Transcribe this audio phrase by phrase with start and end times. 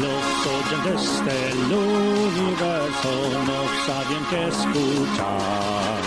[0.00, 3.12] Los oyentes del universo
[3.48, 6.00] no saben qué escuchar.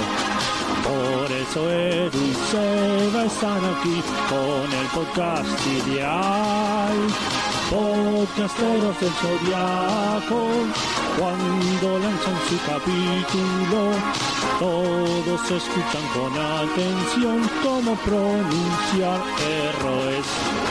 [0.85, 6.97] Por eso Edu y Seba están aquí con el podcast ideal.
[7.69, 10.41] Podcasteros del Zodiaco,
[11.19, 13.91] cuando lanzan su capítulo,
[14.59, 20.70] todos escuchan con atención cómo pronunciar errores.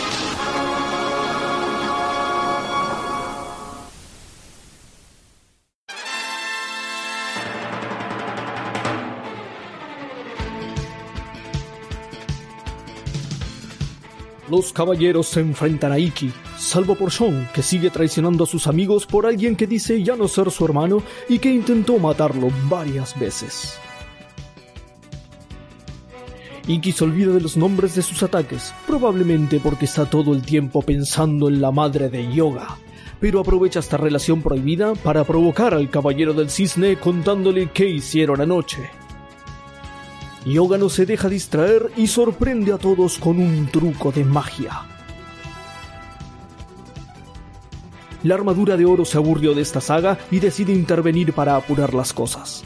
[14.51, 19.05] Los caballeros se enfrentan a Iki, salvo por Sean, que sigue traicionando a sus amigos
[19.05, 23.79] por alguien que dice ya no ser su hermano y que intentó matarlo varias veces.
[26.67, 30.81] Iki se olvida de los nombres de sus ataques, probablemente porque está todo el tiempo
[30.81, 32.77] pensando en la madre de Yoga,
[33.21, 38.89] pero aprovecha esta relación prohibida para provocar al caballero del cisne contándole qué hicieron anoche.
[40.45, 44.87] Yoga no se deja distraer y sorprende a todos con un truco de magia.
[48.23, 52.13] La armadura de oro se aburrió de esta saga y decide intervenir para apurar las
[52.13, 52.63] cosas.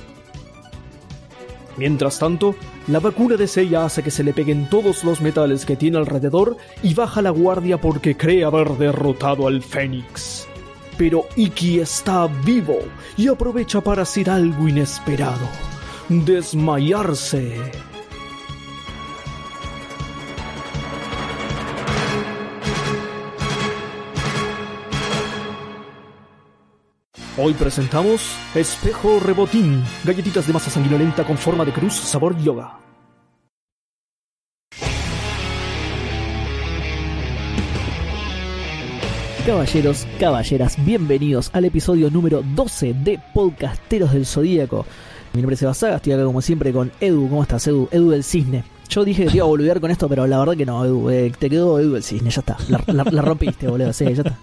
[1.77, 2.55] Mientras tanto,
[2.87, 6.55] la vacuna de Seiya hace que se le peguen todos los metales que tiene alrededor
[6.81, 10.47] y baja la guardia porque cree haber derrotado al Fénix.
[10.97, 12.79] Pero Iki está vivo
[13.17, 15.74] y aprovecha para hacer algo inesperado
[16.09, 17.71] desmayarse.
[27.37, 32.79] Hoy presentamos Espejo Rebotín, galletitas de masa sanguinolenta con forma de cruz, sabor yoga.
[39.45, 44.87] Caballeros, caballeras, bienvenidos al episodio número 12 de Podcasteros del Zodíaco.
[45.35, 47.27] Mi nombre es Seba Saga, estoy acá como siempre con Edu.
[47.29, 47.89] ¿Cómo estás, Edu?
[47.91, 48.63] Edu del Cisne.
[48.89, 51.09] Yo dije que te iba a boludear con esto, pero la verdad que no, Edu.
[51.09, 52.57] eh, te quedó Edu del Cisne, ya está.
[52.69, 53.91] La, la- la rompiste, boludo.
[53.91, 54.37] Sí, ya está.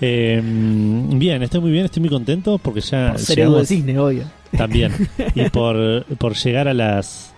[0.00, 3.98] Eh, bien, estoy muy bien, estoy muy contento porque ya Por ser Edu del Cisne,
[3.98, 4.24] obvio.
[4.56, 4.92] también.
[5.34, 7.32] y por, por llegar a las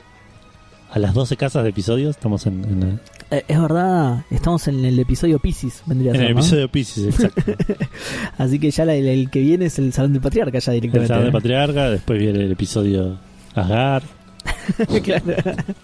[0.92, 4.98] a las 12 casas de episodios, estamos en, en- Eh, es verdad, estamos en el
[4.98, 6.40] episodio Pisces, vendría a en ser, el ¿no?
[6.40, 7.52] episodio Pisces, exacto.
[8.38, 10.80] Así que ya la- el, el que viene es el Salón del Patriarca, ya el
[10.80, 11.08] directamente.
[11.08, 13.18] Salón de Patriarca, después viene el episodio
[13.54, 14.02] Asgard,
[15.02, 15.24] claro,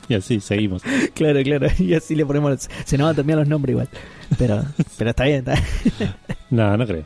[0.09, 0.83] y así seguimos.
[1.15, 1.67] claro, claro.
[1.79, 2.69] Y así le ponemos.
[2.85, 3.89] Se nos van a cambiar los nombres igual.
[4.39, 4.65] Pero,
[4.99, 5.55] pero está bien, está.
[6.51, 7.05] No, no creo.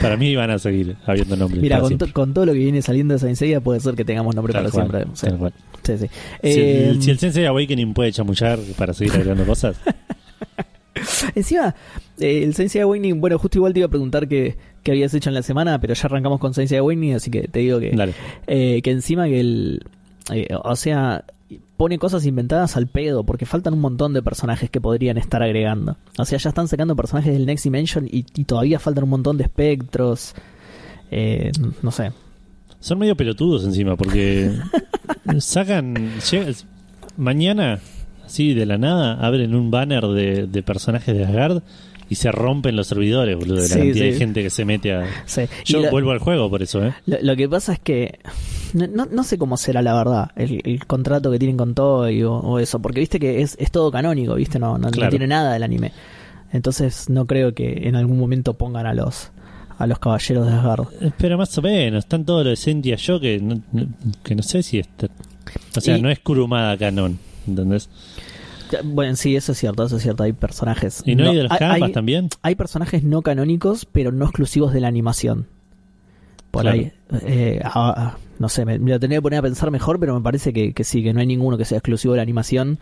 [0.00, 1.62] Para mí van a seguir habiendo nombres.
[1.62, 2.12] Mira, con, to- siempre.
[2.12, 4.64] con todo lo que viene saliendo de esa enseguida puede ser que tengamos nombre Tal
[4.70, 5.16] para cual, siempre.
[5.16, 5.52] Sí, tal cual.
[5.82, 6.06] sí, sí.
[6.42, 9.76] Si, Eh, el, si el Sensei Awakening puede chamullar para seguir agregando cosas,
[11.34, 11.74] Encima,
[12.20, 15.30] eh, el Sensei Awakening, bueno, justo igual te iba a preguntar qué, qué habías hecho
[15.30, 17.94] en la semana, pero ya arrancamos con Sensei Awakening, así que te digo que,
[18.46, 19.82] eh, que encima que el...
[20.30, 21.24] eh, o sea,
[21.76, 25.96] pone cosas inventadas al pedo, porque faltan un montón de personajes que podrían estar agregando.
[26.18, 29.36] O sea, ya están sacando personajes del Next Dimension y, y todavía faltan un montón
[29.38, 30.34] de espectros.
[31.10, 31.52] Eh,
[31.82, 32.12] no sé.
[32.80, 34.50] Son medio pelotudos encima, porque
[35.38, 36.12] sacan.
[37.16, 37.80] mañana,
[38.24, 41.62] así de la nada, abren un banner de, de personajes de Asgard
[42.12, 44.10] y se rompen los servidores, boludo, de la Sí, cantidad sí.
[44.12, 45.06] de gente que se mete a.
[45.26, 45.42] Sí.
[45.64, 46.92] Yo Y lo- vuelvo al juego por eso, ¿eh?
[47.06, 48.18] Lo, lo que pasa es que
[48.74, 52.34] no, no- sé cómo será la verdad el, el contrato que tienen con Toei o,
[52.34, 55.62] o eso, porque viste que es, es todo canónico, viste, no, no, tiene nada del
[55.62, 55.92] anime.
[56.52, 59.30] Entonces no creo que en algún momento pongan a los
[59.78, 60.86] a los caballeros de Asgard.
[61.18, 63.86] Pero más o menos, están todos los de Sentia yo que no, no-
[64.22, 65.08] que no sé si está.
[65.76, 67.18] O sea, Y- no es Kurumada canon,
[67.48, 67.88] ¿entendés?
[68.84, 71.02] Bueno, sí, eso es cierto, eso es cierto, hay personajes.
[71.06, 72.28] Y no, hay de los hay, también.
[72.42, 75.46] hay personajes no canónicos, pero no exclusivos de la animación.
[76.50, 76.76] Por Claro.
[76.78, 76.92] ahí.
[77.26, 80.14] eh, ah, ah, no sé, me, me lo tendría que poner a pensar mejor, pero
[80.14, 82.78] me parece que, que sí, que no hay ninguno que sea exclusivo de la animación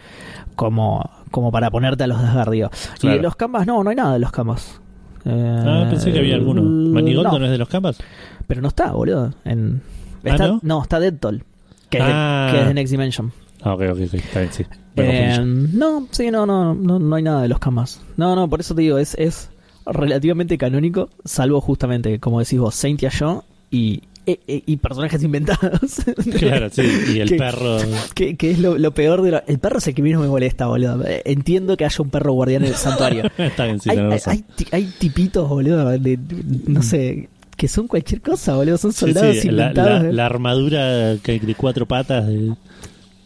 [0.56, 2.70] como, como para ponerte a los de Asgardio.
[3.02, 4.80] Y de los Canvas, no, no hay nada de los Canvas.
[5.24, 6.62] Eh, Ah, pensé que había alguno.
[6.62, 7.98] ¿Manigoldo no, es de los Kampas?
[8.46, 9.34] Pero no está, boludo.
[9.44, 9.82] En,
[10.24, 10.82] Ah, está, ¿no?
[10.82, 11.44] está Deadtoll,
[11.90, 12.48] que, es de- Ah.
[12.52, 13.32] que es de Next Dimension.
[13.62, 14.64] Ah, ok, ok, ok, está bien, sí.
[14.96, 18.00] Eh, no, sí, no, no, no, no hay nada de los Camas.
[18.16, 19.50] No, no, por eso te digo, es, es
[19.86, 25.80] relativamente canónico, salvo justamente, como decís vos, Saint Yo y eh, eh, y personajes inventados.
[26.38, 26.82] Claro, sí.
[27.14, 27.78] Y el Que- perro.
[28.14, 30.28] Que, que es lo, lo peor de lo- El perro es el que menos me
[30.28, 31.04] molesta, boludo.
[31.06, 33.24] Eh, Entiendo que haya un perro guardián en el santuario.
[33.38, 36.18] Está bien, sí, hay, hay, hay hay tipitos, boludo, de,
[36.66, 38.76] no sé, que son cualquier cosa, boludo.
[38.76, 40.02] Son soldados sí, la, inventados.
[40.02, 40.12] la- ¿eh?
[40.12, 42.26] la armadura que de cuatro patas.
[42.26, 42.52] de-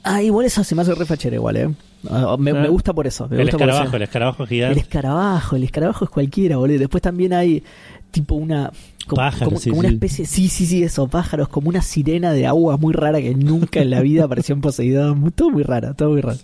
[0.05, 1.71] Ah, igual eso se me hace re fachero igual, eh.
[2.11, 2.55] Ah, Me, Ah.
[2.55, 3.27] me gusta por eso.
[3.29, 3.97] Me el gusta por escarabajo, eso.
[3.97, 4.81] el escarabajo El gigante.
[4.81, 6.79] escarabajo, el escarabajo es cualquiera, boludo.
[6.79, 7.63] Después también hay
[8.11, 8.71] tipo una.
[9.07, 10.25] Como, Pájaros, como- sí, como una especie.
[10.27, 13.91] Sí, sí, sí, eso, pájaros, como una sirena de agua muy rara que nunca en
[13.91, 15.31] la vida apareció en Poseidón.
[15.33, 16.39] Todo muy raro, todo muy raro.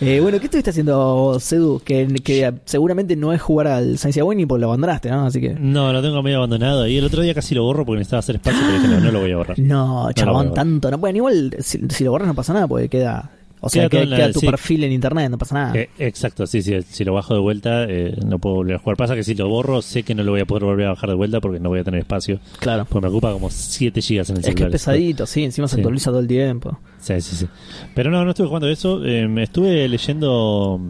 [0.00, 1.80] Eh, bueno, ¿qué estuviste haciendo Sedu?
[1.84, 5.26] Que, que seguramente no es jugar al Science Winnie porque lo abandonaste, ¿no?
[5.26, 5.54] Así que.
[5.54, 6.86] No, lo tengo medio abandonado.
[6.86, 9.10] Y el otro día casi lo borro porque necesitaba hacer espacio, pero dije, no, no
[9.10, 9.58] lo voy a borrar.
[9.58, 10.90] No, lo chabón, tanto.
[10.90, 13.30] No, bueno, igual si, si lo borras no pasa nada porque queda.
[13.64, 14.46] O sea, Queda todo queda, la- tu sí.
[14.46, 15.76] perfil en internet, no pasa nada.
[15.78, 16.74] Eh, exacto, sí, sí.
[16.82, 18.96] Si lo bajo de vuelta, eh, no puedo volver a jugar.
[18.96, 21.10] Pasa que si lo borro, sé que no lo voy a poder volver a bajar
[21.10, 22.40] de vuelta porque no voy a tener espacio.
[22.58, 22.84] claro.
[22.88, 24.72] Pues me ocupa como 7 gigas en el Es que es celular.
[24.72, 25.80] pesadito, sí, encima se Sí.
[25.80, 26.76] actualiza todo el tiempo.
[26.98, 27.46] Sí, sí, sí.
[27.94, 29.04] Pero no, no estuve jugando eso.
[29.04, 30.80] Eh, me estuve leyendo,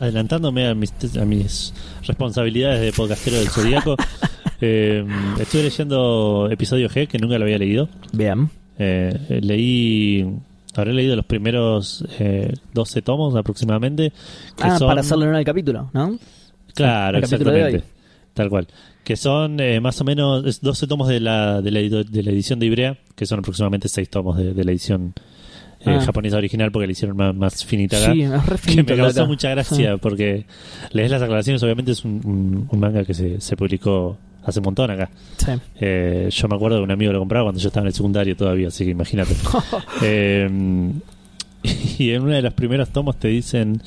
[0.00, 1.72] adelantándome a mis, a mis
[2.04, 3.96] responsabilidades de podcastero del Zodíaco.
[4.60, 5.04] Eh,
[5.38, 7.88] estuve leyendo episodio G, que nunca lo había leído.
[8.12, 8.50] Bien.
[8.76, 10.26] Eh, eh, leí,
[10.78, 14.10] habré leído los primeros eh, 12 tomos aproximadamente.
[14.56, 16.18] Que Ah, son, para hacerlo en el capítulo, ¿no?
[16.74, 17.82] Claro, exactamente.
[18.34, 18.68] Tal cual.
[19.04, 22.30] Que son eh, más o menos es 12 tomos de la, de la, de la
[22.30, 25.14] edición de Ibrea, que son aproximadamente 6 tomos de, de la edición
[25.80, 26.00] eh, Ah.
[26.00, 28.12] japonesa original, porque la hicieron más, más finita acá.
[28.12, 30.44] Sí, es que me causó mucha gracia, porque
[30.92, 34.64] lees las aclaraciones, obviamente es un, un- un manga que se, se publicó hace un
[34.64, 35.10] montón acá.
[35.36, 35.52] Sí.
[35.80, 37.94] Eh, yo me acuerdo de un amigo que lo compraba cuando yo estaba en el
[37.94, 39.34] secundario todavía, así que imagínate.
[40.02, 40.48] Eh,
[41.98, 43.82] y en uno de los primeros tomos te dicen,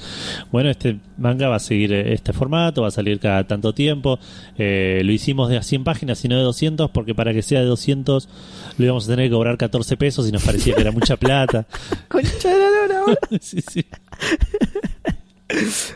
[0.51, 4.19] bueno, este manga va a seguir eh, este formato, va a salir cada tanto tiempo.
[4.57, 7.61] Eh, lo hicimos de a 100 páginas y no de 200, porque para que sea
[7.61, 8.27] de 200
[8.77, 11.65] lo íbamos a tener que cobrar 14 pesos y nos parecía que era mucha plata.
[12.07, 13.85] Concha de la lora, sí, sí.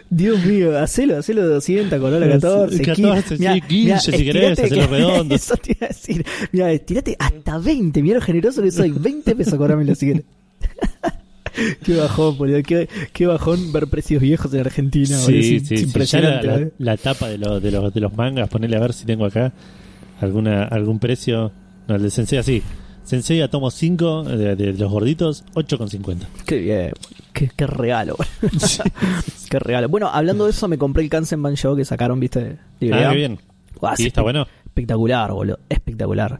[0.09, 2.81] Dios mío, hacelo, hacelo de 200 con hora 14.
[2.83, 5.35] 14, sí, 15 si querés, hacelo redondo.
[5.35, 6.25] Eso te iba a decir.
[6.51, 8.01] Mira, estirate hasta 20.
[8.03, 8.91] Mira lo generoso que soy.
[8.91, 10.23] 20 pesos cobrámelo si querés.
[11.83, 12.61] qué bajón, boludo.
[12.63, 15.17] Qué, qué bajón ver precios viejos en Argentina.
[15.21, 15.41] boludo.
[15.41, 15.83] Sí, Es sí, sí.
[15.83, 16.47] impresionante.
[16.47, 16.71] La, la- boludo.
[16.79, 19.53] la tapa de, los de, los, de los mangas, ponele a ver si tengo acá
[20.21, 21.51] alguna algún precio.
[21.87, 22.61] No, el de Sensei así.
[23.03, 26.17] Sensei a tomo 5 de, de los gorditos, 8,50.
[26.47, 26.91] Qué bien.
[27.35, 28.15] Qué, qué regalo.
[28.17, 28.59] boludo.
[29.49, 29.89] qué regalo.
[29.89, 32.57] Bueno, hablando de eso, me compré el Kansen Show que sacaron, viste.
[32.59, 33.39] Ah, qué bien.
[33.79, 34.47] Guau, ¿Y sí, está bueno?
[34.65, 35.59] Espectacular, boludo.
[35.69, 36.39] Espectacular.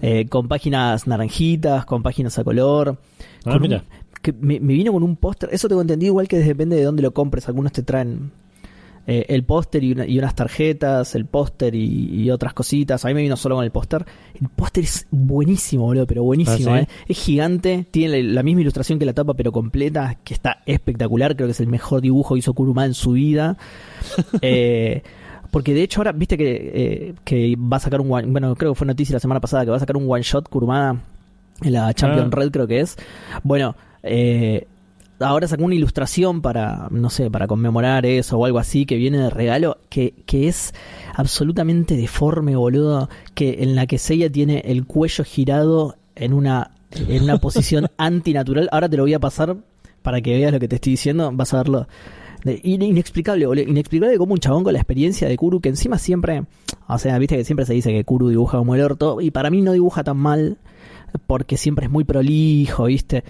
[0.00, 2.98] Eh, con páginas naranjitas, con páginas a color.
[3.44, 3.84] Ah, un- mira.
[4.22, 5.50] que me, me vino con un póster.
[5.52, 7.46] Eso tengo entendido igual que depende de dónde lo compres.
[7.48, 8.32] Algunos te traen
[9.06, 13.04] eh, el póster y, una- y unas tarjetas, el póster y, y otras cositas.
[13.04, 14.04] A mí me vino solo con el póster.
[14.40, 16.74] El póster es buenísimo, boludo, pero buenísimo.
[16.74, 16.84] Ah, ¿sí?
[16.84, 16.88] ¿eh?
[17.08, 21.34] Es gigante, tiene la, la misma ilustración que la tapa, pero completa, que está espectacular.
[21.36, 23.56] Creo que es el mejor dibujo que hizo Kuruma en su vida.
[24.42, 25.02] Eh,
[25.50, 28.72] porque de hecho ahora, viste que, eh, que va a sacar un one, bueno, creo
[28.72, 30.96] que fue noticia la semana pasada, que va a sacar un one shot Kurumada
[31.60, 32.36] en la Champion Ah.
[32.36, 32.96] Red creo que es.
[33.42, 34.66] Bueno, eh,
[35.22, 39.18] ahora sacó una ilustración para, no sé, para conmemorar eso o algo así, que viene
[39.18, 40.74] de regalo, que, que es
[41.14, 46.72] absolutamente deforme, boludo, que en la que Seiya tiene el cuello girado en una,
[47.08, 48.68] en una posición antinatural.
[48.72, 49.56] Ahora te lo voy a pasar
[50.02, 51.86] para que veas lo que te estoy diciendo, vas a verlo.
[52.44, 53.68] Inexplicable, boludo.
[53.68, 56.44] Inexplicable como un chabón con la experiencia de Kuru, que encima siempre,
[56.88, 59.50] o sea, viste que siempre se dice que Kuru dibuja como el orto, y para
[59.50, 60.58] mí no dibuja tan mal,
[61.26, 63.24] porque siempre es muy prolijo, viste.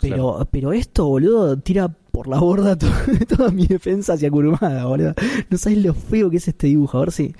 [0.00, 2.86] Pero, pero esto, boludo, tira por la borda to-
[3.36, 5.14] toda mi defensa hacia Kurumada, boludo.
[5.48, 6.98] No sabes lo feo que es este dibujo.
[6.98, 7.34] A ver si,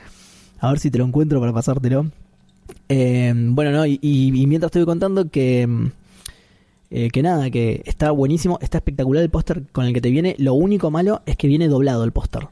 [0.58, 2.06] a ver si te lo encuentro para pasártelo.
[2.88, 5.86] Eh, bueno, no, y, y- y mientras estoy contando que, mm,
[6.90, 10.34] eh, que nada, que está buenísimo, está espectacular el póster con el que te viene.
[10.38, 12.48] Lo único malo es que viene doblado el póster.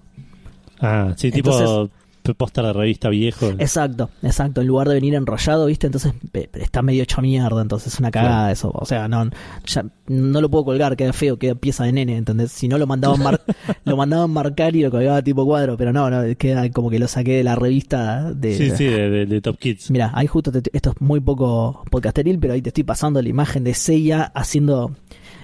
[0.81, 1.91] Ah, sí, tipo Entonces-
[2.35, 3.47] póster de revista viejo.
[3.59, 4.61] Exacto, exacto.
[4.61, 5.87] En lugar de venir enrollado, ¿viste?
[5.87, 6.13] Entonces
[6.55, 7.63] está medio hecho mierda.
[7.63, 8.53] Entonces es una cagada Claro.
[8.53, 8.71] eso.
[8.75, 9.29] O sea, no,
[9.67, 12.53] ya no lo puedo colgar, queda feo, queda pieza de nene, ¿entendés?
[12.53, 13.41] Si no lo mandaban, mar-
[13.85, 17.09] lo mandaban marcar y lo colgaba tipo cuadro, pero no, no, queda como que lo
[17.09, 18.55] saqué de la revista de.
[18.57, 19.91] Sí, sí, de, de- de Top Kids.
[19.91, 23.29] Mira, ahí justo te- esto es muy poco podcasteril, pero ahí te estoy pasando la
[23.29, 24.93] imagen de Seiya haciendo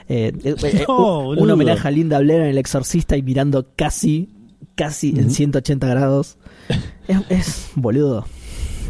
[0.09, 3.67] eh, eh, eh, No, un, un homenaje a Linda Blair en El Exorcista y mirando
[3.77, 4.29] casi,
[4.75, 6.37] casi en 180 grados.
[7.07, 8.25] Es, es boludo.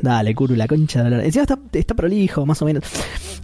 [0.00, 1.25] Dale, Kuru, la concha de la.
[1.25, 2.85] Encima está, está prolijo, más o menos.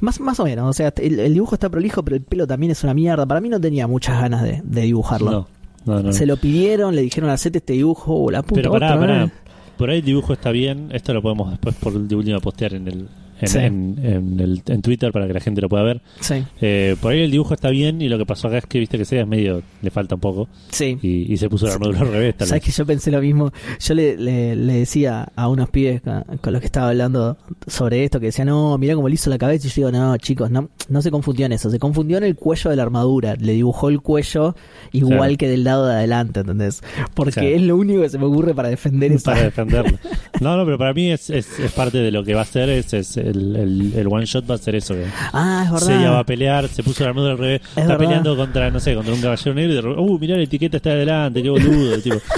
[0.01, 2.71] Más, más o menos, o sea, el, el dibujo está prolijo, pero el pelo también
[2.71, 3.27] es una mierda.
[3.27, 5.31] Para mí no tenía muchas ganas de, de dibujarlo.
[5.31, 5.49] No,
[5.87, 6.13] no, no.
[6.13, 9.33] Se lo pidieron, le dijeron, hacete este dibujo, o la puta Pero pará, otra pará.
[9.77, 10.91] Por ahí el dibujo está bien.
[10.93, 13.09] Esto lo podemos después por de última postear en el,
[13.41, 13.59] en, Sí.
[13.59, 16.01] en- en el- en Twitter para que la gente lo pueda ver.
[16.21, 18.79] Sí, Eh, por ahí el dibujo está bien y lo que pasó acá es que
[18.79, 20.99] viste que Seiya es medio, le falta un poco sí.
[21.03, 22.37] y, y se puso la armadura al revés.
[22.37, 23.53] Tal ¿Sabes que yo pensé lo mismo?
[23.81, 28.05] Yo le, le, le decía a unos pibes con, con los que estaba hablando sobre
[28.05, 29.67] esto, que decían, no, mira cómo le hizo la cabeza.
[29.67, 31.71] Y yo digo, no, chicos, no, no se confundió en eso.
[31.71, 33.37] Se confundió en el cuello de la armadura.
[33.39, 34.55] Le dibujó el cuello
[34.93, 35.37] igual Claro.
[35.39, 36.83] que del lado de adelante, ¿entendés?
[37.15, 37.49] Porque Claro.
[37.49, 39.33] es lo único que se me ocurre para defender esa.
[39.33, 39.99] para defenderlo.
[40.41, 42.69] No, no, pero para mí es, es, es parte de lo que va a ser,
[42.71, 44.95] es, es el, el, el one shot va a ser eso.
[44.95, 45.87] Que Ah, es verdad.
[45.87, 47.99] Seiya va a pelear, se puso la armadura al revés, está verdad.
[47.99, 50.91] peleando contra, no sé, contra un caballero negro y de uh, mirá la etiqueta está
[50.91, 51.99] adelante, qué boludo.
[52.01, 52.17] tipo,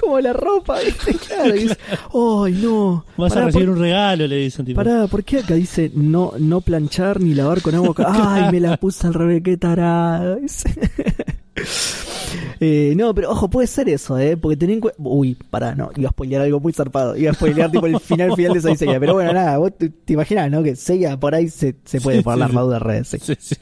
[0.00, 1.14] Como la ropa, ¿viste?
[1.26, 1.56] Claro.
[1.56, 1.76] y dice,
[2.12, 3.04] ¡Ay, no!
[3.16, 4.64] vas Pará, a recibir por- un regalo, le dicen.
[4.66, 7.94] Tipo, Pará, ¿por qué acá dice no, no planchar ni lavar con agua?
[8.06, 10.36] Ay, me la puse al revés, qué tarada.
[12.60, 14.36] Eh, no, pero ojo, puede ser eso, ¿eh?
[14.38, 14.96] Porque ten en cuenta.
[15.02, 17.14] Uy, pará, no, iba a spoilear algo muy zarpado.
[17.16, 18.98] Iba a spoilear tipo el final final de esa Seiya.
[19.00, 20.62] Pero bueno, nada, vos te, te imaginas, ¿no?
[20.62, 22.50] Que Seiya por ahí se, se puede Sí, poner sí, la sí.
[22.52, 23.08] armadura al revés.
[23.08, 23.18] sí.
[23.20, 23.56] sí, sí.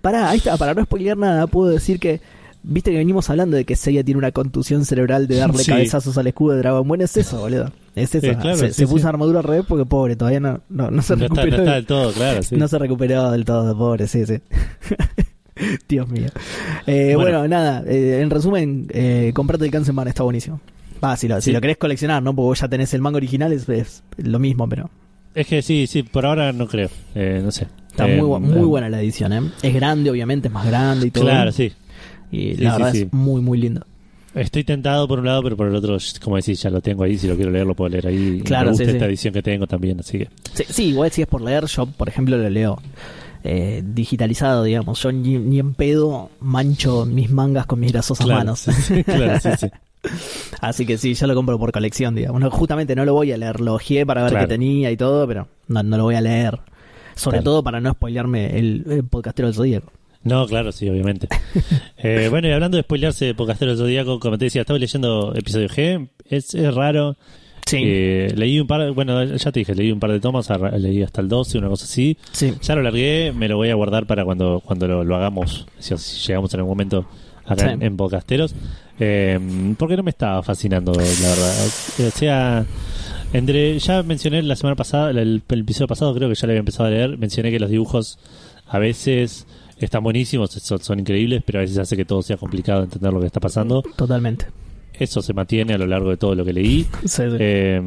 [0.00, 2.20] Pará, ahí está, para no spoilear nada, puedo decir que.
[2.62, 5.70] Viste que venimos hablando de que Seiya tiene una contusión cerebral de darle Sí.
[5.70, 6.88] cabezazos al escudo de dragón.
[6.88, 7.70] Bueno, es eso, boludo.
[7.94, 8.26] Es eso.
[8.40, 9.06] Claro, se sí, se puso sí.
[9.08, 11.56] armadura al revés porque pobre, todavía no, no, no se No está, recuperó.
[11.58, 12.42] no está del todo, claro.
[12.42, 12.56] Sí.
[12.56, 14.38] No se recuperó del todo, pobre, sí, sí.
[15.88, 16.28] Dios mío.
[16.86, 17.38] Eh, bueno.
[17.38, 17.48] Bueno.
[17.48, 20.60] nada, eh, en resumen, eh, comprate el Kansenban, está buenísimo.
[21.00, 22.34] Ah, si lo, si lo querés coleccionar, ¿no?
[22.34, 24.88] Porque vos ya tenés el manga original, es, es lo mismo, pero
[25.34, 26.88] Es que sí, sí, por ahora no creo.
[27.14, 27.66] Eh, no sé.
[27.90, 29.40] está Eh, muy, bu- muy eh, buena la edición, ¿eh?
[29.62, 31.24] Es grande, obviamente, es más grande y todo.
[31.24, 31.72] Claro, sí.
[32.30, 33.84] Y Sí, la sí, verdad es muy, muy lindo.
[34.34, 37.16] Estoy tentado por un lado, pero por el otro, como decís, ya lo tengo ahí.
[37.16, 38.40] Si lo quiero leer, lo puedo leer ahí.
[38.44, 39.08] Claro, me gusta sí, esta sí.
[39.08, 40.28] edición que tengo también, así que.
[40.54, 42.78] Sí, sí, igual si es por leer, yo, por ejemplo, lo leo
[43.46, 45.00] eh, digitalizado, digamos.
[45.02, 48.60] Yo ni, ni en pedo mancho mis mangas con mis grasosas Claro, manos.
[48.60, 49.68] sí, claro, sí, sí.
[50.60, 52.40] Así que sí, yo lo compro por colección, digamos.
[52.40, 54.46] No, justamente no lo voy a leer, lo ojeé para ver Claro.
[54.46, 56.58] qué tenía y todo, pero no, no lo voy a leer.
[57.14, 57.44] Sobre Claro.
[57.44, 59.90] todo para no spoilearme el, el podcastero del Zodíaco.
[60.22, 61.28] No, claro, sí, obviamente.
[61.98, 65.34] Eh, bueno, y hablando de spoilearse de Podcastero del Zodíaco, como te decía, estaba leyendo
[65.34, 66.08] episodio G.
[66.28, 67.16] Es, es raro.
[67.66, 71.02] Sí, Eh, leí un par, bueno, ya te dije, leí un par de tomas, leí
[71.02, 72.16] hasta el 12, una cosa así.
[72.32, 72.54] sí.
[72.62, 75.96] Ya lo largué, me lo voy a guardar para cuando, cuando lo, lo hagamos, si,
[75.98, 77.06] si llegamos en algún momento
[77.44, 77.74] acá Sí.
[77.74, 78.54] en, en Podcasteros.
[79.00, 79.38] Eh,
[79.78, 81.66] porque no me estaba fascinando, la verdad.
[82.06, 82.64] O sea,
[83.32, 86.60] entre, ya mencioné la semana pasada, el, el episodio pasado creo que ya lo había
[86.60, 88.18] empezado a leer, mencioné que los dibujos
[88.68, 89.46] a veces
[89.78, 93.20] están buenísimos, son, son increíbles, pero a veces hace que todo sea complicado entender lo
[93.20, 93.82] que está pasando.
[93.96, 94.46] Totalmente.
[94.98, 96.84] Eso se mantiene a lo largo de todo lo que leí.
[97.04, 97.22] Sí, sí.
[97.38, 97.80] Eh,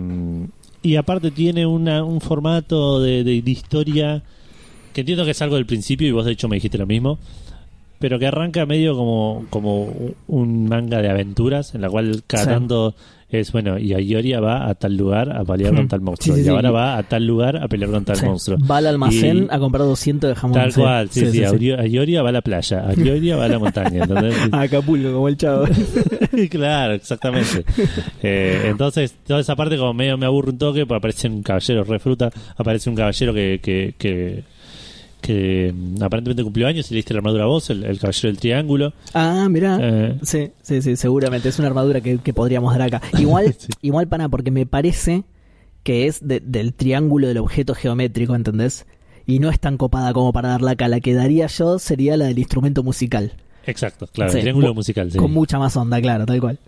[0.82, 4.24] y aparte tiene una, un formato de, de- de historia
[4.94, 7.20] que entiendo que es algo del principio y vos de hecho me dijiste lo mismo,
[8.00, 9.94] pero que arranca medio como, como
[10.28, 12.50] un manga de aventuras en la cual cada Sí.
[12.50, 12.96] tanto
[13.32, 16.48] es, bueno, y Ayoria va a tal lugar a pelear con tal monstruo, Sí, sí,
[16.48, 16.56] y sí.
[16.56, 18.58] ahora va a tal lugar a pelear con tal monstruo.
[18.60, 20.54] Va al almacén Y- a comprar 200 de jamón.
[20.60, 21.44] Tal cual, sí, sí.
[21.44, 24.04] Ayoria- va a la playa, Ayoria va a la montaña.
[24.52, 25.66] A Acapulco, como el chavo.
[26.50, 27.66] claro, exactamente.
[28.24, 31.84] Eh, entonces, toda esa parte como medio me aburre un toque, porque aparece un caballero
[31.84, 34.44] re fruta, aparece un caballero que, que, que,
[35.22, 38.38] que, aparentemente cumplió años y le diste la armadura a vos, el, el caballero del
[38.40, 38.94] triángulo.
[39.14, 39.78] ah, mirá.
[39.82, 41.50] Eh, Sí, sí, sí, seguramente.
[41.50, 43.02] Es una armadura que, que podríamos dar acá.
[43.20, 43.68] Igual, Sí.
[43.82, 45.24] igual pana, porque me parece
[45.84, 48.86] que es de- del triángulo del objeto geométrico, ¿entendés?
[49.26, 50.88] Y no es tan copada como para darla acá.
[50.88, 53.34] La que daría yo sería la del instrumento musical.
[53.66, 55.12] exacto, claro, Sí, el triángulo mu- musical.
[55.12, 55.18] sí.
[55.18, 56.60] Con mucha más onda, claro, tal cual.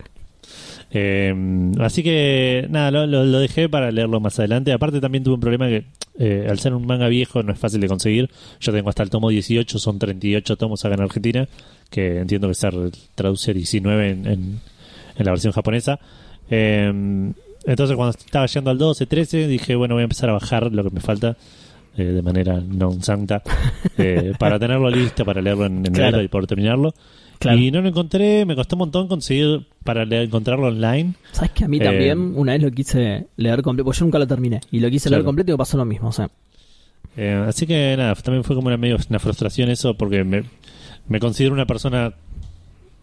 [0.93, 1.33] Eh,
[1.79, 4.73] así que nada, lo, lo- lo dejé para leerlo más adelante.
[4.73, 5.85] Aparte también tuve un problema que
[6.19, 8.29] eh, al ser un manga viejo no es fácil de conseguir.
[8.59, 11.47] Yo tengo hasta el tomo 18, son 38 tomos acá en Argentina,
[11.89, 12.69] que entiendo que se
[13.15, 14.59] traduce 19 en, en,
[15.15, 15.99] en la versión japonesa.
[16.49, 16.91] Eh,
[17.65, 20.83] entonces cuando estaba llegando al 12, 13, dije, bueno, voy a empezar a bajar lo
[20.83, 21.37] que me falta.
[21.97, 23.43] eh, de manera non santa
[23.99, 26.23] eh, para tenerlo listo para leerlo en, en Claro.
[26.23, 26.95] y poder terminarlo
[27.41, 27.57] Claro.
[27.57, 31.63] y no lo encontré me costó un montón conseguir para leer- encontrarlo online ¿Sabes que
[31.65, 33.85] a mí Eh, también una vez lo quise leer completo?
[33.85, 34.61] Pues yo nunca lo terminé.
[34.71, 36.09] Y lo quise leer completo y pasó lo mismo.
[36.09, 36.29] O sea,
[37.17, 40.43] Eh, así que nada, también fue como una medio una frustración eso porque me,
[41.09, 42.13] me considero una persona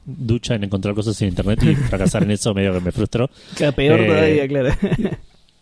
[0.07, 3.29] ducha en encontrar cosas en internet y fracasar en eso medio que me frustró.
[3.77, 4.71] peor Eh, todavía, claro.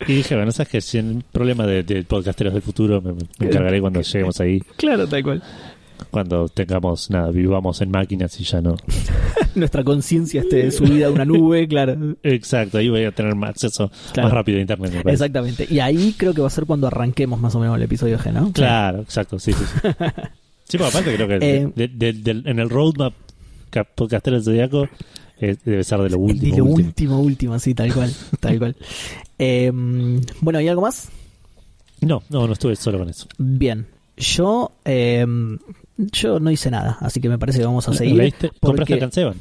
[0.07, 3.47] Y dije, bueno, sabes que si el problema de, de podcasteros del futuro me, me
[3.47, 5.43] encargaré cuando lleguemos ahí, claro, tal cual.
[6.11, 8.75] Cuando tengamos, nada, vivamos en máquinas y ya no.
[9.55, 12.15] Nuestra conciencia esté subida a una nube, claro.
[12.23, 14.29] Exacto, ahí voy a tener más acceso Claro.
[14.29, 15.01] más rápido a internet.
[15.03, 15.11] me.
[15.11, 15.67] Exactamente.
[15.69, 18.31] Y ahí creo que va a ser cuando arranquemos más o menos el episodio G,
[18.31, 18.51] ¿no?
[18.53, 19.63] Claro, exacto, sí, sí.
[19.83, 19.89] Sí,
[20.69, 23.13] Sí, pero aparte creo que Eh, de- de- del- en el roadmap
[23.69, 24.87] ca- podcastero del Zodíaco
[25.39, 26.51] eh, debe ser de lo último.
[26.51, 26.87] de lo último.
[26.87, 28.11] último, último, sí, tal cual,
[28.41, 28.75] tal cual.
[29.39, 29.71] Eh,
[30.41, 31.09] bueno, ¿y algo más?
[32.01, 33.27] No, no, no estuve solo con eso.
[33.37, 33.87] Bien.
[34.17, 35.25] Yo, eh,
[35.97, 38.15] yo no hice nada, así que me parece que vamos a seguir.
[38.15, 38.51] ¿Leíste?
[38.61, 39.35] ¿Compraste el Canseban?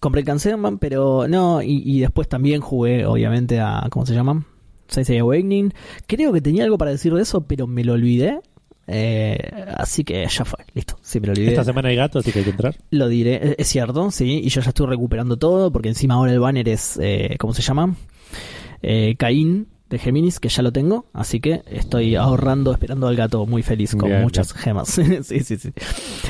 [0.00, 3.86] Compré el Canseman, pero no, y, y después también jugué, obviamente, a.
[3.90, 4.44] ¿Cómo se llama?
[4.88, 5.72] Sensei Awakening.
[6.06, 8.40] Creo que tenía algo para decir de eso, pero me lo olvidé.
[8.88, 9.38] Eh,
[9.76, 10.96] así que ya fue, listo.
[11.02, 11.50] Sí, me lo olvidé.
[11.50, 12.76] Esta semana hay gato, así que hay que entrar.
[12.90, 16.32] Lo diré, es- es cierto, sí, y yo ya estoy recuperando todo, porque encima ahora
[16.32, 17.94] el banner es, eh, ¿cómo se llama?
[18.82, 23.44] Eh, Caín de Géminis, que ya lo tengo, así que estoy ahorrando, esperando al gato
[23.46, 24.88] muy feliz con Bien, muchas gemas.
[25.22, 25.70] sí, sí, sí.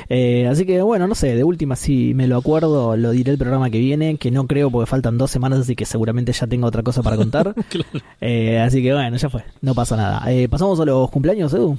[0.09, 3.39] Eh, así que bueno, no sé, de última si me lo acuerdo, lo diré el
[3.39, 6.67] programa que viene, que no creo porque faltan dos semanas, así que seguramente ya tengo
[6.67, 7.55] otra cosa para contar.
[8.21, 10.31] Eh, así que bueno, ya fue, no pasa nada.
[10.33, 11.77] Eh, Pasamos a los cumpleaños, Edu.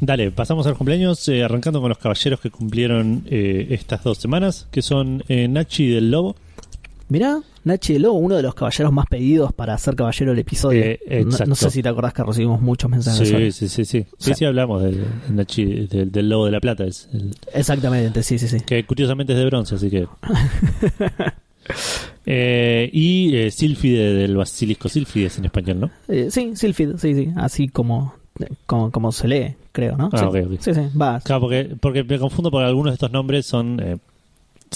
[0.00, 4.66] Dale, pasamos al cumpleaños, eh, arrancando con los caballeros que cumplieron eh, estas dos semanas,
[4.70, 6.36] que son eh, Nachi del Lobo.
[7.08, 10.82] Mirá, Nachi de Lobo, uno de los caballeros más pedidos para ser caballero del episodio.
[10.84, 13.28] Eh, no, sé si te acordás que recibimos muchos mensajes.
[13.28, 14.02] Sí, sí, sí, sí.
[14.02, 14.34] Sí, Sí.
[14.34, 18.38] sí, hablamos del, del Nachi, del, del Lobo de la Plata, es el- Exactamente, sí,
[18.38, 18.60] sí, sí.
[18.60, 20.06] que curiosamente es de bronce, así que...
[22.26, 25.90] Eh, y eh, Sílfide del Basilisco Sílfides en español, ¿no?
[26.08, 27.28] Eh, sí, Sylphid, sí, sí.
[27.36, 28.14] Así como,
[28.66, 30.08] como, como se lee, creo, ¿no?
[30.12, 30.24] Ah, sí.
[30.24, 30.52] ok, ok.
[30.60, 31.20] sí, sí, va.
[31.20, 33.96] Claro, porque, porque me confundo porque algunos de estos nombres son eh,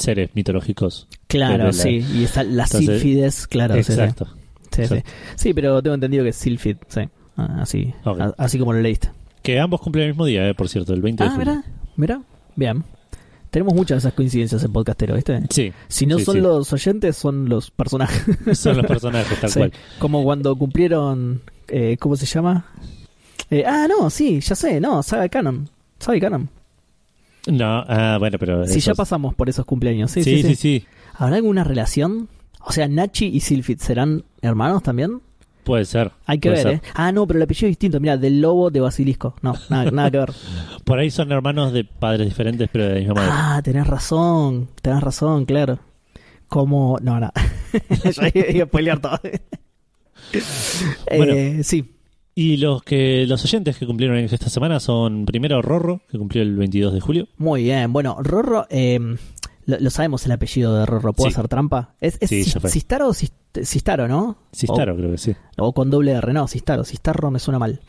[0.00, 1.06] seres mitológicos.
[1.26, 2.04] Claro, la- sí.
[2.14, 3.74] Y está las Entonces- claro.
[3.74, 4.26] Exacto.
[4.26, 4.32] Sí,
[4.72, 4.82] sí.
[4.82, 5.10] exacto.
[5.36, 7.02] Sí, pero tengo entendido que es Sylphid, sí.
[7.36, 9.10] Ah, Así, a- así como lo leíste.
[9.42, 11.62] Que ambos cumplen el mismo día, eh, por cierto, el 20 de Ah, julio.
[11.96, 12.22] mira, mira.
[12.56, 12.84] Bien.
[13.50, 15.40] Tenemos muchas de esas coincidencias en Podcastero, ¿viste?
[15.48, 16.40] Sí, Si no sí, son sí.
[16.42, 18.22] los oyentes, son los personajes.
[18.58, 19.72] son los personajes, tal Sí, cual.
[19.98, 21.40] Como cuando cumplieron.
[21.68, 22.66] Eh, ¿Cómo se llama?
[23.50, 25.70] Eh, ah, no, sí, ya sé, no, Saga Canon.
[25.98, 26.50] Saga Canon.
[27.46, 28.64] No, ah, bueno, pero.
[28.66, 30.10] Ya esos- pasamos por esos cumpleaños.
[30.10, 30.84] Sí, Sí, sí, sí.
[31.14, 32.28] ¿Habrá alguna relación?
[32.60, 35.20] O sea, Nachi y Sylphid serán hermanos también.
[35.64, 36.12] Puede ser.
[36.26, 36.72] Hay que ver, ser.
[36.74, 36.82] ¿eh?
[36.94, 38.00] Ah, no, pero el apellido es distinto.
[38.00, 39.34] Mira, del lobo de Basilisco.
[39.42, 40.32] No, nada, nada que ver.
[40.84, 43.30] Por ahí son hermanos de padres diferentes, pero de la misma madre.
[43.32, 44.68] Ah, tenés razón.
[44.80, 45.78] Tenés razón, claro.
[46.48, 46.98] Como.
[47.02, 47.30] No, no.
[48.04, 49.20] ya iba a spoilear todo.
[51.16, 51.32] Bueno.
[51.34, 51.94] Eh, sí.
[52.40, 56.54] Y los que los oyentes que cumplieron esta semana son primero Rorro, que cumplió el
[56.56, 57.26] 22 de julio.
[57.36, 57.92] Muy bien.
[57.92, 58.64] Bueno, Rorro.
[58.70, 59.00] eh,
[59.66, 61.12] lo, lo sabemos el apellido de Rorro.
[61.14, 61.34] ¿Puedo Sí.
[61.34, 61.94] hacer trampa?
[62.00, 62.44] ¿Es, es Sí.
[62.44, 64.36] Sistaro o Sis- Sistaro, no?
[64.52, 65.34] Sistaro, creo que sí.
[65.56, 66.84] O, con doble R, no, Sistaro.
[66.84, 67.80] Sistaro me suena mal.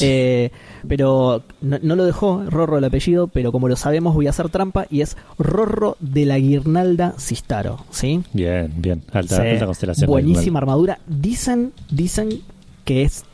[0.00, 0.50] Eh,
[0.88, 4.48] pero no, no lo dejó Rorro el apellido, pero como lo sabemos voy a hacer
[4.48, 8.22] trampa y es Rorro de la Guirnalda Sistaro, ¿sí?
[8.32, 9.02] Bien, bien.
[9.12, 9.48] Alta, Sí.
[9.48, 10.08] alta constelación.
[10.08, 10.98] Buenísima armadura.
[11.06, 12.40] Dicen, dicen
[12.86, 13.24] que es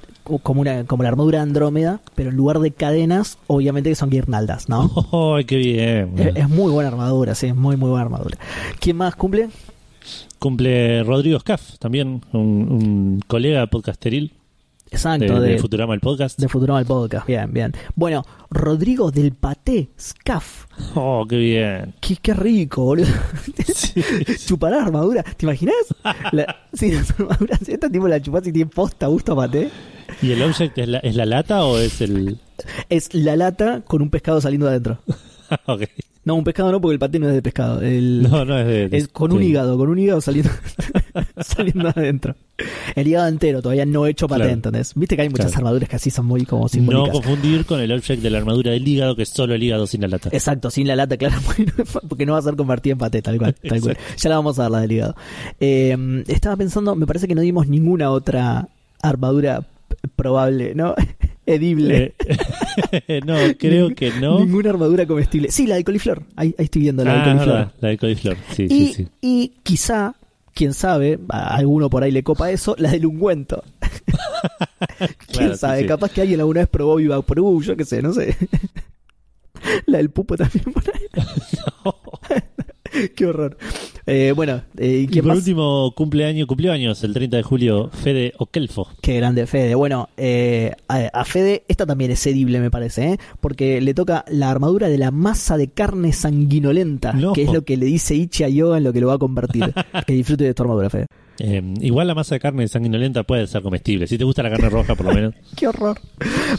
[0.43, 4.11] como una como la armadura de Andrómeda, pero en lugar de cadenas, obviamente que son
[4.11, 4.91] guirnaldas, ¿no?
[5.11, 6.13] ¡Oh, qué bien!
[6.19, 8.39] Es, es muy buena armadura, sí, muy muy buena armadura.
[8.81, 9.49] ¿Quién más cumple?
[10.39, 14.33] Cumple Rodrigo Scaff, también un, un colega podcasteril
[14.91, 16.39] Exacto, de de, Futurama el podcast.
[16.39, 17.73] de Futurama el podcast, bien, bien.
[17.95, 20.67] Bueno, Rodrigo del Paté, Scaff.
[20.95, 21.95] ¡Oh, qué bien!
[22.01, 23.07] Qué, qué rico, boludo.
[23.75, 24.03] Sí,
[24.47, 25.23] Chupar armadura.
[25.23, 25.75] ¿Te imaginas?
[26.33, 29.71] La, sí, las armaduras esta tipo la chupás y tiene posta gusto a paté.
[30.23, 32.39] ¿Y el object es la, es la lata o es el...?
[32.89, 34.99] Es la lata con un pescado saliendo adentro.
[35.67, 35.83] ok.
[36.29, 37.81] No, un pescado no, porque el paté no es de pescado.
[37.81, 38.97] El, No, no es de...
[38.99, 40.51] es con un hígado, con un hígado saliendo,
[41.41, 42.37] saliendo adentro.
[42.95, 44.53] El hígado entero, todavía no hecho paté, Claro.
[44.53, 44.93] ¿entendés?
[44.95, 45.59] Viste que hay muchas Claro.
[45.61, 47.11] armaduras que así son muy como No simbólicas.
[47.13, 50.03] confundir con el object de la armadura del hígado, que es solo el hígado sin
[50.03, 50.29] la lata.
[50.33, 51.37] Exacto, sin la lata, claro,
[52.09, 53.97] porque no va a ser convertida en paté, tal cual, tal cual.
[54.19, 55.17] Ya la vamos a dar la del hígado.
[55.61, 58.69] Eh, estaba pensando, me parece que no dimos ninguna otra
[59.01, 59.63] armadura
[60.17, 60.95] probable, ¿no?
[61.55, 62.15] Edible.
[62.91, 64.41] Eh, no, creo que no.
[64.41, 65.51] Ninguna armadura comestible.
[65.51, 66.23] Sí, la de coliflor.
[66.37, 67.49] Ahí, ahí estoy viendo la de Ah, coliflor.
[67.57, 68.37] verdad, la de coliflor.
[68.55, 69.09] Sí, y, sí, sí.
[69.21, 70.15] y quizá,
[70.55, 73.63] quién sabe, a alguno por ahí le copa eso, la del ungüento.
[74.99, 75.87] quién Claro, sabe, sí.
[75.87, 78.37] capaz que alguien alguna vez probó Viva Pro, yo qué sé, no sé.
[79.87, 81.07] la del pupo también por ahí.
[83.17, 83.57] Qué horror.
[84.07, 85.39] Eh, bueno, eh, Y ¿quién por más?
[85.39, 88.89] último, cumpleaños, cumplió años el 30 de julio, Fede Okelfo.
[89.03, 89.75] Qué grande Fede.
[89.75, 93.19] Bueno, eh, a, a Fede, esta también es edible, me parece, ¿eh?
[93.41, 97.33] porque le toca la armadura de la masa de carne sanguinolenta, No.
[97.35, 99.19] que es lo que le dice Ichi a Yoga en lo que lo va a
[99.19, 99.75] convertir.
[100.07, 101.07] que disfrute de tu armadura, Fede.
[101.41, 104.07] Eh, igual la masa de carne sanguinolenta puede ser comestible.
[104.07, 105.35] Si te gusta la carne roja, por lo menos.
[105.57, 106.01] Qué horror.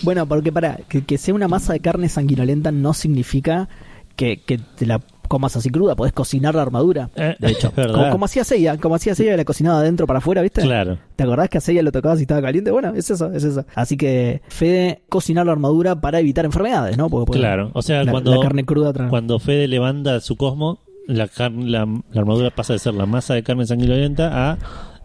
[0.04, 3.68] Bueno, porque para que, que sea una masa de carne sanguinolenta no significa
[4.16, 7.10] que, que te la comas así cruda, podés cocinar la armadura.
[7.16, 10.18] Eh, De hecho, como, como hacía Seiya, como hacía Seiya, la cocinaba de adentro para
[10.18, 10.62] afuera, ¿viste?
[10.62, 10.98] Claro.
[11.16, 12.72] ¿Te acordás que a Seiya lo tocabas y estaba caliente?
[12.72, 13.64] Bueno, es eso, es eso.
[13.76, 17.10] Así que Fede cocinar la armadura para evitar enfermedades, ¿no?
[17.10, 17.72] Porque, porque Claro.
[17.74, 21.66] O sea, la, cuando, la carne cruda tra- cuando Fede levanta su cosmo, la, carne-
[21.70, 24.58] la, la armadura pasa de ser la masa de carne sanguinolenta a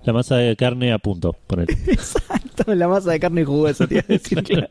[0.04, 1.36] la masa de carne a punto.
[1.46, 1.70] Poner.
[1.86, 4.68] Exacto, la masa de carne jugosa, te iba a decir, claro.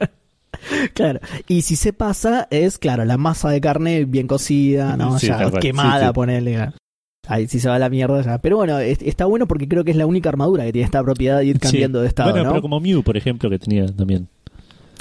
[0.93, 5.19] Claro, y si se pasa es, claro, la masa de carne bien cocida, ¿no?
[5.19, 6.71] Sí, ya quemada, Sí, ponele.
[7.28, 8.38] Ahí sí se va la mierda ya.
[8.39, 11.02] Pero bueno, es- está bueno porque creo que es la única armadura que tiene esta
[11.04, 12.49] propiedad de ir cambiando de estado, Bueno, ¿no?
[12.52, 14.28] pero como Mew, por ejemplo, que tenía también.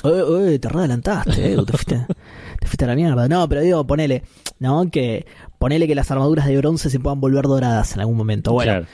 [0.05, 2.07] Oye, oye, te adelantaste, eh, te fuiste,
[2.61, 3.29] te fuiste a la mierda.
[3.29, 4.22] No, pero digo, ponele,
[4.59, 4.88] ¿no?
[4.90, 5.27] Que
[5.59, 8.53] ponele que las armaduras de bronce se puedan volver doradas en algún momento.
[8.53, 8.87] Bueno, Claro.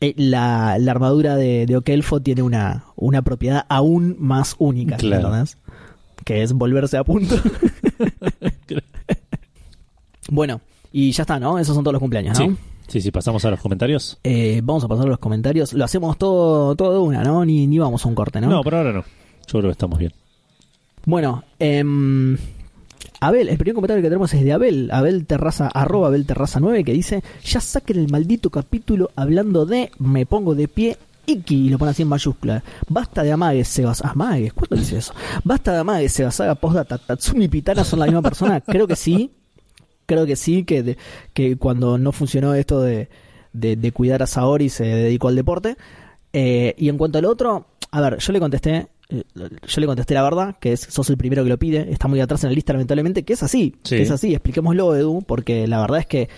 [0.00, 5.26] eh, la, la armadura de, de Okelfo tiene una, una propiedad aún más única, Claro.
[5.28, 5.58] ¿entendés?
[6.28, 7.36] Que es volverse a punto.
[10.30, 10.60] bueno,
[10.92, 11.58] y ya está, ¿no?
[11.58, 12.48] Esos son todos los cumpleaños, ¿no?
[12.48, 12.56] Sí.
[12.86, 14.18] sí, sí, pasamos a los comentarios.
[14.22, 15.72] Eh, vamos a pasar a los comentarios.
[15.72, 17.46] Lo hacemos todo, todo de una, ¿no?
[17.46, 18.50] Ni, ni vamos a un corte, ¿no?
[18.50, 19.04] No, por ahora no.
[19.46, 20.12] Yo creo que estamos bien.
[21.06, 22.36] Bueno, em,
[23.20, 26.84] Abel, el primer comentario que tenemos es de Abel, Abel Terraza, arroba Abel Terraza 9,
[26.84, 30.98] que dice, ya saquen el maldito capítulo hablando de me pongo de pie
[31.30, 32.62] Iki, y lo pone así en mayúscula.
[32.88, 34.02] Basta de amagues, Sebas.
[34.04, 34.52] ¿Amagues?
[34.52, 35.12] ¿Cuándo dice eso?
[35.44, 36.40] Basta de amagues, Sebas.
[36.40, 36.98] Haga postdata.
[36.98, 38.60] Tatsumi y Pitana son la misma persona.
[38.60, 39.30] Creo que sí.
[40.06, 40.98] Creo que sí, que, de-
[41.34, 43.10] que cuando no funcionó esto de,
[43.52, 45.76] de, de cuidar a Saori se dedicó al deporte.
[46.32, 50.14] Eh, y en cuanto al otro, a ver, yo le contesté, eh, yo le contesté
[50.14, 52.54] la verdad, que es, sos el primero que lo pide, está muy atrás en la
[52.54, 53.96] lista lamentablemente, que es así, Sí.
[53.96, 56.28] que es así, expliquémoslo Edu, porque la verdad es que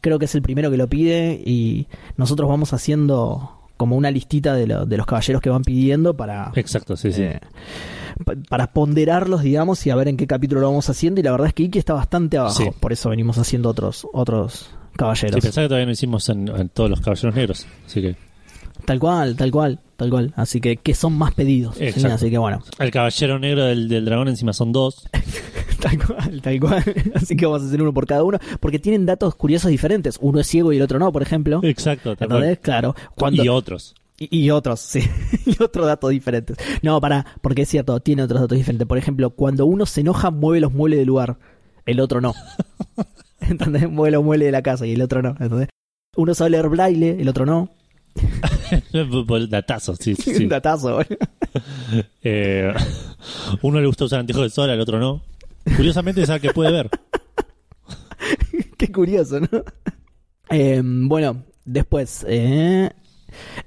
[0.00, 1.86] creo que es el primero que lo pide y
[2.16, 6.52] nosotros vamos haciendo como una listita de, lo- de los caballeros que van pidiendo para,
[6.54, 7.22] Exacto, sí, sí.
[7.22, 7.40] eh,
[8.26, 11.18] pa- para ponderarlos, digamos, y a ver en qué capítulo lo vamos haciendo.
[11.20, 12.68] Y la verdad es que Iki está bastante abajo, Sí.
[12.78, 15.36] por eso venimos haciendo otros, otros caballeros.
[15.36, 17.66] Sí, pensaba que todavía no hicimos en, en todos los caballeros negros.
[17.86, 18.16] Así que
[18.84, 20.32] Tal cual, tal cual, tal cual.
[20.36, 21.76] Así que, que son más pedidos.
[21.80, 25.08] Así que bueno, el caballero negro del, del dragón encima son dos.
[25.80, 26.84] tal cual, tal cual.
[27.14, 30.18] Así que vamos a hacer uno por cada uno, porque tienen datos curiosos diferentes.
[30.20, 31.60] Uno es ciego y el otro no, por ejemplo.
[31.62, 32.42] Exacto, tal cual.
[32.42, 32.58] ¿Entendés?
[32.60, 32.94] Claro.
[33.14, 33.94] Cuando, Y otros.
[34.18, 35.00] Y, y otros, sí.
[35.46, 36.56] y otros datos diferentes.
[36.82, 38.86] No, para, porque es cierto, tiene otros datos diferentes.
[38.86, 41.38] Por ejemplo, cuando uno se enoja, mueve los muebles del lugar.
[41.86, 42.34] El otro no.
[43.40, 43.90] ¿Entendés?
[43.90, 45.30] Mueve los muebles de la casa y el otro no.
[45.40, 45.68] ¿Entendés?
[46.16, 47.70] Uno sabe leer braille, el otro no.
[49.48, 50.46] Datazo, sí, sí.
[50.48, 51.00] datazo.
[52.22, 52.72] Eh,
[53.62, 55.22] uno le gusta usar anteojos de sol, al otro no.
[55.76, 56.90] Curiosamente sabe que puede ver.
[58.76, 59.48] Qué curioso, ¿no?
[60.50, 62.90] Eh, bueno, después, eh,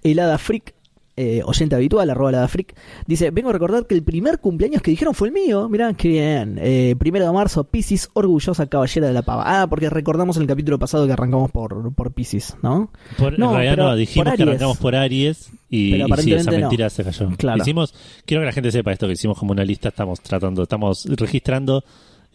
[0.04, 0.73] el Hada Freak,
[1.16, 4.92] eh, oyente habitual, arroba Hada Freak, dice, vengo a recordar que el primer cumpleaños que
[4.92, 6.60] dijeron fue el mío, mirá, qué bien.
[6.62, 9.44] Eh, primero de marzo, Pisces, orgullosa caballera de la pava.
[9.46, 12.92] Ah, porque recordamos en el capítulo pasado que arrancamos por, por Pisces, ¿no?
[13.18, 16.04] Por, No, en realidad pero no, dijimos que arrancamos por Aries y, Pero y sí,
[16.04, 16.60] esa aparentemente no.
[16.62, 17.30] mentira se cayó.
[17.38, 17.62] Claro.
[17.62, 17.94] Hicimos,
[18.26, 21.84] quiero que la gente sepa esto, que hicimos como una lista, estamos tratando, estamos registrando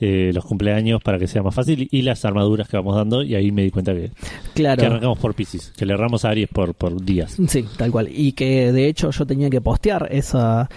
[0.00, 3.34] eh, los cumpleaños para que sea más fácil y las armaduras que vamos dando y
[3.34, 4.10] ahí me di cuenta que,
[4.54, 4.80] Claro.
[4.80, 7.36] que arrancamos por Pisces, que le erramos a Aries por, por días.
[7.48, 8.08] Sí, tal cual.
[8.12, 10.68] Y que de hecho yo tenía que postear esa,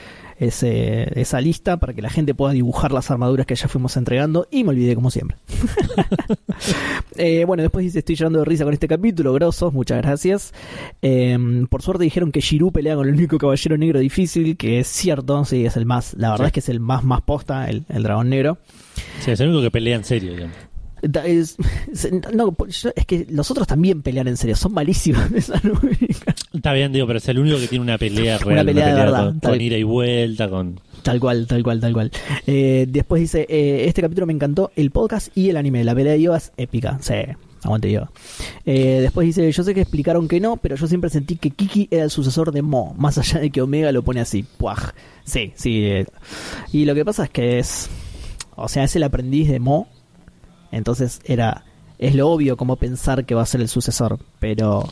[0.41, 4.47] ese, esa lista para que la gente pueda dibujar las armaduras que ya fuimos entregando
[4.49, 5.37] y me olvidé como siempre.
[7.17, 10.53] Eh, bueno, después dice, estoy llorando de risa con este capítulo, grosos, muchas gracias.
[11.01, 11.37] Eh,
[11.69, 15.43] por suerte dijeron que Shiru pelea con el único caballero negro difícil, que es cierto,
[15.45, 16.47] sí, es el más, la verdad Sí.
[16.47, 18.57] es que es el más más posta, el, el dragón negro.
[19.19, 20.55] Sí, es el único que pelea en serio, digamos.
[21.25, 21.57] Es,
[22.31, 22.55] no,
[22.95, 25.31] es que los otros también pelean en serio, son malísimos.
[25.35, 25.59] Esa
[26.61, 29.25] Está bien, digo, pero es el único que tiene una pelea real, pelea de verdad,
[29.25, 30.79] con, tal- con ida y vuelta, con...
[31.01, 32.11] Tal cual, tal cual, tal cual.
[32.45, 35.83] Eh, después dice, eh, este capítulo me encantó, el podcast y el anime.
[35.83, 36.99] La pelea de Yoga es épica.
[37.01, 37.15] Sí,
[37.63, 38.11] aguante Yoga.
[38.63, 41.87] Eh, después dice, yo sé que explicaron que no, pero yo siempre sentí que Kiki
[41.89, 44.45] era el sucesor de Mo, más allá de que Omega lo pone así.
[44.57, 44.91] Puaj.
[45.23, 45.83] Sí, sí.
[45.85, 46.05] eh.
[46.71, 47.89] Y lo que pasa es que es,
[48.55, 49.87] o sea, es el aprendiz de Mo,
[50.71, 51.63] entonces era,
[51.97, 54.87] es lo obvio como pensar que va a ser el sucesor, pero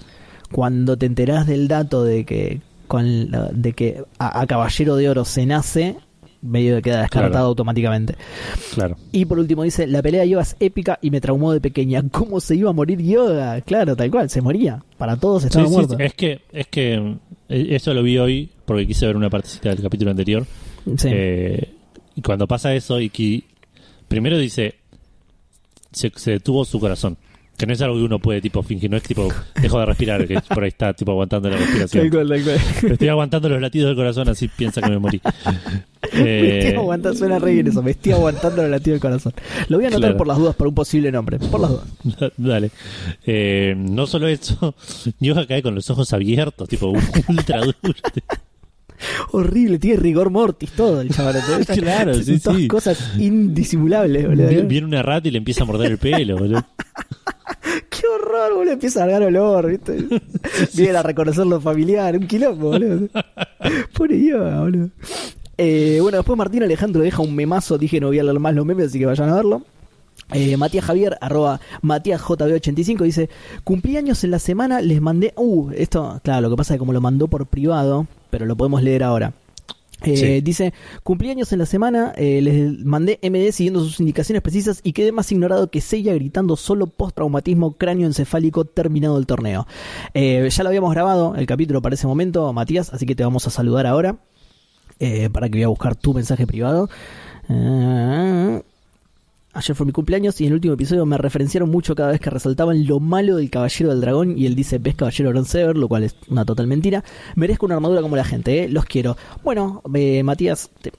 [0.51, 5.09] cuando te enterás del dato de que con la- de que a, a Caballero de
[5.09, 5.95] Oro se nace,
[6.41, 7.45] medio que queda descartado Claro.
[7.47, 8.15] automáticamente.
[8.73, 8.95] Claro.
[9.11, 12.01] Y por último dice, la pelea de Yoga es épica y me traumó de pequeña.
[12.11, 13.59] ¿Cómo se iba a morir Yoga?
[13.61, 14.81] Claro, tal cual, se moría.
[14.97, 15.95] Para todos estaba Sí, muerto.
[15.97, 16.03] sí.
[16.03, 16.93] Es que, es que
[17.49, 20.45] eh, eso lo vi hoy porque quise ver una partecita del capítulo anterior.
[20.97, 21.09] Sí.
[21.11, 21.73] Eh,
[22.15, 23.43] y cuando pasa eso, y que
[24.07, 24.75] primero dice,
[25.91, 27.17] se, se detuvo su corazón.
[27.59, 29.27] Que no es algo que uno puede tipo fingir, no es tipo,
[29.61, 32.09] dejo de respirar, que por ahí está tipo aguantando la respiración.
[32.09, 32.91] Tal cual, tal cual.
[32.93, 35.21] Estoy aguantando los latidos del corazón, así piensa que me morí.
[36.13, 39.33] Me Eh, estoy aguantando, suena re bien eso, me estoy aguantando el latido del corazón.
[39.67, 40.17] Lo voy a anotar Claro.
[40.17, 42.31] por las dudas para un posible nombre, por las dudas.
[42.37, 42.71] Dale.
[43.25, 44.73] Eh, no solo eso,
[45.19, 46.93] Yoga cae con los ojos abiertos, tipo
[47.27, 47.75] ultra duro.
[49.31, 51.37] Horrible, tiene rigor mortis todo el chaval.
[51.79, 52.67] Claro, sí, Todas sí.
[52.67, 54.67] cosas indisimulables, boludo.
[54.67, 56.65] Viene una rata y le empieza a morder el pelo, boludo.
[57.89, 58.73] Qué horror, boludo.
[58.73, 60.05] Empieza a largar olor, ¿viste?
[60.73, 63.07] Viene a reconocer lo familiar, un quilombo, boludo.
[64.09, 64.89] Yoga, boludo.
[65.57, 67.77] Eh, bueno, después Martín Alejandro deja un memazo.
[67.77, 69.63] Dije no voy a leer más los memes, así que vayan a verlo.
[70.31, 73.29] Eh, Matías Javier, arroba Matías JB85, dice:
[73.63, 75.33] Cumplí años en la semana, les mandé.
[75.35, 78.55] Uh, esto, claro, lo que pasa es que como lo mandó por privado, pero lo
[78.55, 79.33] podemos leer ahora.
[80.03, 80.41] Eh, Sí.
[80.41, 84.93] Dice, cumplí años en la semana, eh, les mandé MD siguiendo sus indicaciones precisas y
[84.93, 89.67] quedé más ignorado que Seiya gritando solo post-traumatismo cráneoencefálico terminado el torneo.
[90.13, 93.45] Eh, ya lo habíamos grabado, el capítulo para ese momento, Matías, así que te vamos
[93.47, 94.17] a saludar ahora,
[95.33, 96.89] para que voy a buscar tu mensaje privado.
[97.49, 98.61] Eh,
[99.53, 102.29] Ayer fue mi cumpleaños y en el último episodio me referenciaron mucho cada vez que
[102.29, 106.03] resaltaban lo malo del Caballero del Dragón y él dice, ves Caballero Bronzever, lo cual
[106.03, 107.03] es una total mentira.
[107.35, 108.69] Merezco una armadura como la gente, ¿eh?
[108.69, 109.17] los quiero.
[109.43, 110.91] Bueno, eh, Matías, te-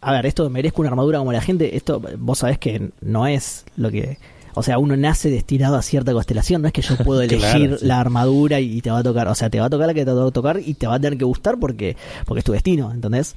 [0.00, 3.26] a ver, esto de merezco una armadura como la gente, esto vos sabés que no
[3.26, 4.16] es lo que...
[4.54, 7.78] O sea, uno nace destinado a cierta constelación, no es que yo puedo elegir Claro,
[7.78, 7.86] sí.
[7.86, 10.04] la armadura y te va a tocar, o sea, te va a tocar la que
[10.06, 12.52] te va a tocar y te va a tener que gustar porque, porque es tu
[12.52, 13.36] destino, ¿entendés?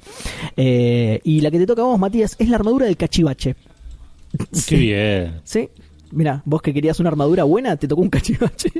[0.56, 3.54] Eh, y la que te toca a vos, Matías, es la armadura del cachivache.
[4.66, 5.40] Qué bien.
[5.44, 5.68] Sí.
[6.10, 8.70] Mira, vos que querías una armadura buena, te tocó un cachivache.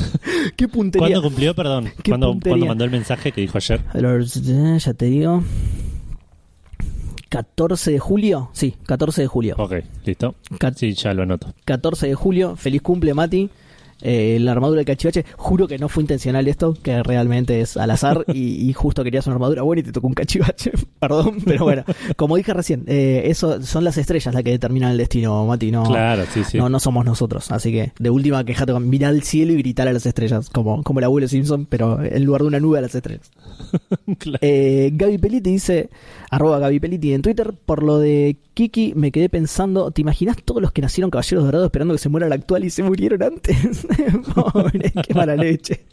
[0.56, 1.06] Qué puntería.
[1.08, 1.90] ¿Cuándo cumplió, perdón?
[2.08, 3.80] ¿Cuándo, cuándo mandó el mensaje que dijo ayer?
[4.78, 5.42] Ya te digo.
[7.28, 8.48] 14 de julio.
[8.54, 9.54] Sí, 14 de julio.
[9.58, 10.34] Ok, listo.
[10.58, 11.52] Cat- Sí, ya lo anoto.
[11.66, 12.56] 14 de julio.
[12.56, 13.50] Feliz cumple, Mati.
[14.00, 15.24] Eh, la armadura del cachivache.
[15.36, 18.24] Juro que no fue intencional esto, que realmente es al azar.
[18.28, 20.72] y, y justo querías una armadura buena y te tocó un cachivache.
[21.00, 21.84] Perdón, pero bueno.
[22.16, 25.70] Como dije recién, eh, eso son las estrellas las que determinan el destino, Mati.
[25.70, 26.58] No, Claro, sí, sí.
[26.58, 27.50] No, no somos nosotros.
[27.50, 30.82] Así que de última quejate con mirar al cielo y gritar a las estrellas, como,
[30.82, 33.30] como el abuelo Simpson, pero en lugar de una nube a las estrellas.
[34.18, 34.38] Claro.
[34.40, 35.90] Eh, Gaby Peliti dice,
[36.30, 40.62] arroba Gaby Peliti en Twitter, por lo de Kiki me quedé pensando, ¿te imaginas todos
[40.62, 43.86] los que nacieron caballeros dorados esperando que se muera el actual y se murieron antes?
[44.34, 45.84] Pobre, qué mala leche.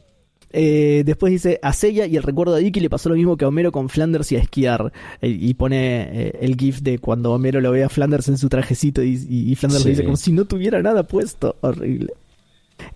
[0.57, 3.43] Eh, después dice, a Seiya y el recuerdo de Iki le pasó lo mismo que
[3.43, 4.93] a Homero con Flanders y a esquiar.
[5.21, 8.47] Eh, y pone eh, el gif de cuando Homero lo ve a Flanders en su
[8.47, 9.89] trajecito y, y- y Flanders Sí.
[9.89, 11.57] le dice como si no tuviera nada puesto.
[11.61, 12.13] Horrible.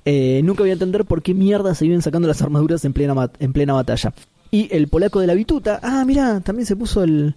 [0.05, 3.29] Eh, nunca voy a entender por qué mierda se viven sacando las armaduras en plena,
[3.39, 4.13] en plena batalla.
[4.51, 7.35] Y el polaco de la bituta, ah, mira, también se puso el,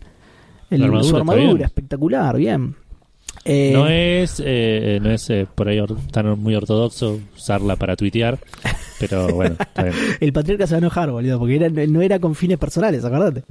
[0.70, 2.76] el- armadura, su armadura, espectacular, bien.
[3.44, 7.96] Eh, no es, eh, no es eh, por ahí or- tan muy ortodoxo usarla para
[7.96, 8.38] tuitear,
[9.00, 9.96] pero bueno, está bien.
[10.20, 13.42] El patriarca se va a enojar, boludo, porque era- no era con fines personales, acordate.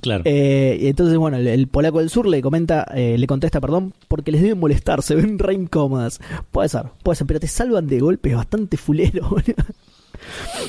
[0.00, 0.22] Claro.
[0.26, 4.32] Eh, entonces, bueno, el, el polaco del sur le comenta, eh, le contesta, perdón, porque
[4.32, 6.20] les deben molestar, se ven re incómodas.
[6.50, 9.54] Puede ser, puede ser, pero te salvan de golpes bastante fulero, boludo.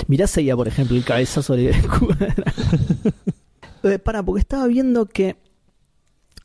[0.07, 1.69] Mirá Seiya, por ejemplo, el cabezazo de
[3.83, 5.35] eh, Para, porque estaba viendo que.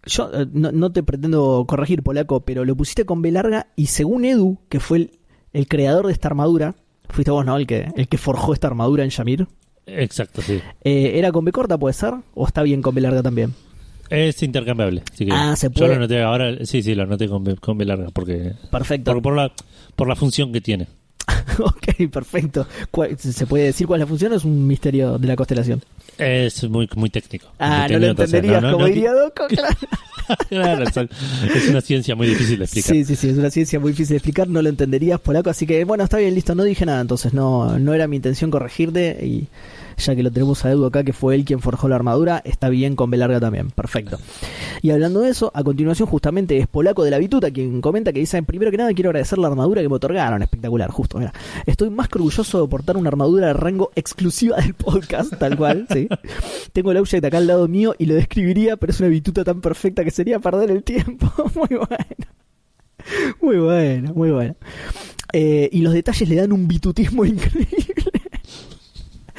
[0.07, 3.87] Yo eh, no, no te pretendo corregir, polaco, pero lo pusiste con B larga y
[3.87, 5.11] según Edu, que fue el,
[5.53, 6.75] el creador de esta armadura,
[7.09, 7.57] fuiste vos, ¿no?
[7.57, 9.47] El que, el que forjó esta armadura en Yamir.
[9.87, 10.61] Exacto, sí.
[10.85, 12.15] Eh, ¿Era con B corta, puede ser?
[12.35, 13.55] ¿O está bien con B larga también?
[14.09, 15.03] Es intercambiable.
[15.13, 15.89] Así que Ah, se Yo puede.
[15.91, 19.13] lo anoté ahora, sí, sí, lo anoté con, B- con B larga, porque Perfecto.
[19.13, 19.53] por, por la,
[19.97, 20.89] por la función que tiene.
[21.59, 22.67] ok, perfecto.
[22.91, 25.83] ¿Cuál- ¿Se puede decir cuál es la función o es un misterio de la constelación?
[26.19, 27.47] Es muy, muy técnico.
[27.59, 29.77] Ah, no Muy lo técnico, o sea, entenderías no- no- como no- diría Doco, claro.
[30.49, 32.95] Claro, es una ciencia muy difícil de explicar.
[32.95, 35.67] Sí, sí, sí, es una ciencia muy difícil de explicar, no lo entenderías polaco, así
[35.67, 39.19] que bueno, está bien, listo, no dije nada, entonces no, no era mi intención corregirte
[39.27, 39.49] y
[40.01, 42.69] ya que lo tenemos a Edu acá, que fue él quien forjó la armadura, está
[42.69, 44.19] bien con B larga también, perfecto.
[44.83, 48.21] Y hablando de eso, a continuación justamente es Polaco de la Bituta quien comenta que
[48.21, 51.33] dice, primero que nada quiero agradecer la armadura que me otorgaron, espectacular, justo, mira.
[51.67, 55.87] Estoy más que orgulloso de portar una armadura de rango exclusiva del podcast, tal cual,
[55.93, 56.09] sí.
[56.73, 59.61] Tengo el object acá al lado mío y lo describiría, pero es una Bituta tan
[59.61, 61.31] perfecta que sería perder el tiempo.
[61.55, 62.41] muy bueno.
[63.41, 64.57] Muy bueno, muy bueno.
[65.33, 68.20] Eh, y los detalles le dan un bitutismo increíble.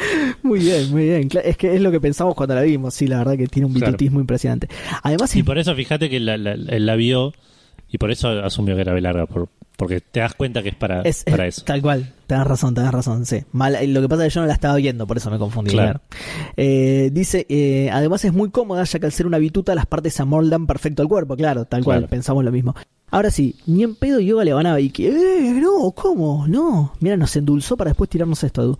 [0.44, 1.30] Muy bien, muy bien.
[1.44, 2.94] Es que es lo que pensamos cuando la vimos.
[2.94, 3.92] Sí, la verdad que tiene un Claro.
[3.92, 4.68] bitutismo impresionante.
[5.04, 7.34] Además, Y por eso fíjate que la, la- vio
[7.90, 10.76] y por eso asumió que era B larga, por, porque te das cuenta que es
[10.76, 11.66] para, es, para es- eso.
[11.66, 12.14] tal cual.
[12.28, 13.26] Tenés razón, tenés razón.
[13.26, 13.44] Sí.
[13.52, 15.72] Mal, lo que pasa es que yo no la estaba viendo, por eso me confundí.
[15.72, 16.00] Claro.
[16.10, 16.54] claro.
[16.58, 20.14] Eh, dice, eh, además es muy cómoda, ya que al ser una bituta las partes
[20.14, 21.36] se amoldan perfecto al cuerpo.
[21.36, 22.00] Claro, tal cual.
[22.00, 22.10] Claro.
[22.10, 22.74] Pensamos lo mismo.
[23.12, 25.06] Ahora sí, ni en pedo yoga le van a Vicky.
[25.08, 26.48] Eh, no, ¿cómo?
[26.48, 26.94] No.
[27.02, 28.78] Mira, nos endulzó para después tirarnos esto, Edu.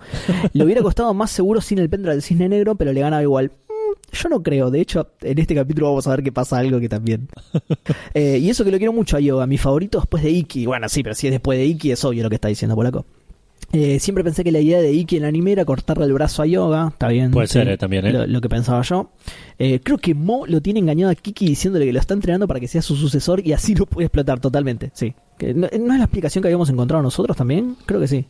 [0.54, 3.52] Le hubiera costado más seguro sin el pendra del cisne negro, pero le ganaba igual.
[3.68, 6.80] Mm, Yo no creo, de hecho, en este capítulo vamos a ver que pasa algo
[6.80, 7.28] que también.
[8.14, 10.66] Eh, y eso que lo quiero mucho a Yoga, mi favorito después de Iki.
[10.66, 13.06] Bueno, sí, pero si es después de Iki, es obvio lo que está diciendo Polaco.
[13.74, 16.42] Eh, siempre pensé que la idea de Iki en el anime era cortarle el brazo
[16.42, 16.90] a Yoga.
[16.90, 17.32] Está bien.
[17.32, 18.12] Puede ser, eh, también, eh.
[18.12, 19.12] Lo, lo que pensaba yo.
[19.58, 22.60] Eh, creo que Mo lo tiene engañado a Kiki diciéndole que lo está entrenando para
[22.60, 24.92] que sea su sucesor y así lo puede explotar totalmente.
[24.94, 25.14] Sí.
[25.56, 27.76] No, ¿no es la explicación que habíamos encontrado nosotros también?
[27.86, 28.26] Creo que sí.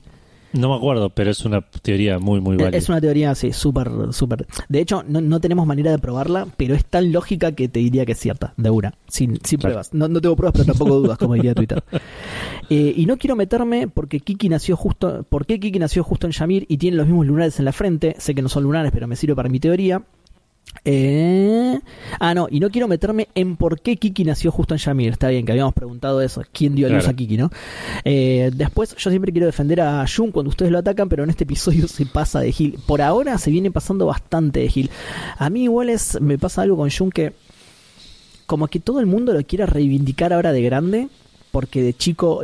[0.53, 2.77] No me acuerdo, pero es una teoría muy, muy válida.
[2.77, 4.45] Es una teoría, sí, súper, súper.
[4.69, 8.05] De hecho, no, no tenemos manera de probarla, pero es tan lógica que te diría
[8.05, 9.73] que es cierta, de una, sin, sin Claro.
[9.75, 9.93] pruebas.
[9.93, 11.83] No, no tengo pruebas, pero tampoco dudas, como diría Twitter.
[12.73, 16.31] Eh, y no quiero meterme porque Kiki nació justo, ¿por qué Kiki nació justo en
[16.31, 18.15] Yamir y tiene los mismos lunares en la frente?
[18.17, 20.01] Sé que no son lunares, pero me sirve para mi teoría.
[20.83, 21.79] Eh,
[22.19, 25.11] Ah, no, y no quiero meterme en por qué Kiki nació justo en Yamir.
[25.13, 26.43] Está bien que habíamos preguntado eso.
[26.51, 27.13] ¿Quién dio a luz Claro.
[27.13, 27.49] a Kiki, no?
[28.03, 31.43] Eh, después, yo siempre quiero defender a Jun cuando ustedes lo atacan, pero en este
[31.45, 32.77] episodio se pasa de Gil.
[32.85, 34.89] Por ahora se viene pasando bastante de Gil.
[35.37, 37.33] A mí, igual, es, me pasa algo con Jun que.
[38.45, 41.07] Como que todo el mundo lo quiere reivindicar ahora de grande,
[41.51, 42.41] porque de chico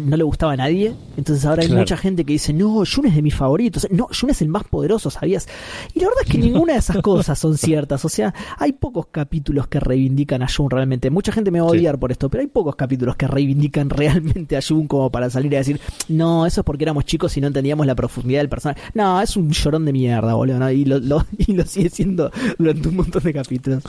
[0.00, 0.94] no le gustaba a nadie.
[1.16, 1.80] Entonces ahora hay Claro.
[1.82, 3.86] mucha gente que dice, no, Jun es de mis favoritos.
[3.90, 5.48] No, Jun es el más poderoso, ¿sabías?
[5.94, 8.04] Y la verdad es que ninguna de esas cosas son ciertas.
[8.04, 11.10] O sea, hay pocos capítulos que reivindican a Jun realmente.
[11.10, 11.78] Mucha gente me va a Sí.
[11.78, 15.54] odiar por esto, pero hay pocos capítulos que reivindican realmente a Jun como para salir
[15.56, 18.80] a decir, no, eso es porque éramos chicos y no entendíamos la profundidad del personaje.
[18.94, 20.70] No, es un llorón de mierda, boludo, ¿no?
[20.70, 23.82] Y lo, lo- y lo sigue siendo durante un montón de capítulos.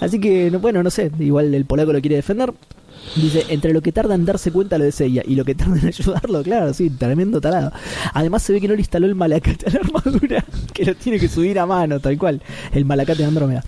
[0.00, 2.52] Así que, no, bueno, no sé, igual el polaco lo quiere defender.
[3.16, 5.78] Dice, entre lo que tarda en darse cuenta lo de Seiya y lo que tarda
[5.78, 7.72] en ayudarlo, claro, sí, tremendo tarado.
[8.12, 11.18] Además se ve que no le instaló el malacate a la armadura, que lo tiene
[11.18, 13.64] que subir a mano, tal cual, el malacate de Andrómeda.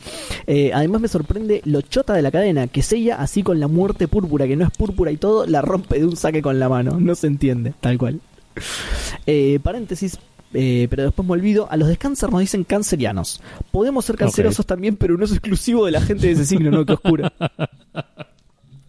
[0.47, 4.09] Eh, además me sorprende lo chota de la cadena, que Seiya, así con la muerte
[4.09, 6.99] púrpura, que no es púrpura y todo, la rompe de un saque con la mano,
[6.99, 8.21] no se entiende, tal cual.
[9.27, 10.19] Eh, paréntesis,
[10.55, 13.41] eh, pero después me olvido, a los de cáncer nos dicen cancerianos.
[13.71, 16.85] Podemos ser cancerosos también, pero no es exclusivo de la gente de ese signo, ¿no?
[16.85, 17.31] Que oscuro.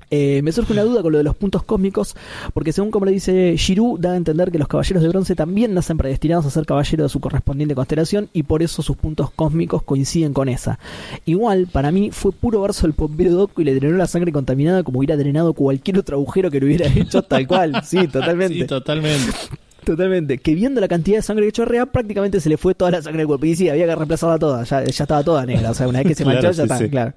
[0.10, 2.16] Eh, me surge una duda con lo de los puntos cósmicos,
[2.54, 5.74] porque según como le dice Shiru, da a entender que los caballeros de bronce también
[5.74, 9.84] nacen predestinados a ser caballeros de su correspondiente constelación y por eso sus puntos cósmicos
[9.84, 10.80] coinciden con esa.
[11.26, 14.84] Igual, para mí, fue puro verso del bombero Doku y le drenó la sangre contaminada
[14.84, 17.82] como hubiera drenado cualquier otro agujero que lo hubiera hecho tal cual.
[17.84, 18.48] Sí, totalmente.
[18.58, 19.32] Sí, totalmente.
[19.88, 20.38] Totalmente.
[20.38, 23.20] Que viendo la cantidad de sangre que chorrea, prácticamente se le fue toda la sangre
[23.20, 23.46] del cuerpo.
[23.46, 24.64] Y sí, había que reemplazarla toda.
[24.66, 25.72] Ya, ya estaba toda negra.
[25.72, 26.78] O sea, una vez que se Claro, manchó, ya sí, está.
[26.78, 26.90] sí.
[26.90, 27.14] Claro.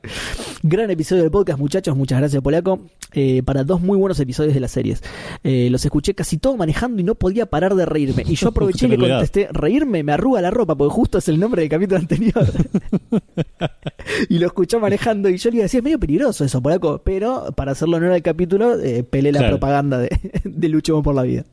[0.63, 1.97] Gran episodio del podcast, muchachos.
[1.97, 2.81] Muchas gracias, Polaco.
[3.13, 5.03] Eh, para dos muy buenos episodios de las series.
[5.43, 8.23] Eh, los escuché casi todo manejando y no podía parar de reírme.
[8.27, 11.41] Y yo aproveché y le contesté: Reírme me arruga la ropa, porque justo es el
[11.41, 12.47] nombre del capítulo anterior.
[14.29, 15.29] y lo escuchó manejando.
[15.29, 17.03] Y yo le iba a decir: es medio peligroso eso, Polaco.
[17.05, 19.55] Pero para hacerlo honor al capítulo, eh, pelé la Claro.
[19.59, 20.11] propaganda de,
[20.45, 21.45] de Luchemos por la Vida.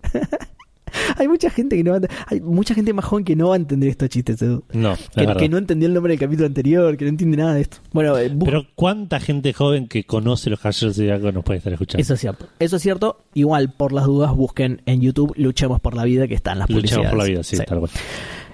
[1.18, 3.56] Hay mucha gente que no va a, hay mucha gente más joven que no va
[3.56, 4.64] a entender estos chistes, Edu.
[4.74, 7.62] No, Que, que no entendió el nombre del capítulo anterior, que no entiende nada de
[7.62, 7.78] esto.
[7.94, 11.74] Bueno, eh, Pero ¿cuánta gente joven que conoce los Caballeros de Zodiaco nos puede estar
[11.74, 12.02] escuchando?
[12.02, 12.48] eso es cierto.
[12.60, 13.22] Eso es cierto.
[13.34, 17.10] Igual, por las dudas, busquen en YouTube Luchemos por la Vida, que están las publicidades.
[17.10, 17.64] por la vida, sí, Sí.
[17.66, 17.92] tal cual.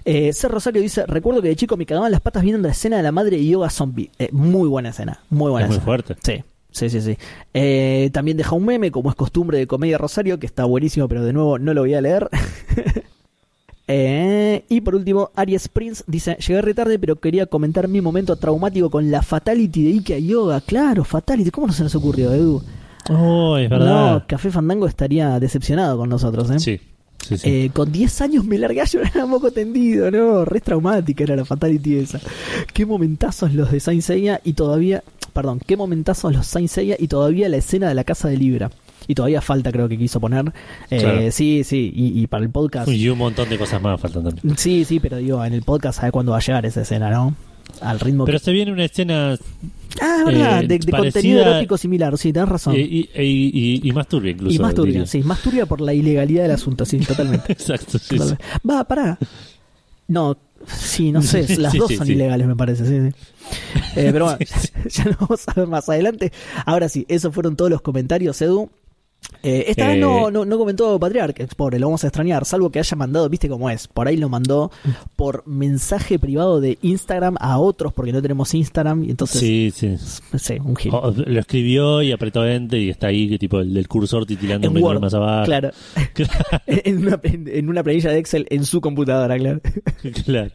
[0.06, 0.48] Eh, C.
[0.50, 3.12] Rosario dice, recuerdo que de chico me cagaban las patas viendo la escena de la
[3.13, 4.10] madre de yoga zombie.
[4.19, 5.86] Eh, muy buena escena, muy buena Es muy escena.
[5.86, 6.15] fuerte.
[6.22, 6.43] Sí,
[6.74, 7.18] sí, sí, sí.
[7.54, 11.24] Eh, también deja un meme, como es costumbre de Comedia Rosario, que está buenísimo, pero
[11.24, 12.30] de nuevo no lo voy a leer.
[13.88, 18.38] Eh, y por último, Aries Prince dice: Llegué re tarde, pero quería comentar mi momento
[18.38, 20.62] traumático con la Fatality de Ike Yoga.
[20.62, 22.64] Claro, Fatality, ¿cómo no se nos ocurrió, Edu?
[23.10, 24.14] Oh, es verdad.
[24.14, 26.60] No, Café Fandango estaría decepcionado con nosotros, ¿eh?
[26.60, 26.80] Sí,
[27.18, 27.50] sí, sí.
[27.50, 30.46] Eh, con 10 años me largué a llorar a moco tendido, ¿no?
[30.46, 32.22] Re traumática era la Fatality esa.
[32.74, 35.04] Qué momentazos los de Saint Seiya y todavía.
[35.34, 38.69] Perdón, qué momentazos los Saint Seiya y todavía la escena de la casa de Libra.
[39.08, 40.54] Y todavía falta, creo que quiso poner.
[40.89, 41.32] Eh, Claro.
[41.32, 42.88] Sí, sí, y, y para el podcast.
[42.88, 44.58] y un montón de cosas más faltan también.
[44.58, 47.36] Sí, sí, pero digo, en el podcast sabe cuándo va a llegar esa escena, ¿no?
[47.82, 48.46] Al ritmo Pero que.
[48.46, 49.36] se viene una escena
[50.02, 52.76] Ah, es verdad, eh, de, contenido erótico similar, sí, tenés razón.
[52.76, 54.56] y, y- y- y más turbia incluso.
[54.56, 55.06] y más turbia, diría.
[55.08, 57.52] sí, más turbia por la ilegalidad del asunto, sí, totalmente.
[57.52, 58.17] Exacto, sí.
[58.69, 59.17] Va, pará.
[60.08, 62.13] No, sí, no sé, Sí, las dos sí, son sí.
[62.13, 63.10] ilegales, me parece, sí.
[63.10, 63.58] sí.
[63.95, 64.69] Eh, pero bueno, sí.
[64.89, 66.32] ya lo vamos a ver más adelante.
[66.65, 68.69] Ahora sí, esos fueron todos los comentarios, Edu.
[69.42, 72.70] Eh, esta vez Eh, no, no, no comentó Patriarca, pobre, lo vamos a extrañar, salvo
[72.70, 74.72] que haya mandado, viste cómo es, por ahí lo mandó
[75.18, 79.96] por mensaje privado de Instagram a otros, porque no tenemos Instagram, y entonces, Sí, sí.
[80.32, 80.94] no sé, un gil.
[80.94, 84.68] O- lo escribió y apretó enter y está ahí, que tipo el del cursor titilando
[84.68, 85.46] un en menú Word, más abajo.
[85.46, 85.72] claro,
[86.68, 89.60] en una, en, en una planilla de Excel en su computadora, claro.
[90.26, 90.52] claro.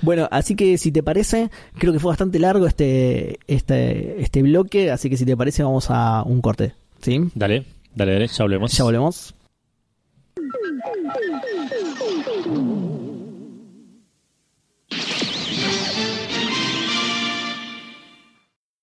[0.00, 4.90] Bueno, así que si te parece, creo que fue bastante largo este, este, este bloque,
[4.90, 6.72] así que si te parece vamos a un corte.
[7.04, 7.20] ¿Sí?
[7.34, 8.72] Dale, dale, dale, ya hablemos.
[8.72, 9.34] Ya volvemos.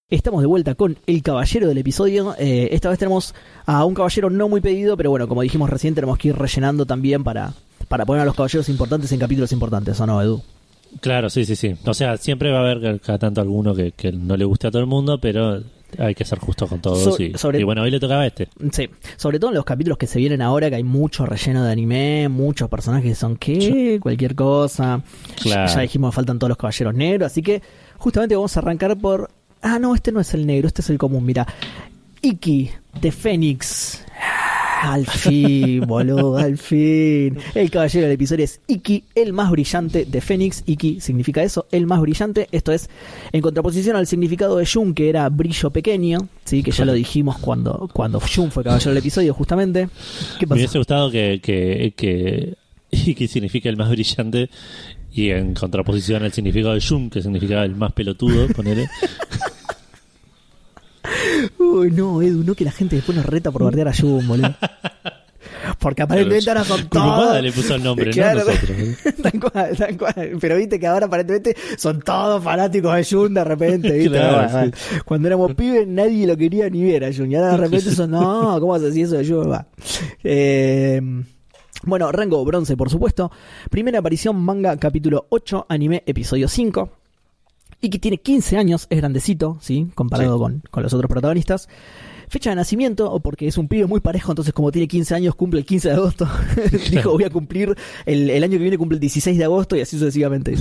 [0.07, 2.35] Estamos de vuelta con el caballero del episodio.
[2.37, 3.33] Eh, esta vez tenemos
[3.65, 6.85] a un caballero no muy pedido, pero bueno, como dijimos recién, tenemos que ir rellenando
[6.85, 7.55] también para,
[7.87, 10.43] para poner a los caballeros importantes en capítulos importantes, ¿o no, Edu?
[10.99, 11.75] Claro, sí, sí, sí.
[11.85, 14.71] O sea, siempre va a haber cada tanto alguno que, que no le guste a
[14.71, 15.63] todo el mundo, pero
[15.97, 17.15] hay que ser justo con todos.
[17.15, 18.47] So- y, sobre- y bueno, hoy le tocaba a este.
[18.71, 21.71] Sí, sobre todo en los capítulos que se vienen ahora, que hay mucho relleno de
[21.71, 25.01] anime, muchos personajes que son que cualquier cosa.
[25.41, 25.73] Claro.
[25.73, 27.61] Ya dijimos que faltan todos los caballeros negros, así que
[27.97, 29.29] justamente vamos a arrancar por.
[29.61, 31.45] Ah, no, este no es el negro, este es el común, mira.
[32.23, 32.69] Iki
[33.01, 34.03] de Fénix.
[34.81, 37.37] Al fin, boludo, al fin.
[37.53, 40.63] El caballero del episodio es Iki, el más brillante de Fénix.
[40.65, 42.47] Iki significa eso, el más brillante.
[42.51, 42.89] Esto es
[43.31, 46.27] en contraposición al significado de Jun, que era brillo pequeño.
[46.45, 49.87] Sí, que ya lo dijimos cuando, cuando Jun fue caballero del episodio, justamente.
[50.39, 50.55] ¿Qué Me pasó?
[50.59, 52.55] hubiese gustado que, que, que
[52.89, 54.49] Iki significa el más brillante
[55.13, 58.89] y en contraposición al significado de Jun, que significa el más pelotudo, ponele.
[61.57, 64.55] Uy, no, Edu, no que la gente después nos reta por bardear a Jun, boludo.
[65.79, 67.41] Porque aparentemente ahora son todos.
[67.41, 68.77] le puso el nombre, Claro, no nosotros.
[69.21, 70.37] tal cual, tal cual.
[70.39, 74.09] Pero viste que ahora aparentemente son todos fanáticos de Jun de repente, ¿viste?
[74.09, 74.99] Claro, sí.
[75.05, 77.31] Cuando éramos pibes nadie lo quería ni ver a Jun.
[77.31, 79.51] Y ahora de repente son, no, ¿cómo haces eso de Jun?
[79.51, 79.67] Va.
[80.23, 81.01] Eh,
[81.83, 83.31] bueno, rango bronce, por supuesto.
[83.69, 87.00] Primera aparición, manga, capítulo 8, anime, episodio 5.
[87.81, 89.87] Y que tiene 15 años, es grandecito, ¿sí?
[89.95, 90.39] Comparado Sí.
[90.39, 91.67] Con, con los otros protagonistas.
[92.29, 95.35] Fecha de nacimiento, o porque es un pibe muy parejo, entonces como tiene 15 años,
[95.35, 96.29] cumple el 15 de agosto.
[96.91, 97.75] Dijo, voy a cumplir,
[98.05, 100.55] el, el año que viene cumple el 16 de agosto y así sucesivamente.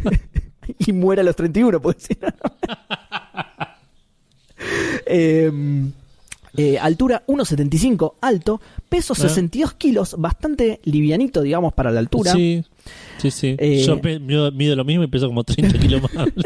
[0.78, 2.08] y muere a los 31, pues.
[5.08, 5.92] Em,
[6.56, 9.20] eh, altura 1,75, alto, peso Ah.
[9.20, 12.32] 62 kilos, bastante livianito, digamos, para la altura.
[12.32, 12.64] Sí,
[13.18, 13.56] sí, sí.
[13.58, 16.12] Eh, Yo mido, lo mismo y peso como 30 kilos más.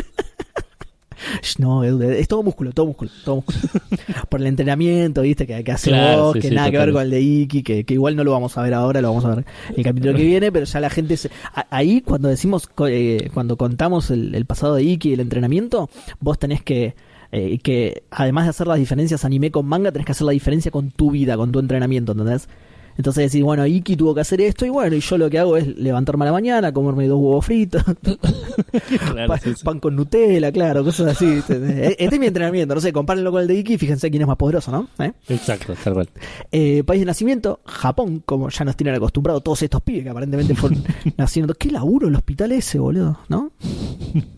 [1.59, 3.59] No, es todo músculo, todo músculo, todo músculo.
[4.31, 6.93] Por el entrenamiento, viste, que, que hace Claro, vos, sí, que sí, nada que ver
[6.93, 9.27] con el de Iki, que, que igual no lo vamos a ver ahora, lo vamos
[9.27, 9.45] a ver
[9.77, 13.59] el capítulo que viene, pero ya la gente se- a- ahí cuando decimos, eh, cuando
[13.59, 15.91] contamos el, el pasado de Iki y el entrenamiento,
[16.21, 16.95] vos tenés que
[17.33, 20.70] eh, que además de hacer las diferencias anime con manga, tenés que hacer la diferencia
[20.70, 22.49] con tu vida, con tu entrenamiento, ¿entendés?
[22.97, 25.57] Entonces decís, bueno, Iki tuvo que hacer esto y bueno, y yo lo que hago
[25.57, 27.82] es levantarme a la mañana, comerme dos huevos fritos,
[29.12, 29.64] Claro, Pa- sí, sí.
[29.64, 31.41] pan con Nutella, claro, cosas así.
[31.49, 34.22] Eh, Este es mi entrenamiento, no sé, compárenlo con el de Iki y fíjense quién
[34.22, 34.88] es más poderoso, ¿no?
[35.05, 35.12] ¿Eh?
[35.28, 36.09] Exacto, tal cual.
[36.53, 40.55] Eh, país de nacimiento, Japón, como ya nos tienen acostumbrados todos estos pibes que aparentemente
[40.55, 40.84] fueron
[41.16, 41.55] naciendo.
[41.55, 43.18] ¿Qué laburo el hospital ese, boludo?
[43.28, 43.51] ¿No?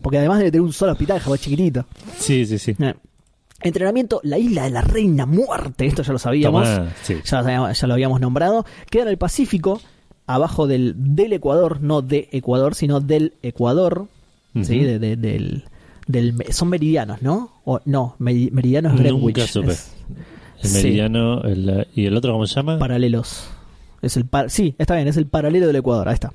[0.01, 1.85] Porque además debe tener un solo hospital, Japón chiquitito.
[2.17, 2.75] Sí, sí, sí.
[2.79, 2.93] Eh.
[3.63, 6.67] Entrenamiento, la isla de la reina muerte, esto ya lo sabíamos.
[6.67, 7.15] Tomá, sí.
[7.23, 8.65] Ya, lo sabíamos- ya lo habíamos nombrado.
[8.89, 9.81] Queda en el Pacífico,
[10.27, 14.07] abajo del, del Ecuador, no de Ecuador, sino del Ecuador.
[14.61, 14.79] ¿sí?
[14.79, 15.63] De- de- del,
[16.07, 17.51] del, son meridianos, ¿no?
[17.65, 19.37] O, no, meri- meridiano es Greenwich.
[19.37, 19.71] Nunca supe.
[19.71, 19.91] es
[20.61, 20.75] El Sí.
[20.77, 22.77] meridiano el- y el otro, ¿cómo se llama?
[22.77, 23.45] paralelos.
[24.01, 26.31] Es el par- sí, está bien, es el paralelo del Ecuador, ahí está.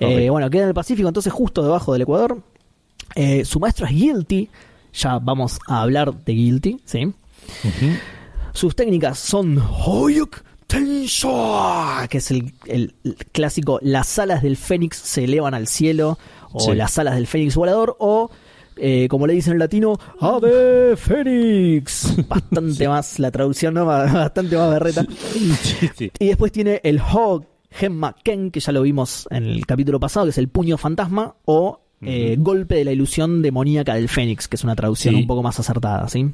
[0.00, 2.38] Eh, bueno, queda en el Pacífico, entonces justo debajo del Ecuador.
[3.16, 4.48] Eh, su maestro es Guilty,
[4.98, 7.12] ya vamos a hablar de Guilty, ¿sí?
[8.52, 14.96] Sus técnicas son Hoyuk Tensho, que es el, el- el clásico las alas del Fénix
[14.98, 16.18] se elevan al cielo,
[16.52, 16.74] o Sí.
[16.74, 18.30] las alas del Fénix volador, o
[18.76, 22.14] eh, como le dicen en latino, Ave Fénix.
[22.28, 23.86] Bastante más, la traducción, ¿no?
[23.86, 25.06] Bastante más berreta.
[25.96, 26.10] Sí.
[26.18, 30.26] Y después tiene el Hog Gemma Ken, que ya lo vimos en el capítulo pasado,
[30.26, 34.56] que es el puño fantasma, o eh, golpe de la ilusión demoníaca del Fénix, que
[34.56, 35.20] es una traducción Sí.
[35.22, 36.26] un poco más acertada, ¿sí?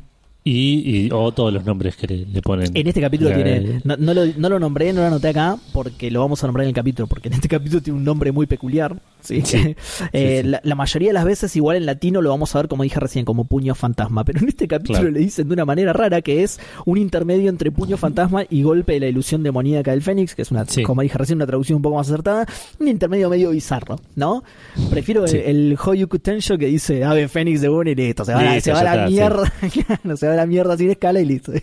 [0.46, 2.70] Y, y- o todos los nombres que le, le ponen.
[2.76, 3.80] En este capítulo Eh, tiene.
[3.84, 6.64] No, no lo, no lo nombré, no lo anoté acá, porque lo vamos a nombrar
[6.64, 9.00] en el capítulo, porque en este capítulo tiene un nombre muy peculiar.
[9.24, 9.42] ¿Sí?
[9.44, 9.74] Sí.
[10.12, 10.48] Eh, sí.
[10.48, 13.00] La, la mayoría de las veces, igual en latino, lo vamos a ver, como dije
[13.00, 14.24] recién, como puño fantasma.
[14.24, 15.10] Pero en este capítulo Claro.
[15.12, 18.94] le dicen de una manera rara que es un intermedio entre puño fantasma y golpe
[18.94, 21.82] de la ilusión demoníaca del Fénix, que es una, como dije recién, una traducción un
[21.82, 22.46] poco más acertada.
[22.78, 24.44] Un intermedio medio bizarro, ¿no?
[24.90, 28.24] Prefiero el, el Hoyuku Tensho que dice Ave Fénix de Boone y listo.
[28.24, 29.52] Se va, a la- Listo, se va a la está, mierda.
[30.02, 31.52] Claro, se va a la mierda sin escala y listo.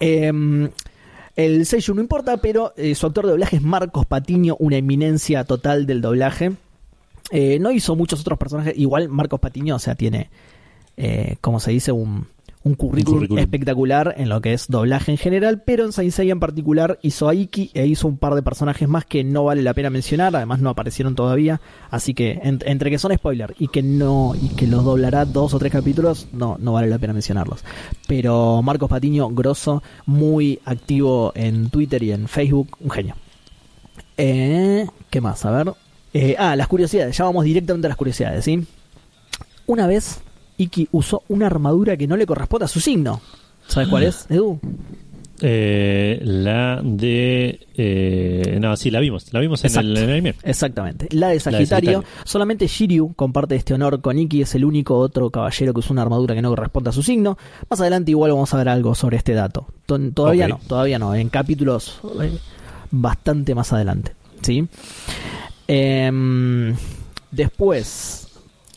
[0.00, 0.68] Em,
[1.36, 5.44] el sello no importa, pero eh, su actor de doblaje es Marcos Patiño, una eminencia
[5.44, 6.52] total del doblaje.
[7.30, 8.74] Eh, no hizo muchos otros personajes.
[8.76, 10.30] Igual Marcos Patiño, o sea, tiene,
[10.96, 12.26] eh, como se dice, un,
[12.66, 13.38] un currículum, currículum.
[13.38, 15.62] espectacular en lo que es doblaje en general.
[15.64, 18.88] Pero en Saint Seiya en particular hizo a Iki e hizo un par de personajes
[18.88, 20.34] más que no vale la pena mencionar.
[20.34, 21.60] Además, no aparecieron todavía.
[21.90, 25.54] Así que en- entre que son spoiler y que no y que los doblará dos
[25.54, 27.64] o tres capítulos, no, no vale la pena mencionarlos.
[28.08, 33.14] Pero Marcos Patiño, grosso, muy activo en Twitter y en Facebook, un genio.
[34.16, 35.44] Eh, ¿Qué más?
[35.44, 35.72] A ver.
[36.14, 37.16] Eh, ah, las curiosidades.
[37.16, 38.66] Ya vamos directamente a las curiosidades, ¿sí?
[39.66, 40.20] Una vez,
[40.58, 43.20] Iki usó una armadura que no le corresponde a su signo.
[43.66, 44.58] ¿Sabes cuál es, Edu?
[45.42, 47.66] Eh, la de.
[47.76, 49.30] eh, no, sí, la vimos.
[49.34, 50.34] La vimos en el, en el anime.
[50.42, 51.08] Exactamente.
[51.10, 52.04] La de de Sagitario.
[52.24, 54.40] Solamente Shiryu comparte este honor con Ikki.
[54.42, 57.36] Es el único otro caballero que usa una armadura que no corresponde a su signo.
[57.68, 59.66] Más adelante igual vamos a ver algo sobre este dato.
[59.84, 61.14] To- Todavía no, todavía no.
[61.14, 62.30] En capítulos eh,
[62.90, 64.14] bastante más adelante.
[64.40, 64.66] ¿Sí?
[65.68, 66.74] Em,
[67.30, 68.28] después,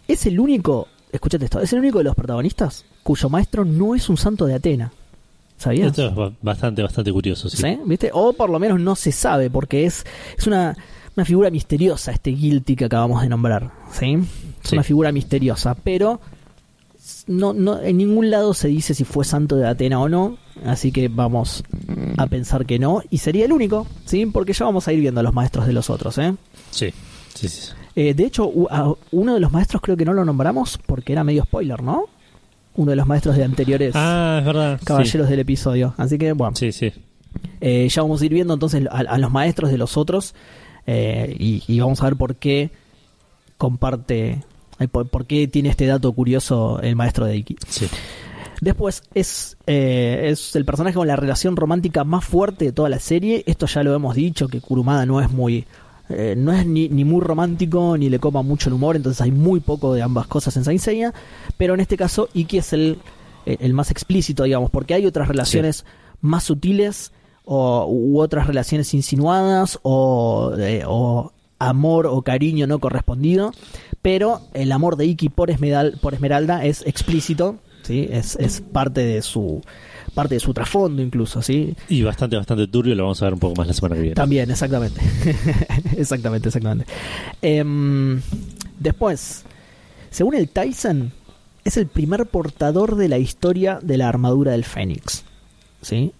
[0.07, 4.10] es el único, escúchate esto, es el único de los protagonistas cuyo maestro no es
[4.10, 4.91] un santo de Atena.
[5.57, 5.88] ¿Sabías?
[5.88, 7.49] Esto es ba- bastante, bastante curioso.
[7.49, 7.57] Sí.
[7.57, 7.78] ¿Sí?
[7.86, 8.12] ¿Viste?
[8.14, 10.05] O por lo menos no se sabe, porque es,
[10.38, 10.76] es una,
[11.18, 13.72] una figura misteriosa este Guilty que acabamos de nombrar.
[13.91, 14.14] ¿Sí?
[14.64, 14.76] Es Sí.
[14.76, 16.22] una figura misteriosa, pero
[17.28, 20.91] no, no, en ningún lado se dice si fue santo de Atena o no, así
[20.91, 21.64] que vamos
[22.18, 24.26] a pensar que no, y sería el único, ¿sí?
[24.28, 26.36] Porque ya vamos a ir viendo a los maestros de los otros, ¿eh?
[26.72, 26.93] Sí,
[27.34, 27.72] sí, sí.
[28.02, 31.43] Eh, de hecho, uno de los maestros creo que no lo nombramos porque era medio
[31.43, 32.06] spoiler, ¿no?
[32.76, 34.80] Uno de los maestros de anteriores Ah, es verdad.
[34.86, 35.93] caballeros del episodio.
[35.97, 36.93] Así que, bueno, Sí, sí.
[37.60, 40.34] eh, ya vamos a ir viendo entonces a, a los maestros de los otros
[40.88, 42.72] eh, y, y vamos a ver por qué
[43.58, 44.43] comparte,
[44.91, 47.58] por, por qué tiene este dato curioso el maestro de Iki.
[47.68, 47.88] sí.
[48.62, 53.00] Después es, eh, es el personaje con la relación romántica más fuerte de toda la
[53.00, 53.41] serie.
[53.47, 55.66] Esto ya lo hemos dicho, que Kurumada no es muy...
[56.10, 59.32] eh, no es ni, ni muy romántico ni le copa mucho el humor, entonces hay
[59.32, 61.14] muy poco de ambas cosas en Saint Seiya,
[61.57, 62.97] pero en este caso Iki es el,
[63.45, 65.86] el más explícito, digamos, porque hay otras relaciones
[66.22, 67.12] más sutiles
[67.45, 73.51] o, u otras relaciones insinuadas o, eh, o amor o cariño no correspondido,
[74.01, 78.07] pero el amor de Iki por, Esmeral- por Esmeralda es explícito, ¿sí?
[78.10, 79.62] es, es parte de su
[80.20, 81.74] parte de su trasfondo incluso, ¿sí?
[81.88, 82.93] Y bastante, bastante turbio.
[82.93, 84.15] Lo vamos a ver un poco más la semana que viene.
[84.15, 84.99] También, exactamente.
[85.97, 86.91] exactamente, exactamente.
[87.41, 88.20] Em,
[88.78, 89.45] después,
[90.09, 91.13] según el Tyson,
[91.63, 95.24] es el primer portador de la historia de la armadura del Fénix.
[95.82, 96.11] ¿Sí?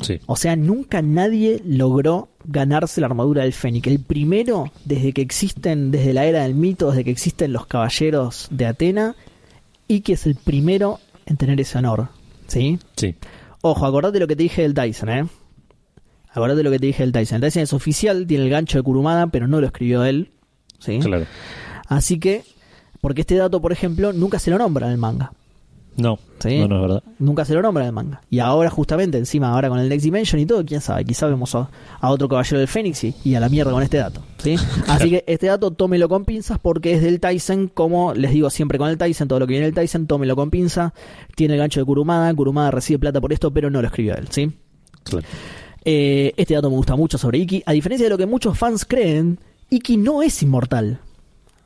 [0.00, 0.20] Sí.
[0.26, 3.88] O sea, nunca nadie logró ganarse la armadura del Fénix.
[3.88, 8.46] El primero, desde que existen, desde la era del mito, desde que existen los caballeros
[8.52, 9.16] de Atena,
[9.88, 12.21] y que es el primero en tener ese honor.
[12.52, 12.78] ¿Sí?
[12.96, 13.14] Sí.
[13.62, 15.26] Ojo, acordate lo que te dije del Tyson, ¿eh?
[16.28, 17.36] Acordate lo que te dije del Tyson.
[17.36, 20.32] El Tyson es oficial, tiene el gancho de Kurumada, pero no lo escribió él.
[20.78, 20.98] ¿Sí?
[20.98, 21.24] Claro.
[21.86, 22.44] Así que,
[23.00, 25.32] porque este dato, por ejemplo, nunca se lo nombra en el manga.
[25.96, 26.58] No, Sí.
[26.58, 27.02] no, no es verdad.
[27.18, 28.22] Nunca se lo nombra en el manga.
[28.30, 31.54] Y ahora, justamente, encima, ahora con el Next Dimension y todo, quién sabe, quizá vemos
[31.54, 31.68] a,
[32.00, 34.22] a otro caballero del Fénix y, y a la mierda con este dato.
[34.38, 34.56] ¿sí?
[34.88, 38.78] Así que este dato tómelo con pinzas porque es del Tyson, como les digo siempre
[38.78, 40.94] con el Tyson, todo lo que viene del Tyson, tómelo con pinza.
[41.36, 44.28] Tiene el gancho de Kurumada, Kurumada recibe plata por esto, pero no lo escribió él.
[44.30, 44.50] ¿sí?
[45.04, 45.26] Claro.
[45.84, 47.64] Eh, este dato me gusta mucho sobre Iki.
[47.66, 49.38] A diferencia de lo que muchos fans creen,
[49.68, 51.00] Iki no es inmortal.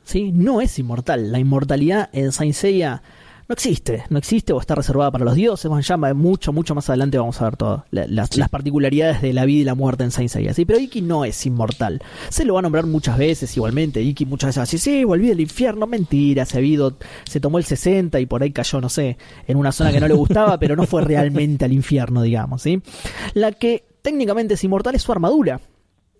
[0.03, 0.31] ¿Sí?
[0.31, 1.31] No es inmortal.
[1.31, 3.01] La inmortalidad en Saint Seiya
[3.49, 4.03] no existe.
[4.09, 5.71] No existe o está reservada para los dioses.
[5.71, 9.31] Más allá, mucho, mucho más adelante vamos a ver todas la- las, las particularidades de
[9.33, 10.53] la vida y la muerte en Saint Seiya.
[10.53, 10.65] ¿sí?
[10.65, 12.01] Pero Iki no es inmortal.
[12.29, 14.01] Se lo va a nombrar muchas veces igualmente.
[14.01, 15.87] Iki muchas veces decir, sí, volví del infierno.
[15.87, 19.17] Mentira, se ha habido, se tomó el 60 y por ahí cayó, no sé,
[19.47, 22.61] en una zona que no le gustaba, pero no fue realmente al infierno, digamos.
[22.61, 22.81] ¿sí?
[23.33, 25.61] La que técnicamente es inmortal es su armadura.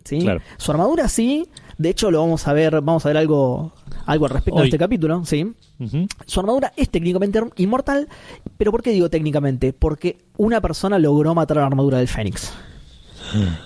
[0.06, 0.20] ¿sí?
[0.20, 0.40] Claro.
[0.58, 3.72] Su armadura sí, de hecho lo vamos a ver, vamos a ver algo,
[4.06, 5.54] algo al respecto de este capítulo, sí.
[6.26, 8.08] Su armadura es técnicamente inmortal,
[8.58, 9.74] pero ¿por qué digo técnicamente?
[9.74, 12.52] Porque una persona logró matar a la armadura del Fénix.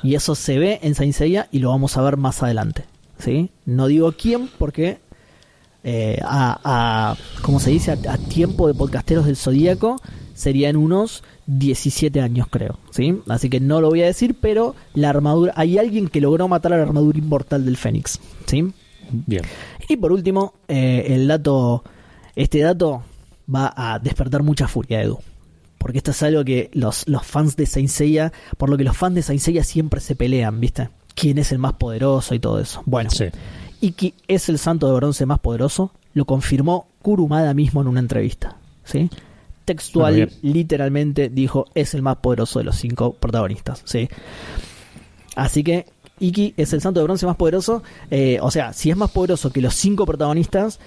[0.03, 2.85] Y eso se ve en Saint Seiya y lo vamos a ver más adelante.
[3.19, 3.51] ¿sí?
[3.65, 4.97] No digo quién porque
[5.83, 7.91] eh, a, a- ¿cómo se dice?
[7.91, 10.01] A, a tiempo de podcasteros del Zodíaco
[10.33, 12.79] serían unos 17 años creo.
[12.91, 13.19] ¿sí?
[13.27, 16.73] Así que no lo voy a decir, pero la armadura, hay alguien que logró matar
[16.73, 18.19] a la armadura inmortal del Fénix.
[18.45, 18.73] ¿sí?
[19.11, 19.43] Bien.
[19.87, 21.83] Y por último, eh, el dato,
[22.35, 23.03] este dato
[23.53, 25.19] va a despertar mucha furia, Edu.
[25.77, 28.95] Porque esto es algo que los, los fans de Saint Seiya, por lo que los
[28.95, 30.89] fans de Saint Seiya siempre se pelean, ¿viste?
[31.15, 32.83] ¿Quién es el más poderoso y todo eso?
[32.85, 33.25] Bueno, Sí.
[33.81, 38.57] Iki es el santo de bronce más poderoso, lo confirmó Kurumada mismo en una entrevista,
[38.83, 39.09] ¿sí?
[39.71, 44.09] Textual, literalmente dijo, es el más poderoso de los cinco protagonistas, ¿sí?
[45.35, 45.85] Así que
[46.19, 49.51] Iki es el santo de bronce más poderoso, eh, o sea, si es más poderoso
[49.51, 50.79] que los cinco protagonistas,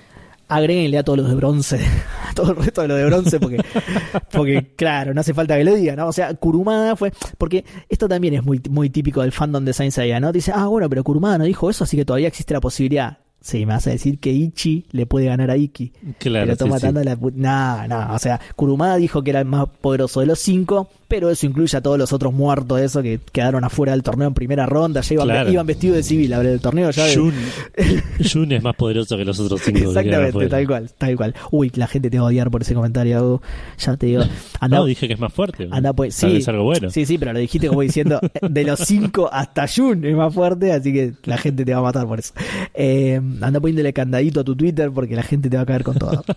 [0.48, 1.80] agréguenle a todos los de bronce,
[2.30, 3.58] a todo el resto de los de bronce, porque,
[4.32, 6.08] porque claro, no hace falta que lo digan, ¿no?
[6.08, 9.92] O sea, Kurumada fue, porque esto también es muy, muy típico del fandom de Saint
[9.92, 10.32] Seiya, ¿no?
[10.32, 13.23] Dice, ah, bueno, pero Kurumada no dijo eso, así que todavía existe la posibilidad.
[13.44, 15.92] Sí, me vas a decir que Ichi le puede ganar a Iki.
[16.18, 16.74] Claro, pero está sí, sí.
[16.74, 20.26] matando a la No, no, o sea, Kurumada dijo que era el más poderoso de
[20.26, 24.02] los cinco, pero eso incluye a todos los otros muertos, eso que quedaron afuera del
[24.02, 25.48] torneo en primera ronda, ya iban, Claro.
[25.52, 27.04] iban vestidos de civil a ver el torneo ya.
[27.04, 27.32] de- Jun,
[28.32, 29.78] Jun es más poderoso que los otros cinco.
[29.90, 31.34] Exactamente, tal cual, tal cual.
[31.52, 33.40] Uy, la gente te va a odiar por ese comentario,
[33.78, 34.22] ya te digo.
[34.58, 35.68] Anda, No, dije que es más fuerte.
[35.70, 36.90] anda pues, sí, algo bueno.
[36.90, 40.72] sí, sí, pero lo dijiste como diciendo, de los cinco hasta Jun es más fuerte,
[40.72, 42.34] así que la gente te va a matar por eso.
[42.74, 45.96] Eh, anda poniéndole candadito a tu Twitter porque la gente te va a caer con
[45.96, 46.24] todo.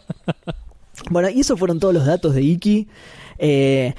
[1.09, 2.87] Bueno, y esos fueron todos los datos de Iki.
[3.37, 3.93] Eh,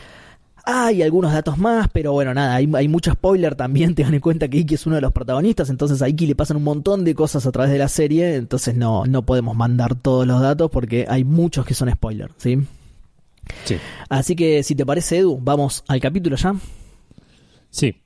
[0.71, 3.95] hay algunos datos más, pero bueno, nada, hay, hay mucho spoiler también.
[3.97, 6.59] Tengan en cuenta que Iki es uno de los protagonistas, entonces a Iki le pasan
[6.59, 10.27] un montón de cosas a través de la serie, entonces no, no podemos mandar todos
[10.27, 12.59] los datos porque hay muchos que son spoiler, ¿sí?
[13.65, 13.77] Sí.
[14.11, 16.55] Así que si te parece, Edu, vamos al capítulo ya.
[17.71, 17.97] Sí.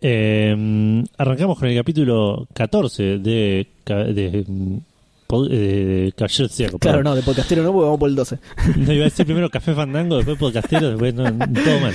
[0.00, 4.80] Eh, arrancamos con el capítulo 14 de, ca- de,
[5.28, 8.38] Zodíaco, Claro, no, de podcastero no, porque vamos por el 12.
[8.78, 11.94] No iba a decir primero Café Fandango, después Podcastero, después no, todo mal.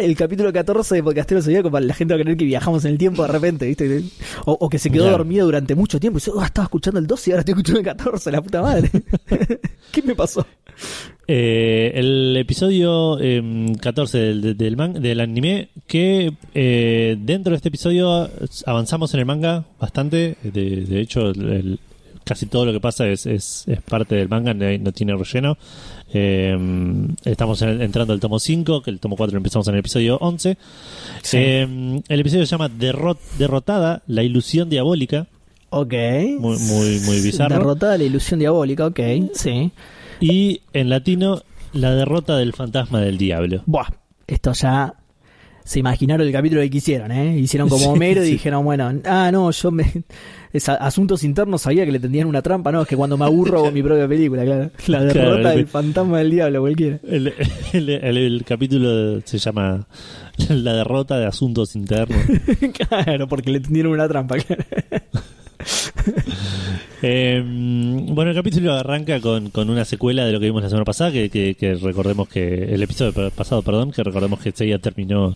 [0.00, 2.92] El capítulo 14 de Podcastero Zodíaco, para la gente va a creer que viajamos en
[2.92, 4.04] el tiempo de repente, ¿viste?
[4.46, 5.18] O, o que se quedó Claro.
[5.18, 7.80] dormido durante mucho tiempo y dice, "Oh, estaba escuchando el 12 y ahora estoy escuchando
[7.80, 8.90] el 14, la puta madre.
[9.90, 10.46] ¿Qué me pasó?
[11.26, 17.68] Eh, el episodio eh, 14 del, del, man- del anime, que eh, dentro de este
[17.70, 18.28] episodio
[18.66, 20.36] avanzamos en el manga bastante.
[20.44, 21.80] De, de hecho, el-
[22.24, 25.56] casi todo lo que pasa es, es, es parte del manga, no, no tiene relleno.
[26.12, 26.56] Eh,
[27.24, 30.16] estamos en- entrando al tomo 5, que el tomo 4 lo empezamos en el episodio
[30.18, 30.56] 11.
[31.22, 31.36] Sí.
[31.38, 35.26] Eh, el episodio se llama Derrot- Derrotada, la ilusión diabólica.
[35.70, 35.92] Ok.
[36.38, 37.56] Muy, muy, muy bizarro.
[37.56, 39.00] Derrotada la ilusión diabólica, ok,
[39.34, 39.70] sí.
[40.20, 41.42] Y en latino,
[41.72, 43.62] la derrota del fantasma del diablo.
[43.66, 43.86] Buah,
[44.26, 44.94] esto ya
[45.70, 47.38] se imaginaron el capítulo que quisieron, ¿eh?
[47.38, 48.32] Hicieron como Sí, Homero y sí.
[48.32, 49.84] dijeron, bueno, ah, no, yo me...
[50.52, 53.58] es asuntos internos sabía que le tendían una trampa, no, es que cuando me aburro
[53.60, 54.70] hago mi propia película, claro.
[54.88, 56.98] La derrota Claro, del el- fantasma del diablo, cualquiera.
[57.06, 57.32] El,
[57.72, 59.86] el- el- el capítulo se llama
[60.48, 62.18] La derrota de asuntos internos.
[62.88, 64.64] claro, porque le tendieron una trampa, claro.
[67.02, 70.84] Eh, bueno, el capítulo arranca con, con una secuela de lo que vimos la semana
[70.84, 74.78] pasada, que, que- que recordemos que el episodio pa- pasado, perdón, que recordemos que Seiya
[74.80, 75.34] terminó,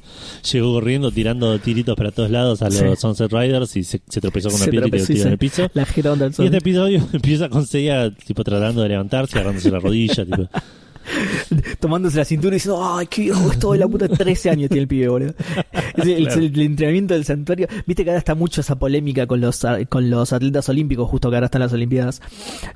[0.52, 2.84] llegó corriendo, tirando tiritos para todos lados a los Sí.
[2.98, 5.26] Sunset Riders y se, se tropezó con una Se piedra y quedó tropezó y tirado
[5.28, 5.70] en el piso.
[5.72, 9.70] La jeta contra el Y este episodio empieza con Seiya tipo tratando de levantarse, agarrándose
[9.70, 10.46] la rodilla, tipo,
[11.80, 14.82] tomándose la cintura y diciendo, ay, qué viejo esto de la puta, 13 años tiene
[14.82, 15.34] el pibe, boludo.
[15.96, 16.40] Es el, Claro.
[16.40, 17.66] el- el entrenamiento del santuario.
[17.86, 21.36] Viste que ahora está mucho esa polémica con los, con los atletas olímpicos, justo que
[21.36, 22.20] ahora están las Olimpiadas.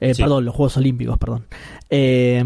[0.00, 0.22] Eh, Sí.
[0.22, 1.44] Perdón, los Juegos Olímpicos, perdón.
[1.90, 2.42] Eh,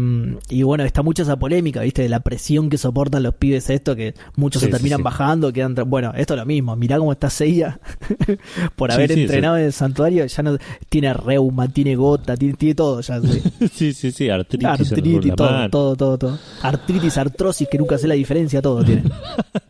[0.49, 3.95] y bueno, está mucho esa polémica, viste, de la presión que soportan los pibes esto,
[3.95, 5.03] que muchos Sí, se terminan sí.
[5.03, 5.75] bajando, quedan...
[5.87, 7.79] Bueno, esto es lo mismo, mirá cómo está Seiya
[8.75, 10.57] por haber entrenado en el santuario, ya no
[10.89, 13.19] tiene reuma, tiene gota, tiene, tiene todo ya.
[13.21, 13.41] sí.
[13.93, 15.69] sí, sí, artritis, en Artritis, la todo, mano.
[15.73, 16.39] Todo, todo, todo.
[16.61, 19.03] Artritis, artrosis, que nunca sé la diferencia, todo tiene.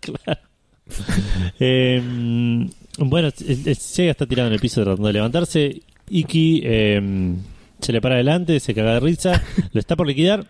[1.59, 2.01] Eh,
[2.99, 5.81] bueno, el- el Seiya está tirado en el piso tratando de levantarse.
[6.09, 7.33] Iki eh,
[7.79, 9.41] se le para adelante, se caga de risa,
[9.71, 10.45] lo está por liquidar.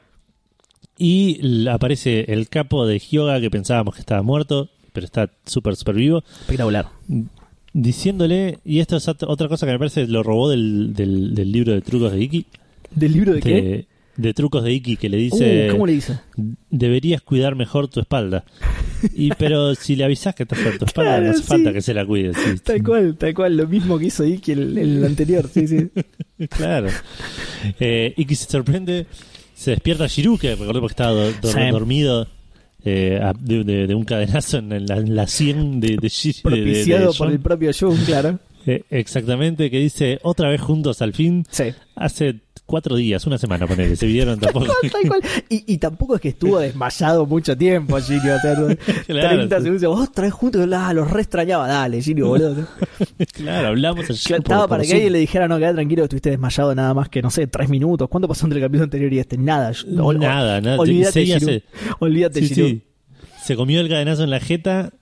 [0.97, 5.95] Y aparece el capo de Hyoga que pensábamos que estaba muerto, pero está súper, súper
[5.95, 6.87] vivo, Espectacular.
[7.73, 11.51] diciéndole, y esto es ot- otra cosa que me parece lo robó del, del, del
[11.51, 12.45] libro de trucos de Iki,
[12.91, 13.85] ¿Del libro de qué?
[14.15, 16.19] De, trucos de Iki, que le dice, Uh, ¿Cómo le dice?
[16.69, 18.43] deberías cuidar mejor tu espalda.
[19.13, 21.47] Y pero si le avisas que estás en tu espalda, Claro, no hace sí.
[21.47, 22.33] falta que se la cuide.
[22.33, 22.59] sí.
[22.63, 25.89] Tal cual, tal cual, lo mismo que hizo Iki el, el anterior, sí, sí.
[26.49, 26.87] Claro.
[27.79, 29.05] Eh, Iki se sorprende,
[29.55, 31.59] se despierta Shiru, que recordemos que estaba do- do- Sí.
[31.71, 32.27] dormido
[32.85, 36.11] eh, de, de- de un cadenazo en la, en la 100 de, de,
[36.41, 38.39] Propiciado por el propio Jun, claro.
[38.65, 41.45] Eh, exactamente, que dice otra vez juntos al fin.
[41.49, 41.65] Sí.
[41.95, 44.67] Hace cuatro días, una semana, ponele, se vieron tampoco.
[44.91, 45.21] Tal cual.
[45.49, 48.29] Y, y tampoco es que estuvo desmayado mucho tiempo, Gini.
[48.29, 48.53] O sea,
[49.07, 49.63] Claro, 30 sí.
[49.63, 50.09] segundos.
[50.09, 51.67] Otra vez juntos, ah, los re extrañaba.
[51.67, 52.67] Dale, Gini, boludo.
[53.33, 56.05] claro, hablamos ayer Claro, Estaba por para que alguien le dijera, no, queda tranquilo que
[56.05, 58.07] estuviste desmayado nada más que, no sé, tres minutos.
[58.09, 59.37] ¿Cuánto pasó entre el capítulo anterior y este?
[59.37, 59.71] Nada.
[59.87, 60.77] Nada, nada.
[60.79, 61.63] Olvídate,
[61.99, 62.83] Olvídate, sí.
[63.43, 64.93] Se comió el cadenazo en la jeta.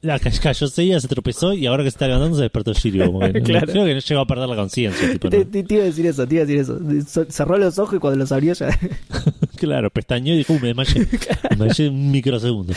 [0.00, 3.18] La ca- cayó Seiya, se tropezó y ahora que se está levantando se despertó Shiryu.
[3.44, 3.66] Claro.
[3.72, 5.10] Creo que no llegó a perder la conciencia.
[5.10, 5.46] tipo, Te, ¿no?
[5.46, 6.78] te- te iba a decir eso, te iba a decir eso.
[7.08, 8.68] So- Cerró los ojos y cuando los abrió ya.
[9.56, 11.00] Claro, pestañeó y dijo, "Uh, me desmayé.
[11.58, 12.74] Me desmayé un microsegundo.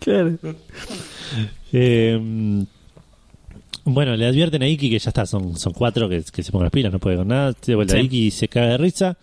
[0.00, 0.38] claro.
[1.72, 2.64] Eh,
[3.84, 6.64] bueno, le advierten a Iki que ya está, son, son cuatro que, que se pongan
[6.66, 7.52] las pilas, no puede con nada.
[7.66, 8.00] De vuelta Sí.
[8.06, 9.18] Iki se caga de risa.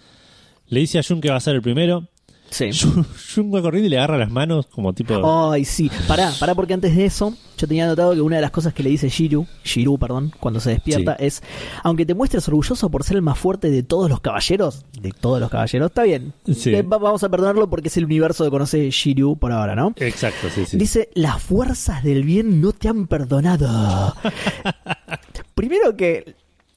[0.69, 2.05] Le dice a Jun que va a ser el primero.
[2.53, 2.69] Sí.
[2.71, 3.03] Jun
[3.35, 5.51] Jun va corriendo y le agarra las manos como tipo...
[5.51, 5.89] Ay, sí.
[6.07, 8.83] Pará, pará, porque antes de eso, yo tenía notado que una de las cosas que
[8.83, 11.41] le dice Shiru, Shiru, perdón, cuando se despierta, es,
[11.83, 15.39] aunque te muestres orgulloso por ser el más fuerte de todos los caballeros, de todos
[15.39, 16.31] los caballeros, está bien.
[16.53, 16.75] Sí.
[16.75, 19.93] Eh, va- vamos a perdonarlo porque es el universo que conoce Shiru por ahora, ¿no?
[19.97, 20.77] Exacto, sí, sí.
[20.77, 24.13] Dice, las fuerzas del bien no te han perdonado.
[25.55, 26.35] Primero que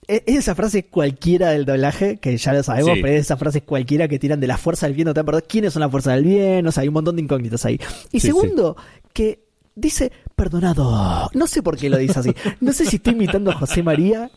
[0.09, 3.02] es esa frase cualquiera del doblaje, que ya lo sabemos, Sí.
[3.02, 5.46] pero es esa frase cualquiera que tiran de la fuerza del bien no te perdonado.
[5.48, 6.66] ¿Quiénes son las fuerzas del bien?
[6.66, 7.80] O sea, hay un montón de incógnitas ahí.
[8.12, 8.76] Y Sí, segundo,
[9.12, 9.40] que
[9.74, 11.30] dice perdonado.
[11.34, 12.34] No sé por qué lo dice así.
[12.61, 14.30] No sé si estoy imitando a José María.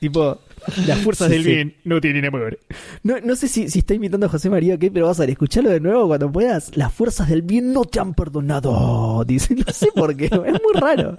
[0.00, 0.38] Tipo,
[0.86, 1.48] las fuerzas Sí, del sí.
[1.50, 2.58] bien no tienen amor.
[3.02, 5.22] No, no sé si, si está imitando a José María o qué, pero vas a
[5.22, 6.76] ver, escuchalo de nuevo cuando puedas.
[6.76, 9.24] Las fuerzas del bien no te han perdonado.
[9.26, 11.14] Dice, no sé por qué, es muy raro.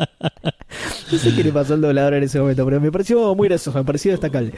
[1.12, 3.78] No sé qué le pasó al doblador en ese momento, pero me pareció muy gracioso,
[3.78, 4.54] me pareció destacable.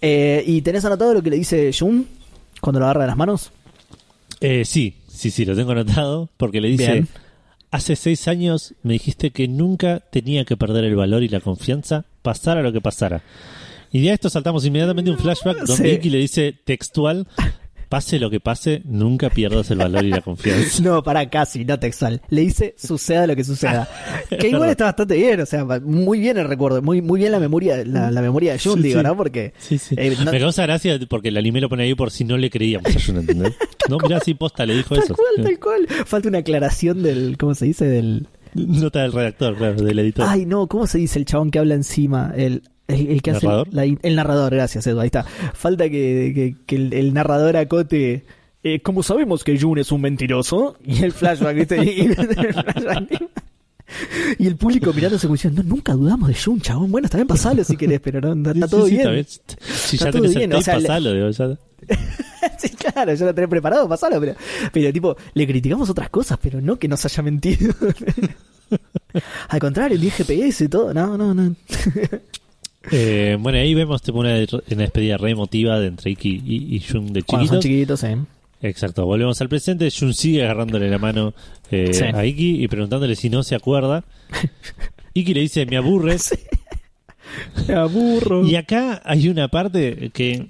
[0.00, 2.06] Eh, ¿Y tenés anotado lo que le dice Jun
[2.60, 3.52] cuando lo agarra de las manos?
[4.40, 6.92] Eh, sí, sí, sí, lo tengo anotado porque le dice...
[6.92, 7.08] Bien.
[7.72, 12.04] Hace seis años me dijiste que nunca tenía que perder el valor y la confianza,
[12.20, 13.22] pasara lo que pasara.
[13.92, 15.88] Y de esto saltamos inmediatamente un flashback donde Sí.
[15.96, 17.26] Iki le dice textual,
[17.88, 20.80] pase lo que pase, nunca pierdas el valor y la confianza.
[20.82, 22.22] No, para casi, no textual.
[22.30, 23.88] Le dice suceda lo que suceda.
[24.38, 27.40] que igual está bastante bien, o sea, muy bien el recuerdo, muy, muy bien la
[27.40, 29.04] memoria, la, la memoria de Jun, Sí, digo, sí.
[29.06, 29.16] ¿no?
[29.16, 29.96] Porque Sí, sí.
[29.98, 32.48] eh, no- Me causa gracia porque el anime lo pone ahí por si no le
[32.48, 33.54] creíamos a Jun, ¿entendés?
[33.88, 35.14] No, mirá, sí, posta, le dijo tal eso.
[35.16, 35.86] cual, tal cual.
[36.06, 37.86] Falta una aclaración del, ¿cómo se dice?
[37.86, 38.28] Del...
[38.54, 40.26] Nota del redactor, claro, del editor.
[40.28, 42.32] Ay, no, ¿cómo se dice el chabón que habla encima?
[42.36, 42.62] El,
[42.94, 43.68] el, el que hace ¿Narrador?
[43.72, 45.24] la in- el narrador, gracias, Edu, ahí está.
[45.24, 48.24] Falta que, que, que el, el narrador acote.
[48.62, 51.84] eh, como sabemos que Jun es un mentiroso, y el flashback, ¿viste?
[51.84, 53.28] Y, el flashback.
[54.38, 56.92] Y el público mirándose como diciendo, no, nunca dudamos de Jun, chabón.
[56.92, 59.08] Bueno, está bien, pasalo si querés, pero no, está, está sí, todo sí, bien.
[59.16, 61.58] está Si Está ya todo tenés bien, el o tape, sea, le- pasalo, digo, ya-
[62.58, 64.34] sí, claro, ya lo tenés preparado, pasalo, pero,
[64.72, 67.74] pero tipo, le criticamos otras cosas, pero no que nos haya mentido.
[69.48, 71.56] Al contrario, el 10 GPS y todo, no, no, no.
[72.90, 76.80] Eh, bueno, ahí vemos tipo, una, una despedida re emotiva de entre Iki y, y
[76.80, 78.00] Jun de Cuando son chiquitos.
[78.00, 78.26] chiquitos, eh.
[78.62, 79.90] Exacto, volvemos al presente.
[79.90, 81.34] Jun sigue agarrándole la mano
[81.70, 82.04] eh, Sí.
[82.04, 84.04] a Iki y preguntándole si no se acuerda.
[85.14, 86.30] Iki le dice, me aburres.
[87.68, 88.44] Me aburro.
[88.46, 90.46] Y acá hay una parte que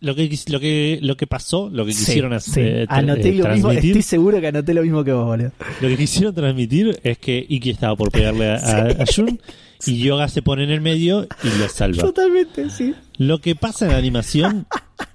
[0.00, 2.50] lo que lo que lo que pasó, lo que Sí, quisieron sí.
[2.50, 5.26] hacer, eh, tra- Anoté eh, lo mismo, estoy seguro que anoté lo mismo que vos,
[5.26, 5.50] boludo.
[5.80, 9.40] lo que quisieron transmitir es que Iki estaba por pegarle a, a- a Jun
[9.86, 12.02] y Yoga se pone en el medio y lo salva.
[12.02, 12.94] Totalmente, sí.
[13.16, 14.66] Lo que pasa en la animación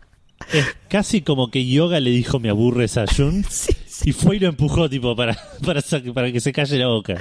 [0.54, 4.10] es casi como que Yoga le dijo me aburres a Jun Sí, sí.
[4.10, 5.82] y fue y lo empujó tipo para para,
[6.14, 7.18] para que se calle la boca.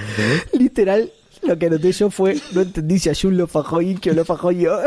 [0.57, 4.13] Literal, lo que anoté yo fue, no entendí si a Jun lo fajó Iki o
[4.13, 4.79] lo fajó yo.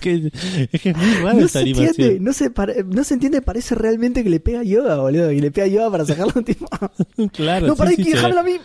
[0.00, 0.30] Que-
[0.72, 2.24] es que es muy rara No esta se entiende, animación.
[2.24, 5.30] no se, pare- no se entiende, parece realmente que le pega Yoga, boludo.
[5.30, 6.66] Y le pega Yoga para sacarlo tipo.
[7.32, 8.10] Claro, no, sí, para sí, ve.
[8.10, 8.56] déjamelo a mí.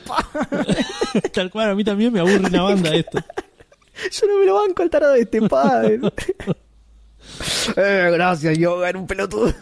[1.34, 3.20] Tal cual, a mí también me aburre una banda esto.
[4.12, 6.00] Yo no me lo banco al tarado de este padre.
[7.76, 9.53] Eh, gracias, Yoga, era un pelotudo.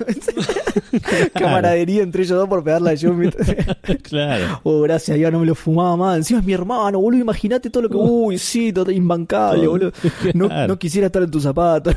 [1.34, 2.93] Camaradería entre ellos dos por pegarla a.
[2.93, 3.66] ¿viste?
[4.03, 4.59] Claro.
[4.64, 6.18] Oh, gracias, ya no me lo fumaba más.
[6.18, 7.22] Encima es mi hermano, boludo.
[7.22, 7.95] Imagínate todo lo que.
[7.97, 9.91] Uy, sí, todo imbancable, boludo.
[10.34, 10.68] No, Claro.
[10.68, 11.95] no quisiera estar en tus zapatos.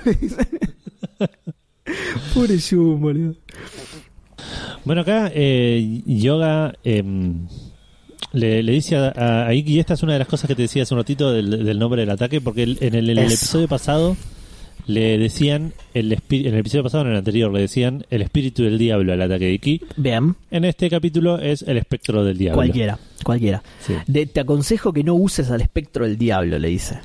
[2.34, 3.34] Pobre Jun, boludo.
[4.84, 7.46] Bueno, acá eh, Yoga em,
[8.32, 10.54] le, le dice a, a- a Iki, y esta es una de las cosas que
[10.54, 13.66] te decía hace un ratito del, del nombre del ataque, porque el- en el, episodio
[13.68, 14.16] pasado
[14.86, 18.78] le decían, el en el episodio pasado, en el anterior, le decían el espíritu del
[18.78, 19.80] diablo al ataque de Iki.
[19.96, 22.56] Bien, En este capítulo es el espectro del diablo.
[22.56, 23.62] cualquiera, cualquiera.
[23.80, 23.94] Sí.
[24.06, 26.98] De- te aconsejo que no uses al espectro del diablo, le dice.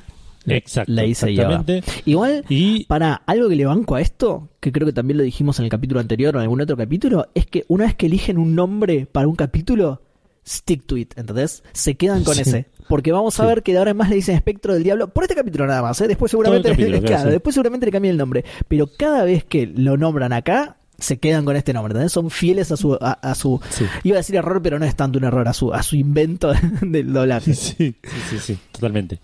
[0.47, 1.83] Exacto, Le dice exactamente.
[2.05, 5.59] Igual, Y Para algo que le banco a esto, que creo que también lo dijimos
[5.59, 8.37] en el capítulo anterior o en algún otro capítulo, es que una vez que eligen
[8.39, 10.01] un nombre para un capítulo,
[10.47, 11.63] stick to it, ¿entendés?
[11.73, 12.41] Se quedan con Sí.
[12.41, 12.67] ese.
[12.89, 13.47] Porque vamos a Sí.
[13.47, 15.81] ver que de ahora en más le dicen espectro del diablo, por este capítulo nada
[15.81, 16.07] más, ¿eh?
[16.07, 17.31] Después seguramente, capítulo, claro, claro, sí.
[17.31, 18.43] después seguramente le cambian el nombre.
[18.67, 22.11] Pero cada vez que lo nombran acá, se quedan con este nombre, ¿entendés?
[22.11, 23.59] Son fieles a su, a, a su,
[24.03, 26.51] iba a decir error, pero no es tanto un error, a su, a su invento
[26.81, 27.55] del doblaje.
[27.55, 27.95] Sí, sí,
[28.29, 29.19] sí, sí, totalmente.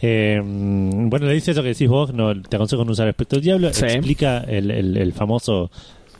[0.00, 3.44] Eh, bueno, le dice eso que decís vos, no, te aconsejo no usar espectro del
[3.44, 5.70] diablo, explica el, el- el famoso,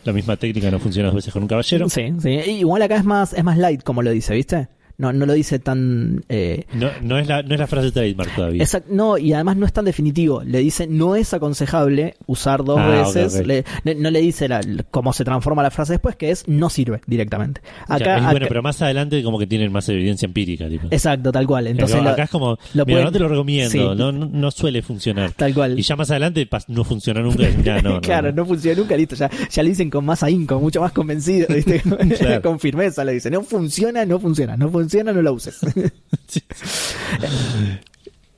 [0.05, 1.88] la misma técnica no funciona dos veces con un caballero.
[1.88, 2.30] Sí, sí.
[2.30, 4.68] Y Igual acá es más, es más light, como lo dice, ¿viste?
[4.97, 6.24] No, no lo dice tan...
[6.28, 8.62] eh, No, no, es la, no es la frase trademark todavía.
[8.62, 10.42] Exact- no, y además no es tan definitivo.
[10.45, 13.45] Le dice, no es aconsejable usar dos Ah, veces.
[13.47, 16.70] Le- le- no le dice la- cómo se transforma la frase después, que es no
[16.70, 17.61] sirve directamente.
[17.88, 20.68] Ya, Acá, es bueno, pero más adelante como que tienen más evidencia empírica.
[20.68, 20.86] Tipo.
[20.90, 21.66] Exacto, tal cual.
[21.66, 23.78] Entonces, Acá, lo- acá es como, lo mira, pueden- no te lo recomiendo, Sí.
[23.78, 25.32] no, no, suele funcionar.
[25.32, 25.78] tal cual.
[25.78, 27.45] Y ya más adelante no funciona nunca.
[27.64, 29.16] ya, no, claro, no funciona nunca, listo.
[29.16, 31.82] Ya, ya lo dicen con más ahínco, mucho más convencido, ¿viste?
[32.18, 32.42] Claro.
[32.42, 34.84] con firmeza le dice, no funciona, no funciona, no funciona,
[35.14, 35.59] no la uses.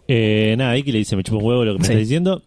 [0.08, 1.90] Eh, nada, Iki le dice, me chupa un huevo lo que me Sí.
[1.92, 2.42] está diciendo.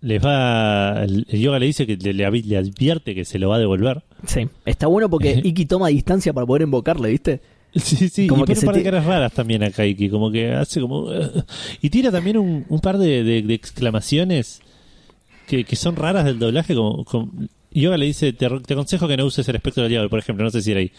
[0.00, 2.24] Les va, el yoga le dice que le, le
[2.56, 4.02] advierte que se lo va a devolver.
[4.26, 7.40] sí, está bueno porque Iki toma distancia para poder invocarle, ¿viste?
[7.74, 10.30] Sí, sí, Como y que pone un par de caras raras también acá, Iki, como
[10.30, 11.08] que hace como...
[11.82, 14.60] Y tira también un, un par de, de- de exclamaciones
[15.46, 17.04] que, que son raras del doblaje, como...
[17.04, 17.30] como-
[17.74, 20.44] Yoga le dice, te, te aconsejo que no uses el espectro del diablo, por ejemplo,
[20.44, 20.92] no sé si era ahí.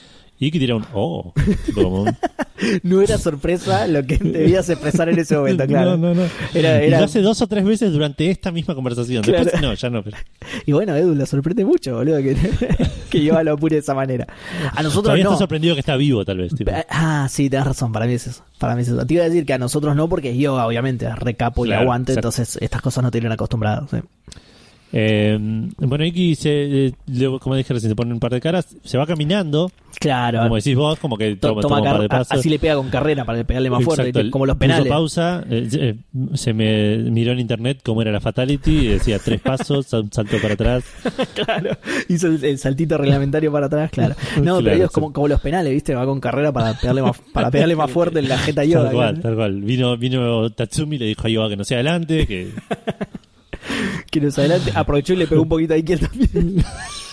[0.43, 0.85] Y Iki tira un...
[0.93, 1.33] Oh,
[1.73, 2.05] como
[2.83, 5.95] No era sorpresa lo que debías expresar en ese momento, claro.
[5.97, 6.29] No, no, no.
[6.53, 7.03] Era, era...
[7.03, 9.21] hace dos o tres veces durante esta misma conversación.
[9.23, 9.67] Después, Claro.
[9.69, 10.03] no, ya no.
[10.03, 10.17] pero-
[10.65, 12.35] Y bueno, Edu, lo sorprende mucho, boludo, que,
[13.09, 14.27] que yo lo apure de esa manera.
[14.73, 15.29] A nosotros Todavía no.
[15.31, 16.53] está sorprendido que está vivo, tal vez.
[16.53, 16.71] tipo.
[16.89, 18.43] Ah, sí, tenés razón, para mí es eso.
[18.59, 19.05] Para mí es eso.
[19.05, 22.11] Te iba a decir que a nosotros no, porque es yoga, obviamente, recapo y aguante,
[22.13, 22.27] exacto.
[22.29, 23.89] entonces estas cosas no te tienen acostumbrados.
[23.91, 23.97] sí.
[24.95, 25.39] Eh,
[25.79, 28.95] bueno, Iki, se, eh, le- como dije recién, se pone un par de caras, se
[28.97, 32.07] va caminando, Claro, como decís vos, como que to- toma, toma toma un par de
[32.09, 32.39] car- pasos.
[32.39, 34.87] así le pega con carrera para pegarle más fuerte, Exacto, como los puso penales.
[34.89, 35.95] pausa, eh, eh,
[36.35, 40.37] se me miró en internet cómo era la fatality y decía tres pasos, un salto
[40.41, 40.83] para atrás.
[41.33, 41.71] claro,
[42.07, 44.13] hizo el, el saltito reglamentario para atrás, claro.
[44.37, 44.93] No, Claro, pero es sí.
[44.93, 45.95] como, como los penales, ¿viste?
[45.95, 48.83] Va con carrera para pegarle más, para pegarle más fuerte en la jeta yoga.
[48.85, 49.21] Tal cual, claro.
[49.23, 49.61] tal cual.
[49.61, 52.49] Vino, vino Tatsumi y le dijo a Yoga que no sea adelante, que
[54.09, 56.63] Que nos adelante, aprovechó y le pegó un poquito a Iker también.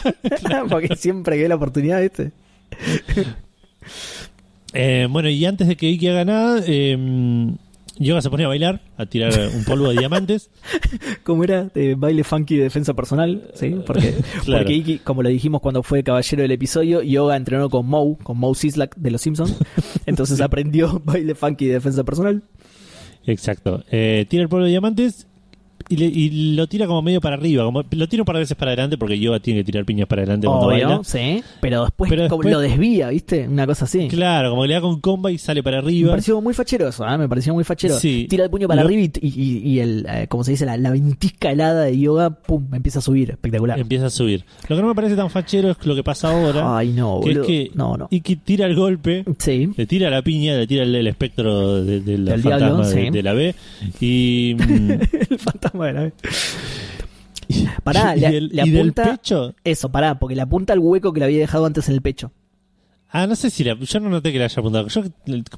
[0.68, 2.02] Porque siempre que la oportunidad.
[4.72, 6.96] Eh, bueno, y antes de que Iki haga nada, eh,
[7.98, 10.50] Yoga se pone a bailar, a tirar un polvo de diamantes.
[11.22, 11.64] ¿Cómo era?
[11.64, 13.76] De baile funky de defensa personal, ¿sí?
[13.86, 14.62] Porque, Claro.
[14.64, 18.38] porque Iki, como lo dijimos cuando fue caballero del episodio, Yoga entrenó con Moe, con
[18.38, 19.54] Moe Sislak de Los Simpsons.
[20.06, 22.42] Entonces aprendió baile funky de defensa personal.
[23.26, 23.84] Exacto.
[23.90, 25.26] Eh, tira el polvo de diamantes
[25.88, 27.64] y, le- y lo tira como medio para arriba.
[27.64, 30.06] Como, lo tira un par de veces para adelante porque Yoga tiene que tirar piñas
[30.08, 31.00] para adelante cuando Obvio, baila.
[31.04, 31.42] sí.
[31.60, 33.48] Pero después, Pero después- lo desvía, ¿viste?
[33.48, 34.08] Una cosa así.
[34.08, 36.10] Claro, como que le da con comba y sale para Me arriba.
[36.10, 37.18] pareció muy fachero eso, ¿eh?
[37.18, 37.98] me pareció muy fachero.
[37.98, 38.26] Sí.
[38.28, 40.76] Tira el puño para Lo- arriba y, y, y el, eh, como se dice, la,
[40.76, 43.30] la ventisca helada de yoga, pum, empieza a subir.
[43.30, 43.78] Espectacular.
[43.78, 44.44] Empieza a subir.
[44.68, 46.76] Lo que no me parece tan fachero es lo que pasa ahora.
[46.78, 47.46] Ay, no, que es boludo.
[47.46, 48.08] que No, no.
[48.10, 49.70] Iki tira el golpe, Sí.
[49.76, 52.88] le tira la piña, le tira el, el espectro de, de la Del fantasma diablo,
[52.88, 53.10] de, sí.
[53.10, 53.54] de la B.
[54.00, 54.54] Y.
[54.58, 54.90] mm,
[55.30, 56.12] el fantasma la vez.
[57.82, 59.10] Pará, y le, le y del apunta.
[59.16, 59.54] pecho.
[59.64, 62.30] Eso, pará, porque le apunta al hueco que le había dejado antes en el pecho.
[63.12, 64.86] Ah, no sé si la, yo no noté que le haya apuntado.
[64.86, 65.02] Yo,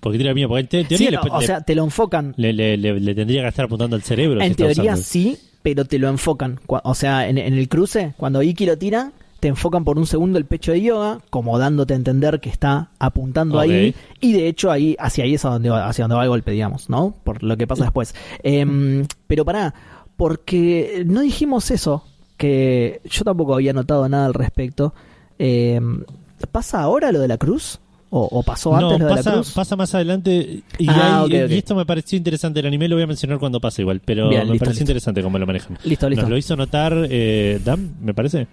[0.00, 1.60] porque tira la piña, porque en te- en teoría Sí, le- no, o le, sea,
[1.60, 2.32] te lo enfocan.
[2.38, 4.40] le, tendría que estar apuntando al cerebro.
[4.40, 6.60] En teoría sí, pero te lo enfocan.
[6.66, 10.38] O sea, en, en el cruce, cuando Iki lo tira, te enfocan por un segundo
[10.38, 13.94] el pecho de yoga, como dándote a entender que está apuntando ahí.
[14.20, 16.52] Y de hecho, ahí, hacia ahí es a donde va, hacia donde va el golpe,
[16.52, 17.14] digamos, ¿no?
[17.22, 18.14] Por lo que pasa después.
[18.42, 19.74] Em, pero pará,
[20.22, 22.04] porque no dijimos eso,
[22.36, 24.94] que yo tampoco había notado nada al respecto.
[25.36, 26.04] Em,
[26.52, 27.80] ¿Pasa ahora lo de la cruz?
[28.10, 29.50] ¿O, o pasó antes No, lo de la cruz?
[29.52, 30.62] pasa más adelante.
[30.78, 32.60] Y, Ah, hay- y esto me pareció interesante.
[32.60, 34.00] El anime lo voy a mencionar cuando pase igual.
[34.04, 34.82] Pero Bien, me listo, pareció listo.
[34.92, 35.76] interesante cómo lo manejan.
[35.82, 36.22] Listo, listo.
[36.22, 38.46] Nos lo hizo notar eh, Dam, me parece.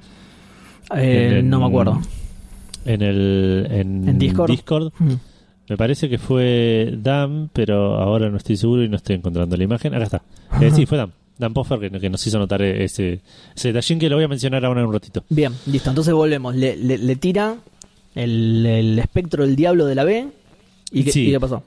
[0.95, 2.01] Eh, en- no me acuerdo.
[2.85, 4.91] En el en, ¿En Discord?
[4.97, 5.13] Mm.
[5.69, 9.63] Me parece que fue Dam, pero ahora no estoy seguro y no estoy encontrando la
[9.63, 9.93] imagen.
[9.93, 10.21] Acá está.
[10.61, 11.11] Eh, sí, fue Dam.
[11.39, 13.21] Dan Poffer que, que nos hizo notar ese,
[13.55, 15.23] ese detallín que lo voy a mencionar ahora en un ratito.
[15.29, 15.89] Bien, listo.
[15.89, 16.55] Entonces volvemos.
[16.55, 17.55] Le, le- le tira
[18.13, 20.27] el, el espectro del diablo de la B.
[20.91, 21.27] ¿Y qué, Sí.
[21.27, 21.63] y qué pasó?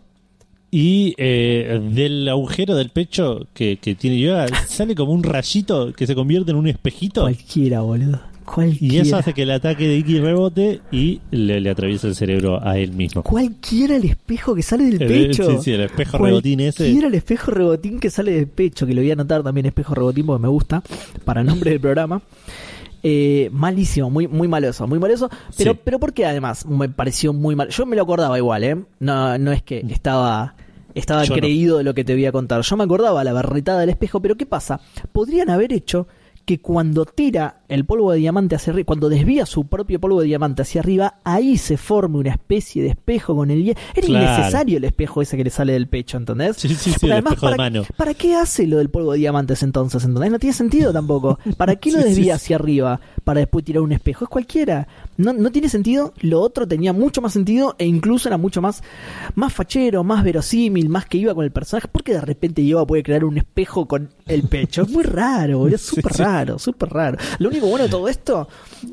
[0.70, 6.06] Y eh, del agujero del pecho que, que tiene Yoga sale como un rayito que
[6.06, 7.22] se convierte en un espejito.
[7.22, 8.20] Cualquiera, boludo.
[8.45, 8.95] Cualquiera.
[8.95, 12.61] Y eso hace que el ataque de Iki rebote y le, le atraviesa el cerebro
[12.66, 13.22] a él mismo.
[13.22, 15.51] Cualquiera el espejo que sale del El- pecho.
[15.51, 16.84] sí, sí, el espejo rebotín ese.
[16.84, 19.95] Cualquiera el espejo rebotín que sale del pecho, que lo voy a anotar también espejo
[19.95, 20.82] rebotín porque me gusta,
[21.24, 22.22] para el nombre del programa.
[23.05, 25.28] Eh, malísimo, muy, muy malo eso, muy malo eso.
[25.57, 25.78] Pero, Sí.
[25.84, 27.68] pero porque además me pareció muy mal.
[27.68, 28.76] Yo me lo acordaba igual, ¿eh?
[29.01, 30.55] No, no es que estaba,
[30.95, 31.40] estaba Yo no.
[31.40, 32.62] creído de lo que te voy a contar.
[32.62, 34.80] Yo me acordaba la barretada del espejo, pero ¿qué pasa?
[35.11, 36.07] Podrían haber hecho
[36.45, 40.26] que cuando tira el polvo de diamante hacia arriba, cuando desvía su propio polvo de
[40.26, 43.80] diamante hacia arriba, ahí se forma una especie de espejo con el hielo.
[43.95, 44.24] Era Claro.
[44.34, 46.57] innecesario el espejo ese que le sale del pecho, ¿entendés?
[46.57, 47.84] Sí, sí, sí, el además, espejo de ¿para, mano.
[47.97, 50.05] ¿para qué hace lo del polvo de diamantes entonces?
[50.05, 50.30] ¿Entendés?
[50.32, 51.38] No tiene sentido tampoco.
[51.57, 52.45] ¿Para qué lo Sí, desvía sí.
[52.45, 54.24] hacia arriba para después tirar un espejo?
[54.24, 54.88] Es cualquiera.
[55.16, 56.12] No, no tiene sentido.
[56.20, 58.82] Lo otro tenía mucho más sentido e incluso era mucho más,
[59.34, 61.88] más fachero, más verosímil, más que iba con el personaje.
[61.90, 64.82] Porque de repente Yoga puede crear un espejo con el pecho.
[64.82, 65.68] Es muy raro.
[65.68, 67.18] Es súper raro, súper raro.
[67.38, 68.48] Lo único bueno de todo esto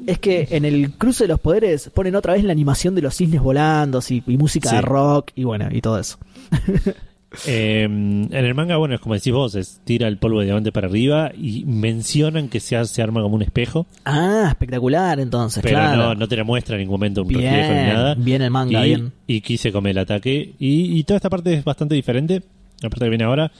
[0.07, 3.15] es que en el cruce de los poderes ponen otra vez la animación de los
[3.15, 4.75] cisnes volando y, y música Sí.
[4.77, 6.17] de rock y bueno, y todo eso.
[7.45, 10.71] Eh, en el manga, bueno, es como decís vos, es tira el polvo de diamante
[10.71, 15.61] para arriba y mencionan que se, hace- se arma como un espejo, Ah, espectacular entonces,
[15.61, 15.97] pero claro.
[15.97, 18.15] no, no te la muestra en ningún momento un reflejo ni Bien, nada.
[18.15, 19.11] bien el manga, y, bien.
[19.27, 20.55] y quise comer el ataque.
[20.57, 22.41] Y, y toda esta parte es bastante diferente.
[22.81, 23.51] La parte que viene ahora.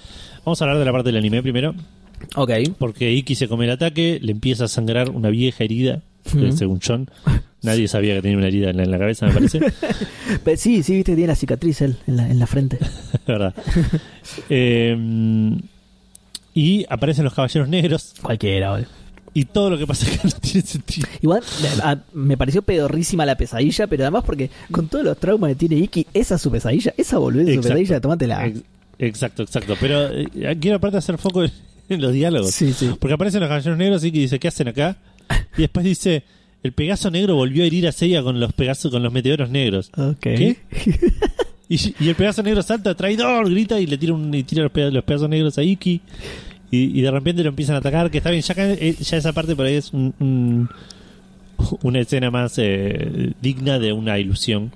[0.46, 1.76] Vamos a hablar de la parte del anime primero.
[2.36, 2.52] Ok.
[2.78, 6.02] Porque Iki se come el ataque, le empieza a sangrar una vieja herida,
[6.56, 7.10] según John.
[7.62, 9.60] Nadie sabía que tenía una herida en la, en la cabeza, me parece.
[10.46, 12.78] Pe- Sí, sí, viste que tiene la cicatriz él en la, en la frente.
[13.28, 13.54] Verdad.
[14.50, 15.58] Eh,
[16.54, 18.88] y aparecen los caballeros negros Cualquiera, boludo.
[19.34, 21.08] y todo lo que pasa acá no tiene sentido.
[21.22, 25.50] Igual eh, a- me pareció pedorrísima la pesadilla, pero además porque con todos los traumas
[25.50, 27.22] que tiene Iki, esa es su pesadilla, esa es
[27.56, 28.46] su pesadilla, tómatela.
[28.48, 28.64] Ex-
[29.02, 29.76] Exacto, exacto.
[29.80, 30.28] Pero eh,
[30.60, 31.52] quiero aparte hacer foco en,
[31.96, 32.52] en los diálogos.
[32.52, 32.92] Sí, sí.
[33.00, 34.98] Porque aparecen los caballeros negros y que dice, ¿qué hacen acá?
[35.58, 36.24] Y después dice,
[36.64, 39.92] el Pegaso negro volvió a herir a Seiya con los Pegaso, con los meteoros negros.
[39.98, 40.18] Ok.
[40.22, 40.58] ¿Qué?
[41.72, 44.72] Y, y el Pegaso negro salta, traidor, grita y le tira, un, y tira los,
[44.72, 46.02] pe- los Pegasos negros a Iki.
[46.72, 49.34] Y, y de repente lo empiezan a atacar, que está bien, ya, eh, ya esa
[49.34, 50.68] parte por ahí es un- un-
[51.84, 54.72] una escena más eh, digna de una ilusión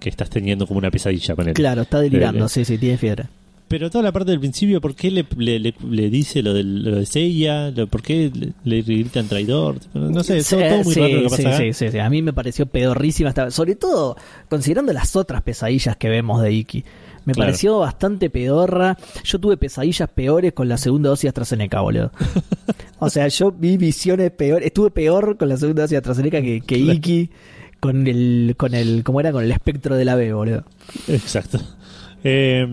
[0.00, 1.54] que estás teniendo como una pesadilla con él.
[1.54, 3.26] Claro, está delirando, Eh, sí, sí, tiene fiebre.
[3.68, 6.84] Pero toda la parte del principio, ¿por qué le, le, le- le dice lo, del,
[6.84, 7.70] lo de Seiya?
[7.72, 9.78] Lo- ¿Por qué le, le gritan traidor?
[9.92, 11.56] No sé, todo, todo muy sí, raro lo que pasa sí, acá.
[11.58, 11.98] sí, sí, sí.
[11.98, 14.16] A mí me pareció pedorrísima esta Sobre todo
[14.48, 16.84] considerando las otras pesadillas que vemos de Iki.
[17.24, 17.48] Me Claro.
[17.48, 18.96] pareció bastante pedorra.
[19.24, 22.12] Yo tuve pesadillas peores con la segunda dosis de AstraZeneca, boludo.
[23.00, 24.64] o sea, yo vi visiones peores.
[24.66, 26.92] Estuve peor con la segunda dosis de AstraZeneca que, que Claro.
[26.92, 27.30] Iki
[27.80, 29.32] con el, con el, ¿cómo era?
[29.32, 30.62] Con el espectro de la B, boludo.
[31.08, 31.58] Exacto.
[32.22, 32.64] Eh,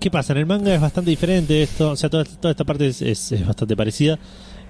[0.00, 0.32] ¿Qué pasa?
[0.32, 1.92] En el manga es bastante diferente esto.
[1.92, 4.18] O sea, toda, esta parte es, bastante parecida.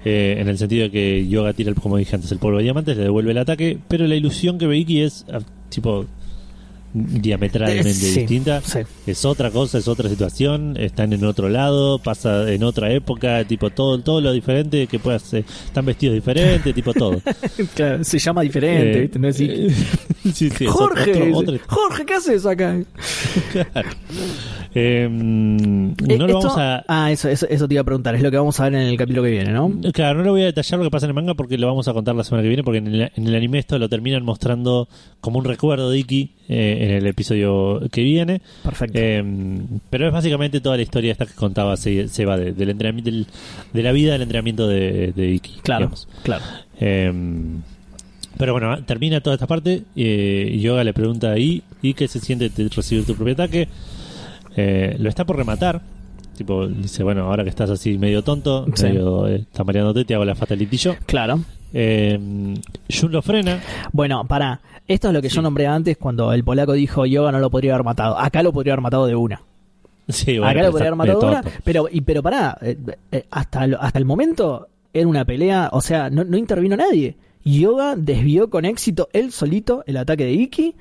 [0.05, 2.64] eh, en el sentido de que Yoga tira, el, como dije antes, el polvo de
[2.64, 3.79] diamantes, le devuelve el ataque.
[3.89, 6.07] Pero la ilusión que ve Iki es, ah, tipo,
[7.05, 8.61] diametralmente sí, distinta.
[8.62, 8.80] sí.
[9.07, 10.76] Es otra cosa, es otra situación.
[10.78, 13.44] Están en otro lado, pasa en otra época.
[13.44, 15.32] Tipo, todo, todo lo diferente que puedas.
[15.34, 17.20] eh, están vestidos diferentes, tipo, todo.
[17.74, 19.18] Claro, se llama diferente, Eh, ¿viste?
[19.18, 19.68] No es eh,
[20.32, 22.76] sí, sí, es Jorge, otro- otro- Jorge, ¿qué haces acá?
[23.53, 23.88] Claro.
[24.74, 26.84] Eh, no Eh, lo esto- vamos a.
[26.88, 28.14] Ah, eso, eso, eso te iba a preguntar.
[28.14, 29.72] Es lo que vamos a ver en el capítulo que viene, ¿no?
[29.92, 31.88] Claro, no lo voy a detallar lo que pasa en el manga porque lo vamos
[31.88, 32.62] a contar la semana que viene.
[32.62, 34.88] Porque en el, en el anime esto lo terminan mostrando
[35.20, 38.41] como un recuerdo de Iki eh, en el episodio que viene.
[38.62, 38.99] Perfecto.
[39.01, 39.22] Eh,
[39.91, 43.11] pero es básicamente toda la historia esta que contaba se, se va de, del entrenamiento
[43.11, 43.26] del-
[43.72, 45.61] de la vida del entrenamiento de, de Iki.
[45.62, 46.09] claro, digamos.
[46.22, 46.45] claro.
[46.80, 47.12] Eh,
[48.39, 52.20] pero bueno, termina toda esta parte eh, y Yoga le pregunta ahí ¿y qué se
[52.20, 53.68] siente de recibir tu propio ataque?
[54.57, 55.80] Eh, lo está por rematar.
[56.37, 58.84] Tipo, dice, bueno, ahora que estás así medio tonto, Sí.
[58.84, 60.95] medio, eh, está mareándote, te hago la fatality yo.
[61.07, 61.41] Claro.
[61.73, 62.19] Eh,
[62.89, 63.61] Jun lo frena.
[63.93, 64.61] Bueno, para.
[64.89, 65.37] Esto es lo que Sí.
[65.37, 68.19] yo nombré antes cuando el polaco dijo Yoga no lo podría haber matado.
[68.19, 69.43] Acá lo podría haber matado de una.
[70.09, 71.43] Sí, bueno, Acá lo podría haber matado de una.
[71.64, 72.57] Pero, y, pero pará.
[72.62, 72.77] eh,
[73.11, 75.71] eh, hasta, hasta el momento era una pelea.
[75.73, 77.17] O sea, no, no intervino nadie.
[77.45, 80.75] Yoga desvió con éxito él solito el ataque de Iki.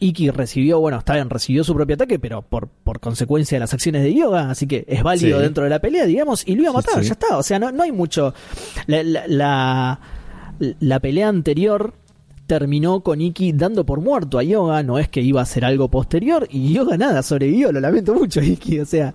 [0.00, 3.74] Iki recibió, bueno, está bien, recibió su propio ataque, pero por, por consecuencia de las
[3.74, 5.42] acciones de Yoga, así que es válido Sí.
[5.44, 7.06] dentro de la pelea, digamos, y lo iba a matar, sí.
[7.08, 7.36] ya está.
[7.36, 8.32] O sea, no, no hay mucho.
[8.86, 10.00] La, la, la,
[10.78, 11.94] la pelea anterior
[12.46, 15.88] terminó con Iki dando por muerto a Yoga, no es que iba a hacer algo
[15.90, 19.12] posterior, y Yoga nada, sobrevivió, lo lamento mucho, Iki, o sea,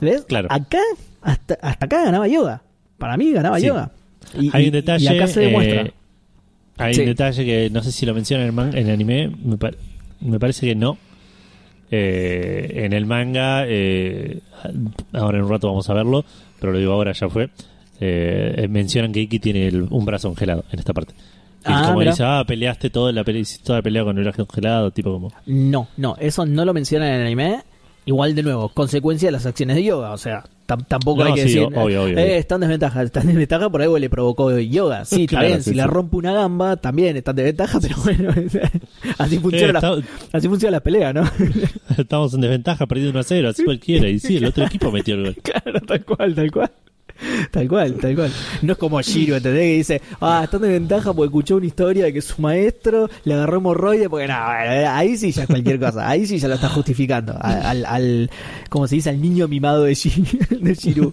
[0.00, 0.22] ¿ves?
[0.26, 0.48] Claro.
[0.50, 0.78] Acá,
[1.22, 2.62] hasta, hasta acá ganaba Yoga.
[2.98, 3.58] Para mí ganaba.
[3.58, 3.90] Yoga.
[4.38, 5.04] Y, Hay un detalle.
[5.04, 5.82] y acá se demuestra.
[5.82, 5.92] eh,
[6.76, 9.32] hay un detalle que no sé si lo menciona en el, man- en el anime.
[9.42, 9.76] Me, par-
[10.20, 10.98] me parece que no.
[11.90, 14.40] Eh, en el manga, eh,
[15.12, 16.24] ahora en un rato vamos a verlo,
[16.60, 17.50] pero lo digo ahora, ya fue.
[18.00, 21.14] eh, mencionan que Iki tiene el- un brazo congelado en esta parte.
[21.14, 22.12] Y Ah, como mira.
[22.12, 25.32] dice, ah, peleaste toda la pelea, toda la pelea con el brazo congelado, tipo como.
[25.46, 27.62] No, no, eso no lo mencionan en el anime.
[28.08, 31.34] Igual de nuevo, consecuencia de las acciones de yoga, o sea, tam- tampoco No, hay
[31.34, 32.18] que sí, decir, obvio, obvio, eh, obvio.
[32.36, 35.04] está en desventaja, por algo le provocó yoga.
[35.04, 35.88] Sí, Claro, sí, si le sí.
[35.88, 38.30] rompe una gamba, también está en desventaja, pero bueno,
[39.18, 40.02] así funciona, Eh, la,
[40.32, 41.22] así funciona la pelea, ¿no?
[41.98, 44.08] Estamos en desventaja, perdido 1 a 0, así cualquiera.
[44.08, 45.36] Y sí, el otro equipo metió el gol.
[45.42, 46.70] claro, tal cual, tal cual.
[47.50, 48.32] Tal cual, tal cual.
[48.62, 49.62] No es como Shiro, ¿entendés?
[49.62, 53.34] Que dice, ah, están de ventaja porque escuchó una historia de que su maestro le
[53.34, 56.68] agarró hemorroides, porque no, ahí sí ya es cualquier cosa, ahí sí ya lo está
[56.68, 57.36] justificando.
[57.40, 58.30] Al, al,
[58.68, 59.94] como se dice, al niño mimado de,
[60.74, 61.12] Shiro.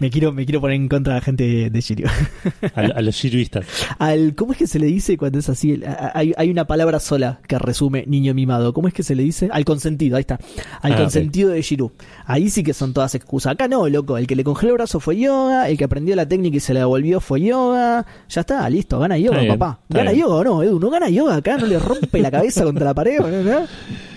[0.00, 2.08] Me quiero, me quiero poner en contra de la gente de, Shiru.
[2.74, 3.66] A, a los shiruistas.
[3.98, 5.80] Al, ¿Cómo es que se le dice cuando es así?
[6.14, 8.72] Hay, hay una palabra sola que resume niño mimado.
[8.72, 9.48] ¿Cómo es que se le dice?
[9.52, 10.38] Al consentido, ahí está.
[10.80, 11.92] Al Ah, consentido de Shiru.
[12.26, 13.52] Ahí sí que son todas excusas.
[13.52, 14.16] Acá no, loco.
[14.18, 16.72] El que le congeló el brazo fue yoga, el que aprendió la técnica y se
[16.74, 18.04] la devolvió fue yoga.
[18.28, 19.80] Ya está, listo, gana yoga, Está papá.
[19.88, 20.22] ¿Gana bien.
[20.24, 20.78] yoga o no, Edu?
[20.80, 21.56] ¿No gana yoga acá?
[21.56, 23.18] ¿No le rompe la cabeza contra la pared?
[23.20, 23.66] ¿no?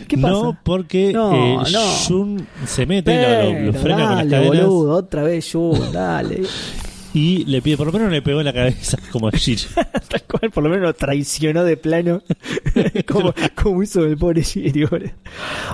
[0.07, 0.33] ¿Qué pasa?
[0.33, 1.33] No, porque No,
[1.65, 1.81] eh, no.
[2.07, 6.41] Jun se mete, lo, lo- frena con las dale, cadenas boludo, otra vez Jun, dale.
[7.13, 9.63] y le pide, por lo menos no le pegó en la cabeza como a Shiro.
[10.07, 12.21] Tal cual, por lo menos lo traicionó de plano.
[13.07, 14.43] como, como hizo el pobre
[14.89, 15.11] boludo.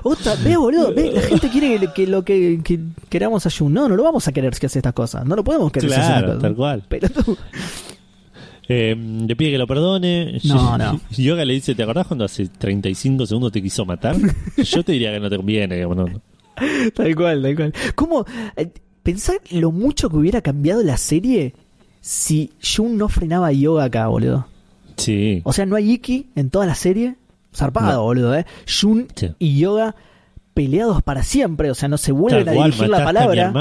[0.04, 2.80] Otra, ve, boludo, ve, la gente quiere que, que lo que, que
[3.10, 3.74] queramos a Jun.
[3.74, 5.26] No, no lo vamos a querer si hace estas cosas.
[5.26, 6.84] No lo podemos querer si hace estas Claro, tal cual.
[6.88, 7.38] Pero tú,
[8.70, 10.40] Eh, le pide que lo perdone.
[10.46, 11.02] No, no.
[11.12, 14.16] Yoga le dice, ¿te acordás cuando hace 35 segundos te quiso matar?
[14.58, 15.76] Yo te diría que no te conviene.
[15.76, 16.06] digamos, no.
[16.96, 17.74] tal cual, tal cual.
[17.96, 18.26] ¿Cómo?
[19.04, 21.54] Pensar lo mucho que hubiera cambiado la serie
[22.02, 24.48] si Jun no frenaba a Yoga acá, boludo.
[24.98, 25.42] Sí.
[25.46, 27.16] O sea, no hay Iki en toda la serie.
[27.56, 28.04] Zarpado, No.
[28.04, 28.46] boludo, ¿eh?
[28.68, 29.30] Jun Sí.
[29.40, 29.96] y Yoga
[30.54, 31.72] peleados para siempre.
[31.72, 33.52] O sea, no se vuelven Tal a dirigir la palabra.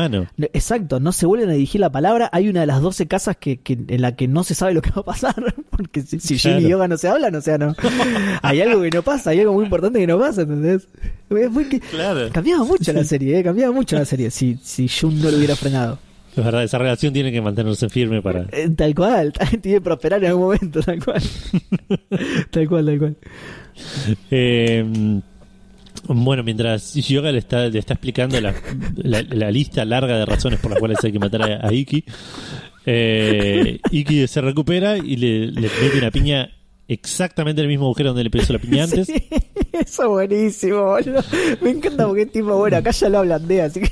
[0.52, 2.28] Exacto, no se vuelven a dirigir la palabra.
[2.32, 4.82] Hay una de las 12 casas que, que- en la que no se sabe lo
[4.82, 5.34] que va a pasar.
[5.70, 6.68] Porque si, si y.
[6.68, 7.74] Yoga no se hablan, o sea, no.
[8.42, 10.88] hay algo que no pasa, hay algo muy importante que no pasa, ¿entendés?
[11.28, 12.28] Que- Claro.
[12.32, 13.42] Cambiaba mucho la serie, ¿eh?
[13.42, 15.98] Cambiaba mucho la serie si, si Jun no lo hubiera frenado.
[16.36, 18.46] Es verdad, esa relación tiene que mantenerse firme para...
[18.52, 21.22] Eh, Tal cual, tiene que prosperar en algún momento, tal cual.
[22.50, 23.16] tal cual, tal cual.
[24.30, 25.20] Eh,
[26.08, 28.54] bueno, mientras Yoga le está, le está explicando la,
[28.96, 32.04] la- la lista larga de razones por las cuales hay que matar a, a Iki,
[32.86, 36.50] eh, Iki se recupera y le, le mete una piña
[36.88, 39.06] exactamente en el mismo agujero donde le puso la piña antes.
[39.06, 39.14] Sí,
[39.72, 41.22] eso es buenísimo, boludo.
[41.60, 43.90] Me encanta porque tipo, bueno, acá ya lo ablandé, así que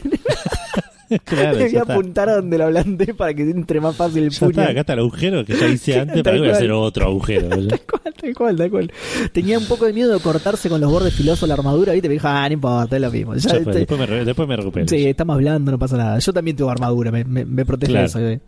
[1.25, 1.83] claro, está.
[1.95, 4.51] apuntar a donde lo ablandé para que entre más fácil el Ya puño.
[4.51, 7.07] está, acá está el agujero que ya hice antes, para que voy a hacer otro
[7.07, 7.49] agujero.
[7.51, 8.93] Tal cual, tal cual, tal cual.
[9.33, 12.09] Tenía un poco de miedo de cortarse con los bordes filosos la armadura, ¿viste?
[12.09, 13.35] Me dijo, ah, no importa, es lo mismo.
[13.35, 14.87] Ya, Ya fue, después, me, después me recupero.
[14.89, 16.19] sí, estamos hablando, no pasa nada.
[16.19, 18.07] Yo también tengo armadura, me, me, me protege Claro.
[18.07, 18.19] eso.
[18.21, 18.41] ¿eh?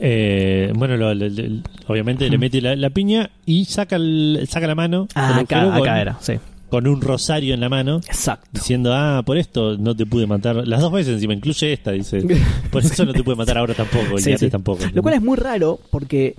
[0.00, 4.66] Eh, bueno, lo- lo- lo- obviamente le mete la, la piña y saca, el- saca
[4.66, 6.34] la mano Ah, acá, con, acá era, sí.
[6.70, 7.96] Con un rosario en la mano.
[8.06, 8.48] Exacto.
[8.52, 10.66] Diciendo, ah, por esto no te pude matar.
[10.68, 12.22] Las dos veces encima, incluye esta, dice.
[12.70, 14.50] Por eso no te pude matar ahora tampoco, y Sí, antes sí.
[14.50, 14.84] tampoco.
[14.92, 16.36] Lo cual es muy raro porque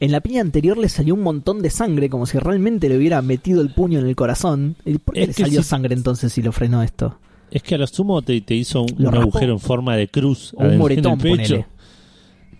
[0.00, 3.22] en la piña anterior le salió un montón de sangre, como si realmente le hubiera
[3.22, 4.76] metido el puño en el corazón.
[4.84, 7.18] ¿Y ¿Por qué Es le salió si- sangre entonces si lo frenó esto?
[7.50, 10.60] Es que a lo sumo te, te hizo un, agujero en forma de cruz O
[10.60, 11.36] un en el moretón, pecho.
[11.36, 11.66] ponele.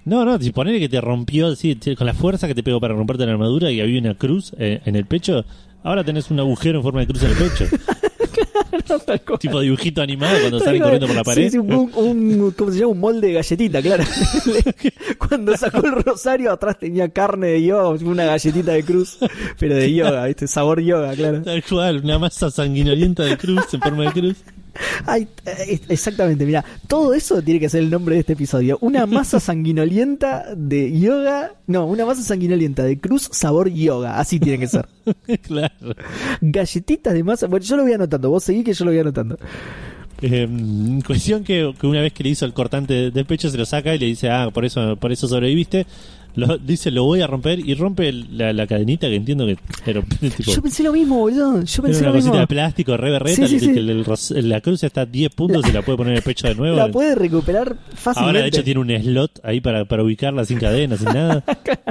[0.04, 2.94] No, no, si ponele que te rompió te- con la fuerza que te pegó para
[2.94, 5.44] romperte la armadura y había una cruz eh, en el pecho,
[5.82, 7.64] ahora tenés un agujero en forma de cruz en el pecho.
[9.38, 11.44] tipo dibujito animado cuando salen corriendo por la pared.
[11.44, 12.92] Sí, sí, un, un- ¿cómo se llama?
[12.92, 14.04] Un molde de galletita, claro.
[15.18, 19.18] Cuando sacó el rosario, atrás tenía carne de yoga, una galletita de cruz,
[19.58, 20.46] pero de yoga, ¿viste?
[20.46, 21.42] Sabor yoga, claro.
[21.42, 24.36] Tal cual, una masa sanguinolienta de cruz en forma de cruz.
[25.06, 28.78] Ay, eh, exactamente, mira, todo eso tiene que ser el nombre de este episodio.
[28.80, 34.58] Una masa sanguinolienta de yoga, no, una masa sanguinolienta de cruz sabor yoga, así tiene
[34.58, 34.88] que ser.
[35.42, 35.94] claro.
[36.40, 39.36] Galletitas de masa, bueno, yo lo voy anotando, vos seguí que yo lo voy anotando.
[40.20, 40.48] Eh,
[41.06, 43.94] cuestión que, que una vez que le hizo el cortante del pecho se lo saca
[43.94, 45.86] y le dice, ah, por eso, por eso sobreviviste.
[46.38, 50.00] Lo, dice, lo voy a romper y rompe la, la cadenita que entiendo que era,
[50.20, 52.30] tipo, Yo pensé lo mismo, boludo, yo era pensé una lo mismo.
[52.30, 53.72] cosita de plástico re berreta, Sí, sí, que- sí.
[53.72, 56.16] que el- el ros- la cruz está a 10 puntos y la puede poner en
[56.18, 56.76] el pecho de nuevo.
[56.76, 58.20] La puede recuperar fácilmente.
[58.20, 61.44] Ahora de hecho tiene un slot ahí para, para ubicarla sin cadena, sin nada.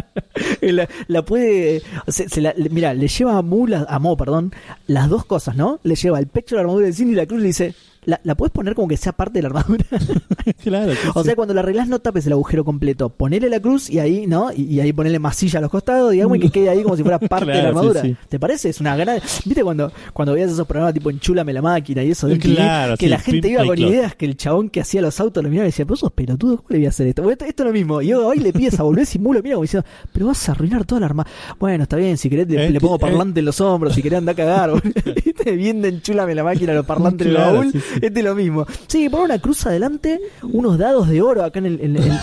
[0.62, 1.82] la, la puede.
[2.08, 4.54] Se, se la- le- mira, le lleva a Mu, la- a Mo, perdón,
[4.88, 5.80] las dos cosas, ¿no?
[5.84, 7.74] Le lleva el pecho de la armadura del cine y la cruz le dice.
[8.08, 9.86] La, la puedes poner como que sea parte de la armadura.
[10.64, 11.26] claro, sí, o sí.
[11.28, 13.10] sea, cuando la arreglás no tapes el agujero completo.
[13.10, 14.50] Ponele la cruz y ahí, ¿no?
[14.54, 17.04] Y, y ahí ponele masilla a los costados, digamos, y que quede ahí como si
[17.04, 18.02] fuera parte de la Claro, armadura.
[18.02, 18.16] sí.
[18.30, 18.70] ¿Te parece?
[18.70, 19.20] Es una gran.
[19.46, 22.40] ¿Viste cuando, cuando veías esos programas tipo Enchúlame la máquina y eso de?
[22.40, 25.50] Claro, que la gente iba con ideas que el chabón que hacía los autos lo
[25.50, 27.24] miraba y decía, pero sos pelotudo, ¿cómo le voy a hacer esto?
[27.24, 28.02] Bueno, esto, esto es lo mismo.
[28.02, 30.54] Y hoy le pides a volver y Mu lo mira como diciendo, pero vas a
[30.54, 31.28] arruinar toda la arma.
[31.60, 33.00] Bueno, está bien, si querés le, Eh, le pongo eh.
[33.00, 34.72] parlante en los hombros, si querés andar a cagar.
[35.58, 37.74] Bien de enchúlame la máquina, los parlantes en el Claro, baúl.
[37.98, 38.06] Sí, sí.
[38.08, 38.66] Este es lo mismo.
[38.88, 42.20] Sí, pon una cruz adelante, unos dados de oro acá en, el, en, en-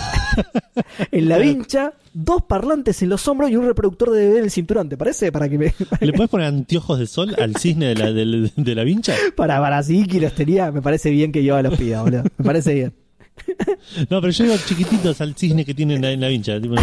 [1.11, 4.51] en la vincha, dos parlantes en los hombros y un reproductor de DVD en el
[4.51, 4.89] cinturón.
[4.89, 5.31] ¿Te parece?
[5.31, 5.73] Para que me.
[6.01, 9.13] ¿Le puedes poner anteojos de sol al cisne de la, de, la vincha?
[9.35, 12.23] Para, para, si Iki los tenía, me parece bien que yo los pida, boludo.
[12.37, 12.93] Me parece bien.
[14.09, 16.59] No, pero yo digo chiquititos al cisne que tienen en la vincha.
[16.59, 16.75] tipo,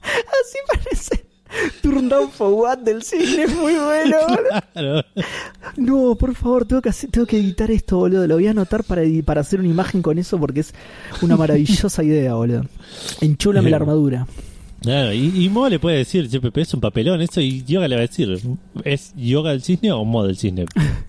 [0.00, 1.23] Así parece.
[1.82, 4.16] Turn down for what del cine, muy bueno.
[4.72, 5.02] claro.
[5.76, 8.26] No, por favor, tengo que, hacer- tengo que editar esto, boludo.
[8.26, 9.02] Lo voy a anotar para,
[9.40, 10.74] hacer una imagen con eso porque es
[11.22, 12.64] una maravillosa idea, boludo.
[13.20, 14.26] Enchúlame la armadura.
[14.80, 17.88] Claro, y, y Mo le puede decir, che, Pepe, es un papelón eso, y Yoga
[17.88, 18.38] le va a decir,
[18.84, 20.66] ¿es Yoga del cisne o Mo del cisne?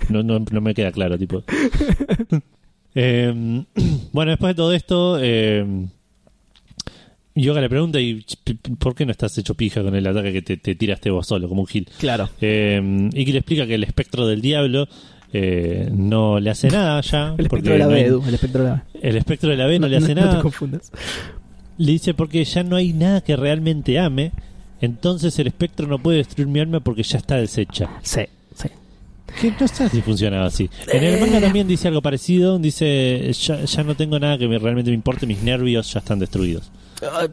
[0.08, 1.44] No, no, no me queda claro, tipo.
[2.98, 3.66] Eh,
[4.14, 5.66] bueno, después de todo esto, eh,
[7.36, 8.26] Yoga le pregunta, ¿y
[8.80, 11.50] por qué no estás hecho pija con el ataque que te, te tiraste vos solo,
[11.50, 11.88] como un gil?
[12.00, 12.30] Claro.
[12.40, 14.88] Eh, Iki le explica que el espectro del diablo
[15.34, 17.36] eh, no le hace nada ya.
[17.38, 19.00] El espectro de la no B, hay- Edu, el espectro de la B.
[19.02, 20.38] el espectro de la B no, le hace no nada.
[20.38, 20.92] te confundas.
[21.78, 24.32] Le dice porque ya no hay nada que realmente ame.
[24.80, 27.90] Entonces el espectro no puede destruir mi alma porque ya está deshecha.
[28.02, 28.22] Sí,
[28.56, 28.70] sí.
[29.42, 30.70] Que no sé si funcionaba así.
[30.88, 32.58] En el manga también dice algo parecido.
[32.60, 36.20] Dice, ya, ya no tengo nada que me- realmente me importe, mis nervios ya están
[36.20, 36.72] destruidos.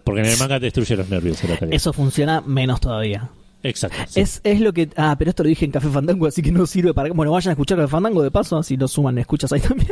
[0.04, 1.38] Porque en el manga destruye los nervios.
[1.70, 3.30] Eso funciona menos todavía.
[3.62, 3.96] Exacto.
[4.08, 4.20] sí.
[4.20, 4.88] Es, es lo que.
[4.96, 7.12] Ah, pero esto lo dije en Café Fandango, así que no sirve para.
[7.12, 9.90] Bueno, vayan a escuchar Café Fandango de paso, así lo suman escuchas ahí también.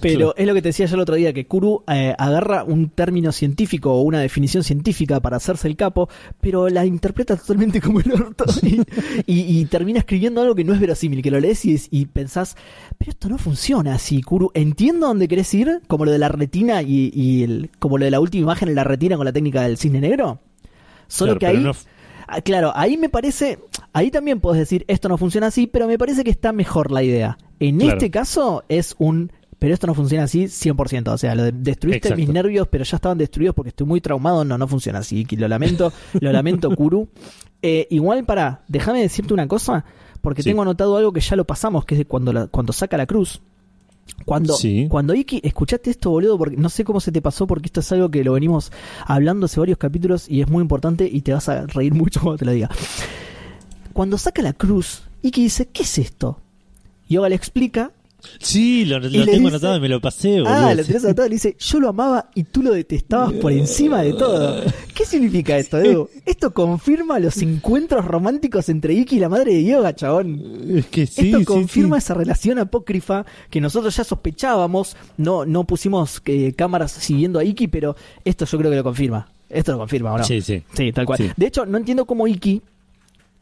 [0.00, 2.90] Pero es lo que te decía yo el otro día, que Kuru eh, agarra un
[2.90, 6.08] término científico o una definición científica para hacerse el capo,
[6.40, 8.80] pero la interpreta totalmente como el orto y,
[9.26, 12.56] y- y termina escribiendo algo que no es verosímil, que lo lees y, y pensás,
[12.98, 14.50] pero esto no funciona así, Kuru.
[14.54, 18.10] Entiendo dónde querés ir, como lo de la retina y, y el, como lo de
[18.10, 20.40] la última imagen en la retina con la técnica del cisne negro.
[21.08, 21.64] Solo Claro, que ahí.
[21.64, 21.74] no Ah,
[22.44, 23.58] Claro, ahí me parece,
[23.92, 27.02] ahí también puedes decir esto no funciona así, pero me parece que está mejor la
[27.02, 27.38] idea.
[27.60, 27.92] En Claro.
[27.98, 32.08] este caso es un, pero esto no funciona así 100%, o sea, lo de destruiste
[32.08, 32.16] Exacto.
[32.20, 35.46] mis nervios, pero ya estaban destruidos porque estoy muy traumado, no, no funciona así, lo
[35.48, 37.08] lamento, lo lamento, Kuru.
[37.62, 39.84] Eh, igual para, déjame decirte una cosa,
[40.20, 40.50] porque Sí.
[40.50, 43.40] tengo anotado algo que ya lo pasamos, que es cuando, la- cuando saca la cruz.
[44.24, 44.86] Cuando, Sí.
[44.88, 47.90] cuando Iki, escuchaste esto, boludo, porque no sé cómo se te pasó, porque esto es
[47.92, 48.70] algo que lo venimos
[49.06, 52.38] hablando hace varios capítulos y es muy importante y te vas a reír mucho cuando
[52.38, 52.70] te lo diga.
[53.92, 56.38] Cuando saca la cruz, Iki dice, ¿qué es esto?
[57.08, 57.90] Yoga le explica,
[58.38, 60.48] Sí, lo, Y tengo dice- anotado y me lo pasé, boludo.
[60.48, 64.02] ah, lo tenés anotado, le dice, yo lo amaba y tú lo detestabas por encima
[64.02, 64.62] de todo.
[64.94, 66.08] ¿Qué significa esto, Edu?
[66.26, 70.40] Esto confirma los encuentros románticos entre Iki y la madre de Yoga, chabón.
[70.76, 72.04] Es que sí, Esto confirma sí.
[72.04, 74.96] esa relación apócrifa que nosotros ya sospechábamos.
[75.16, 79.28] No, no pusimos eh, cámaras siguiendo a Iki, pero esto yo creo que lo confirma.
[79.50, 80.24] Esto lo confirma, ¿o no?
[80.24, 80.62] Sí, sí.
[80.74, 81.32] Sí, tal cual.
[81.36, 82.62] De hecho, no entiendo cómo Iki,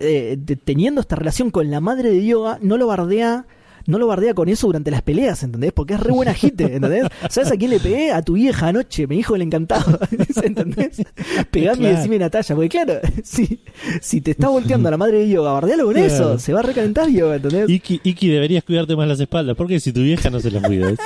[0.01, 3.45] eh, de- teniendo esta relación con la madre de Yoga, no lo bardea.
[3.87, 5.73] No lo bardea con eso durante las peleas, ¿entendés?
[5.73, 7.05] Porque es re buena jite, ¿entendés?
[7.29, 8.13] ¿Sabes a quién le pegué?
[8.13, 9.99] A tu vieja anoche, me dijo el encantado,
[10.43, 11.03] ¿entendés?
[11.51, 11.97] Pegame y Claro.
[11.97, 12.95] decime Natalia, porque claro,
[13.25, 13.63] si,
[14.01, 16.07] si te está volteando a la madre de Yoga, bardealo con Claro.
[16.09, 17.69] eso, se va a recalentar Yoga, ¿entendés?
[17.71, 19.57] Iki, Iki, deberías cuidarte más las espaldas.
[19.57, 20.93] Porque si tu vieja no se las cuida.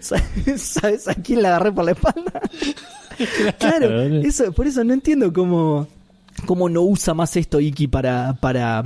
[0.00, 2.40] ¿Sabes sabes a quién la agarré por la espalda?
[3.58, 4.20] claro, boludo.
[4.22, 5.86] eso, por eso no entiendo cómo,
[6.44, 8.84] cómo no usa más esto Iki para, para,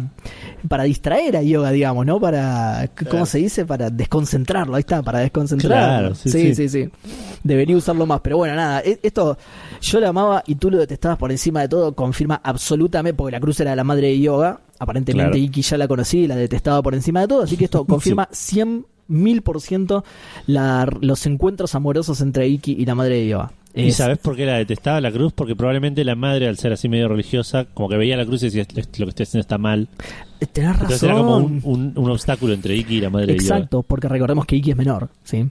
[0.69, 2.21] para distraer a Yoga, digamos, ¿no?
[2.21, 3.27] Para, ¿cómo Claro.
[3.27, 3.65] se dice?
[3.65, 5.99] Para desconcentrarlo, ahí está, para desconcentrarlo.
[6.11, 6.69] Claro, sí, sí, sí.
[6.69, 6.91] sí, sí.
[7.45, 9.37] Debería usarlo más, pero bueno, nada, e- esto
[9.81, 13.41] yo la amaba y tú lo detestabas por encima de todo, confirma absolutamente, porque la
[13.41, 15.45] cruz era la madre de Yoga, aparentemente Claro.
[15.45, 18.29] Iki ya la conocí y la detestaba por encima de todo, así que esto confirma
[18.33, 20.05] 100 mil por ciento
[20.47, 23.53] los encuentros amorosos entre Iki y la madre de Yoga.
[23.75, 25.33] ¿Y Es- sabes por qué la detestaba la cruz?
[25.33, 28.47] Porque probablemente la madre, al ser así medio religiosa, como que veía la cruz y
[28.47, 29.89] decía, lo que estoy haciendo está mal.
[30.53, 30.83] Tenés razón.
[30.83, 34.09] Entonces era como un, un, un obstáculo entre Iki y la madre de Exacto, porque
[34.09, 35.47] recordemos que Iki es menor, ¿sí?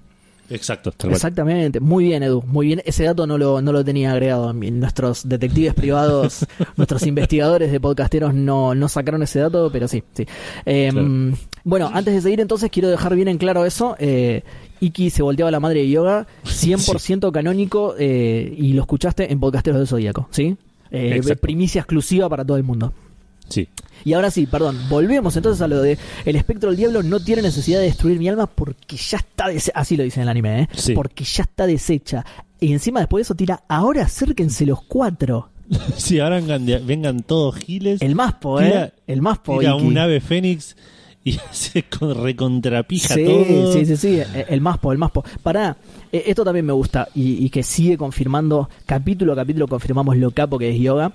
[0.49, 0.93] Exacto.
[1.09, 2.81] Exactamente, muy bien Edu, muy bien.
[2.85, 4.53] Ese dato no lo, no lo tenía agregado.
[4.53, 6.45] Nuestros detectives privados,
[6.77, 10.25] nuestros investigadores de podcasteros no, no sacaron ese dato, pero sí, sí.
[10.65, 11.33] Eh, Claro.
[11.67, 13.97] Bueno, antes de seguir entonces quiero dejar bien en claro eso.
[13.99, 14.43] Eh,
[14.79, 19.41] Iki se volteaba a la madre de yoga, 100% canónico eh, y lo escuchaste en
[19.41, 20.55] Podcasteros del Zodíaco, ¿sí?
[20.91, 22.93] Eh, primicia exclusiva para todo el mundo.
[23.49, 23.67] Sí.
[24.05, 27.41] Y ahora sí, perdón, volvemos entonces a lo de el espectro del diablo no tiene
[27.41, 29.71] necesidad de destruir mi alma porque ya está deshecha.
[29.79, 30.69] Así lo dice en el anime, ¿eh?
[30.75, 30.93] Sí.
[30.93, 32.25] Porque ya está deshecha.
[32.59, 35.49] Y encima después de eso tira, ahora acérquense los cuatro.
[35.97, 38.01] Sí, ahora vengan, de- vengan todos giles.
[38.01, 38.65] El más po, ¿eh?
[38.69, 39.59] Tira- el más po.
[39.59, 39.85] Tira Iki.
[39.85, 40.77] un ave fénix
[41.25, 43.73] y se con- recontrapija Sí, todo.
[43.73, 45.25] sí, sí, sí, eh, el Maspo, el Maspo.
[45.43, 45.75] Pará,
[46.11, 50.31] eh, esto también me gusta y, y que sigue confirmando, capítulo a capítulo confirmamos lo
[50.31, 51.11] capo que es Yoga.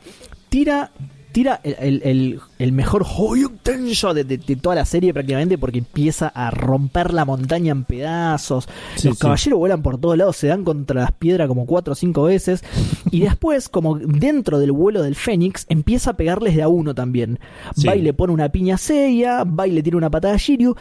[0.51, 0.91] Tira,
[1.33, 5.59] tira el, el, el- el mejor Hoyuk Tensho de, de- de toda la serie prácticamente
[5.59, 8.69] porque empieza a romper la montaña en pedazos.
[8.97, 9.23] Sí, Los sí.
[9.23, 12.63] caballeros vuelan por todos lados, se dan contra las piedras como cuatro o cinco veces.
[13.11, 17.39] Y después, como dentro del vuelo del Fénix, empieza a pegarles de a uno también.
[17.77, 17.87] Sí.
[17.87, 20.39] Va y le pone una piña a Seiya, va y le tira una patada a
[20.39, 20.75] Shiryu.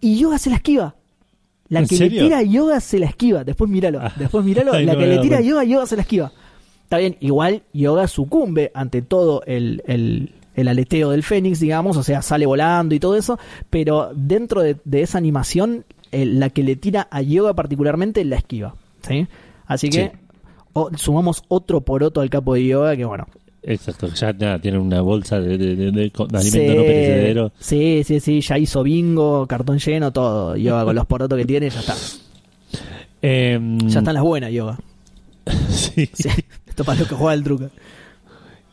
[0.00, 0.94] Y Yoga se la esquiva.
[1.68, 2.22] La ¿En que serio?
[2.22, 3.42] le tira a Yoga se la esquiva.
[3.42, 3.98] Después míralo.
[4.00, 4.12] Ah.
[4.16, 4.72] Después míralo.
[4.74, 6.32] Ay, la no que le tira a Yoga, Yoga se la esquiva.
[6.86, 12.04] Está bien, igual Yoga sucumbe ante todo el, el, el aleteo del Fénix, digamos, o
[12.04, 13.40] sea, sale volando y todo eso,
[13.70, 18.36] pero dentro de, de esa animación, el- la que le tira a Yoga particularmente la
[18.36, 18.76] esquiva.
[19.02, 19.26] ¿sí?
[19.66, 20.18] Así que Sí.
[20.74, 23.26] o- sumamos otro poroto al capo de Yoga que bueno.
[23.64, 27.52] Exacto, ya nada, tienen una bolsa de, de- de- de- de alimento no perecedero.
[27.58, 30.56] Sí, sí, sí, ya hizo bingo, cartón lleno, todo.
[30.56, 31.94] Yoga con los porotos que tiene, ya está.
[33.22, 34.78] Em, Ya están las buenas, Yoga.
[35.68, 36.08] sí.
[36.12, 36.28] Sí,
[36.76, 37.70] esto para los que juega el truco.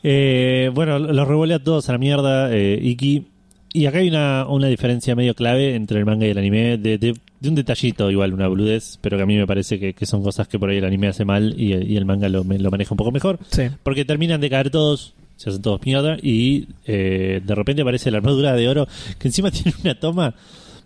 [0.04, 3.28] Eh, bueno, los revolea todos a la mierda, eh, Iki.
[3.76, 6.98] Y acá hay una, una diferencia medio clave entre el manga y el anime, de,
[6.98, 10.06] de- de un detallito igual, una boludez, pero que a mí me parece que, que
[10.06, 12.94] son cosas que por ahí el anime hace mal y, y el manga lo, maneja
[12.94, 13.40] un poco mejor.
[13.50, 13.64] Sí.
[13.84, 18.18] Porque terminan de caer todos, se hacen todos mierda y eh, de repente aparece la
[18.18, 20.36] armadura de oro que encima tiene una toma.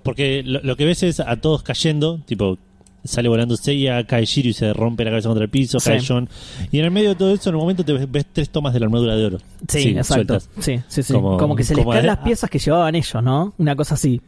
[0.03, 2.57] Porque lo, lo que ves es a todos cayendo, tipo,
[3.03, 5.89] sale volando Seiya, cae Shiryu y se rompe la cabeza contra el piso, Sí.
[5.89, 6.27] cae John.
[6.71, 8.73] Y en el medio de todo eso, en un momento te ves, ves tres tomas
[8.73, 9.37] de la armadura de oro.
[9.67, 10.13] Sí, exacto.
[10.39, 10.49] sueltas.
[10.59, 11.13] Sí, sí, sí.
[11.13, 13.53] Como, Como- que se les caen las piezas que llevaban ellos, ¿no?
[13.57, 14.21] Una cosa así.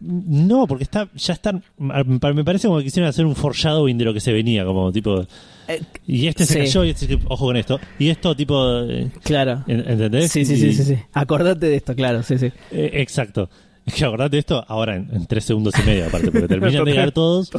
[0.00, 1.64] No, porque está ya están.
[1.76, 5.26] Me parece como que quisieron hacer un foreshadowing de lo que se venía, como tipo.
[5.66, 6.58] Eh, Y este se Sí.
[6.60, 7.80] cayó, y este, ojo con esto.
[7.98, 8.78] Y esto, tipo.
[8.82, 9.64] eh, claro.
[9.66, 10.30] ¿Entendés?
[10.30, 10.98] Sí, sí, Y- sí, sí, sí.
[11.12, 12.46] Acordate de esto, claro, sí, sí.
[12.70, 13.50] Eh, exacto.
[13.96, 16.94] Que acordate de esto ahora en, en tres segundos y medio, aparte, porque terminan de
[16.96, 17.50] caer todos.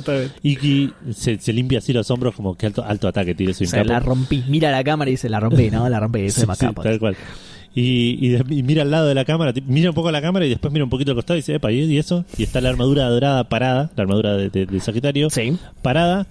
[0.43, 3.67] Iki se, se limpia así los hombros, como que alto, alto ataque tiene su O
[3.67, 4.43] sea, la rompí.
[4.47, 5.87] Mira la cámara y dice, la rompí, ¿no?
[5.89, 6.19] La rompí.
[6.25, 6.81] Eso Sí, es sí, macapo.
[6.83, 7.15] tal cual.
[7.75, 10.45] Y, y, y mira al lado de la cámara, mira un poco a la cámara
[10.45, 12.25] y después mira un poquito al costado y dice, epa, ¿y y eso?
[12.37, 15.55] Y está la armadura dorada parada, la armadura de, de- de Sagitario, Sí.
[15.83, 16.25] parada.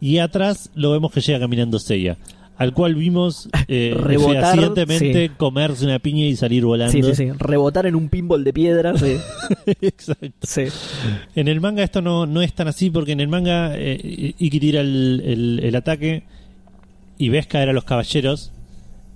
[0.00, 2.16] Y atrás lo vemos que llega caminando Seiya,
[2.56, 5.32] al cual vimos eh, Rebotar, fehacientemente sí.
[5.36, 6.92] comerse una piña y salir volando.
[6.92, 7.30] Sí, sí, sí.
[7.38, 8.96] Rebotar en un pinball de piedra.
[8.96, 9.16] Sí.
[9.80, 10.28] Exacto.
[10.42, 10.64] sí.
[11.34, 14.60] En el manga esto no, no es tan así porque en el manga eh, Iki
[14.60, 16.24] tira el, el- el ataque
[17.18, 18.52] y ves caer a los caballeros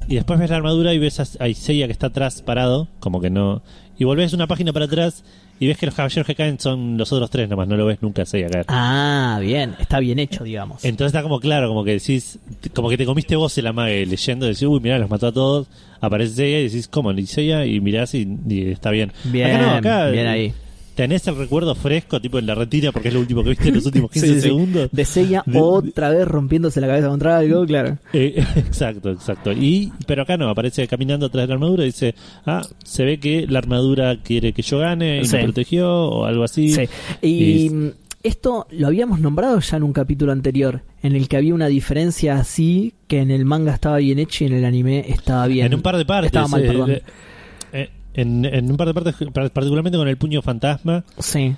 [0.09, 3.31] y después ves la armadura y ves a, Seiya que está atrás parado, como que
[3.31, 3.63] no...
[3.99, 5.25] Y volvés una página para atrás
[5.59, 8.03] y ves que los caballeros que caen son los otros tres nomás, no lo ves
[8.03, 8.67] nunca a Seiya caer.
[8.69, 9.75] Ah, bien.
[9.79, 10.85] Está bien hecho, digamos.
[10.85, 12.39] Entonces está como claro, como que decís,
[12.75, 15.69] como que te comiste vos el amague leyendo, decís, uy, mirá, los mató a todos,
[16.01, 17.11] aparece Seiya y decís, ¿cómo?
[17.13, 17.65] ¿Y Seiya?
[17.65, 19.13] Y mirás y, y está bien.
[19.25, 20.53] Bien, Acá no, acá, bien ahí.
[20.97, 23.75] Tenés el recuerdo fresco, tipo en la retina, porque es lo último que viste en
[23.77, 24.41] los últimos 15 Sí, sí.
[24.41, 24.89] segundos.
[24.91, 27.99] De Seiya De- otra vez rompiéndose la cabeza contra algo, claro.
[28.13, 29.53] Eh, exacto, exacto.
[29.53, 32.15] Y, pero acá no, aparece caminando atrás de la armadura y dice,
[32.47, 35.37] ah, se ve que la armadura quiere que yo gane y Sí.
[35.37, 36.71] me protegió o algo así.
[36.73, 36.89] Sí.
[37.23, 37.93] Y Y-
[38.23, 42.35] esto lo habíamos nombrado ya en un capítulo anterior, en el que había una diferencia
[42.37, 45.67] así, que en el manga estaba bien hecho y en el anime estaba bien.
[45.67, 46.27] En un par de partes.
[46.27, 46.99] Estaba mal, eh, perdón.
[48.17, 51.05] En, en un par de partes, par- particularmente con el puño fantasma.
[51.19, 51.55] Sí.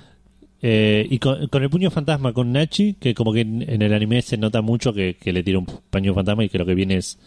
[0.61, 3.93] eh, y con, con el puño fantasma con Nachi, que como que en, en el
[3.93, 6.75] anime se nota mucho que, que le tira un puño fantasma y que lo que
[6.75, 7.17] viene es,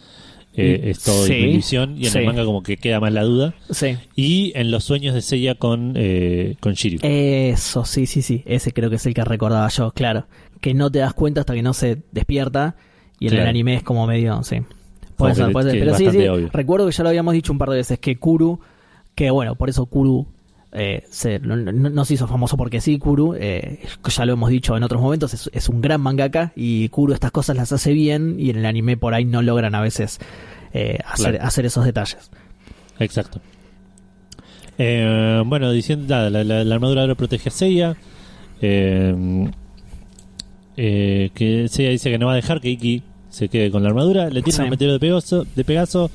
[0.55, 1.33] eh, es todo Sí.
[1.33, 2.17] Y en sí.
[2.19, 3.55] el manga como que queda más la duda.
[3.71, 3.97] Sí.
[4.15, 6.99] Y en los sueños de Seiya con, eh, con Shiryu.
[7.01, 8.43] Eso, sí, sí, sí.
[8.45, 10.27] Ese creo que es el que recordaba yo, claro.
[10.61, 12.75] Que no te das cuenta hasta que no se despierta.
[13.19, 14.57] Y en el anime es como medio, sí.
[15.15, 15.79] Puede ser, puede ser.
[15.79, 16.27] Pero sí, sí.
[16.27, 16.49] obvio.
[16.51, 18.59] Recuerdo que ya lo habíamos dicho un par de veces que Kuru,
[19.15, 20.27] que bueno, por eso Kuru
[20.71, 24.83] eh, se, no, se hizo famoso porque sí, Kuru, eh, ya lo hemos dicho en
[24.83, 28.49] otros momentos, es, es un gran mangaka y Kuru estas cosas las hace bien y
[28.49, 30.19] en el anime por ahí no logran a veces
[30.73, 31.47] eh, hacer, Claro.
[31.47, 32.31] hacer esos detalles.
[32.99, 33.39] Exacto.
[34.79, 37.95] Eh, bueno, diciendo nada, la, la- la armadura ahora protege a Seiya.
[40.75, 43.89] Eh, que Seiya dice que no va a dejar que Iki se quede con la
[43.89, 44.29] armadura.
[44.29, 44.63] Le tira Sí.
[44.63, 46.09] un meteoro de Pegaso, de Pegaso.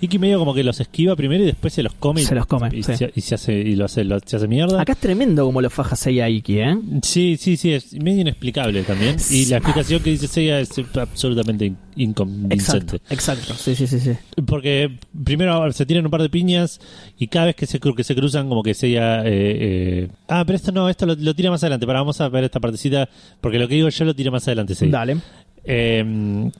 [0.00, 2.22] Iki medio como que los esquiva primero y después se los come.
[2.22, 2.96] y- Se los come, Y, sí.
[2.96, 4.80] se, y se hace, y lo hace, lo- se hace mierda.
[4.82, 6.78] Acá es tremendo como lo faja Seiya Iki, ¿eh?
[7.02, 9.16] Sí, sí, sí, es medio inexplicable también.
[9.30, 12.96] Y la explicación que dice Seiya es absolutamente in- inconvincente.
[12.96, 13.54] Exacto, exacto.
[13.54, 14.12] Sí, sí, sí, sí.
[14.46, 16.80] Porque primero se tiran un par de piñas
[17.18, 19.22] y cada vez que se, que se cruzan como que Seiya...
[19.24, 21.86] Eh, eh, ah, pero esto no, esto lo, lo tira más adelante.
[21.86, 23.08] Para, vamos a ver esta partecita
[23.40, 24.92] porque lo que digo yo lo tira más adelante Seiya.
[24.98, 25.16] Dale.
[25.64, 26.50] Eh,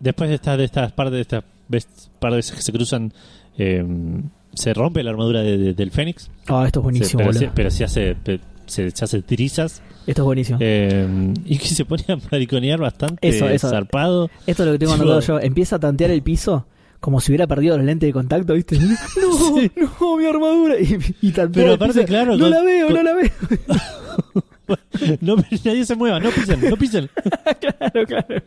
[0.00, 3.12] después de estas de estas partes de estas ves- par de veces que se cruzan
[3.58, 3.84] eh,
[4.54, 6.30] se rompe la armadura de- de- del Fénix.
[6.48, 8.16] Ah, esto es Se- buenísimo, pero, se, pero se hace
[8.66, 10.58] se, se hace trizas Esto es buenísimo.
[10.60, 13.70] eh, y que se pone a mariconear bastante Eso, eso.
[13.70, 14.28] zarpado.
[14.46, 15.38] Esto es lo que tengo anotado yo.
[15.40, 16.66] Empieza a tantear el piso
[16.98, 18.76] como si hubiera perdido los lentes de contacto, ¿viste?
[18.80, 19.70] No, Sí.
[20.00, 20.74] no, mi armadura.
[20.80, 22.06] Y, y Pero aparte, piso.
[22.06, 23.30] claro, No con- la veo, con- no la veo.
[25.20, 27.08] No, nadie se mueva, no pisen, no pisen.
[27.60, 28.42] claro, claro.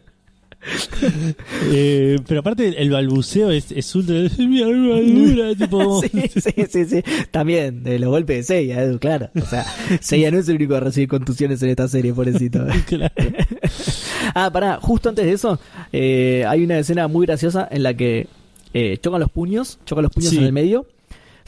[1.72, 4.16] Eh, pero aparte el balbuceo es, es ultra...
[4.38, 6.02] Mi armadura, tipo...
[6.02, 7.04] Sí, sí, sí, sí.
[7.32, 9.30] También, de los golpes de Seiya, Edu, claro.
[9.42, 9.66] O sea,
[10.02, 12.66] Seiya no es el único que recibe contusiones en esta serie, pobrecito.
[12.88, 13.14] Claro.
[14.36, 15.60] Ah, pará, justo antes de eso,
[15.92, 18.28] eh, hay una escena muy graciosa en la que
[18.74, 20.38] eh, chocan los puños, chocan los puños Sí.
[20.38, 20.86] en el medio,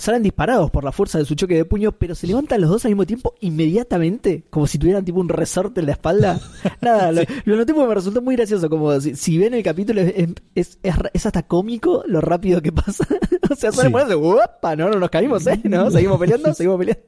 [0.02, 2.86] salen disparados por la fuerza de su choque de puños, pero se levantan los dos
[2.86, 6.40] al mismo tiempo inmediatamente, como si tuvieran tipo un resorte en la espalda.
[6.82, 10.02] Nada, lo, lo noté porque me resultó muy gracioso, como si, si ven el capítulo
[10.02, 10.14] es,
[10.56, 13.06] es, es, es hasta cómico lo rápido que pasa.
[13.50, 13.94] o sea, salen Sí.
[13.94, 14.76] ponerse, ¡uapa!
[14.76, 15.60] No, no nos caímos, ¿eh?
[15.66, 17.04] No, seguimos peleando, seguimos peleando.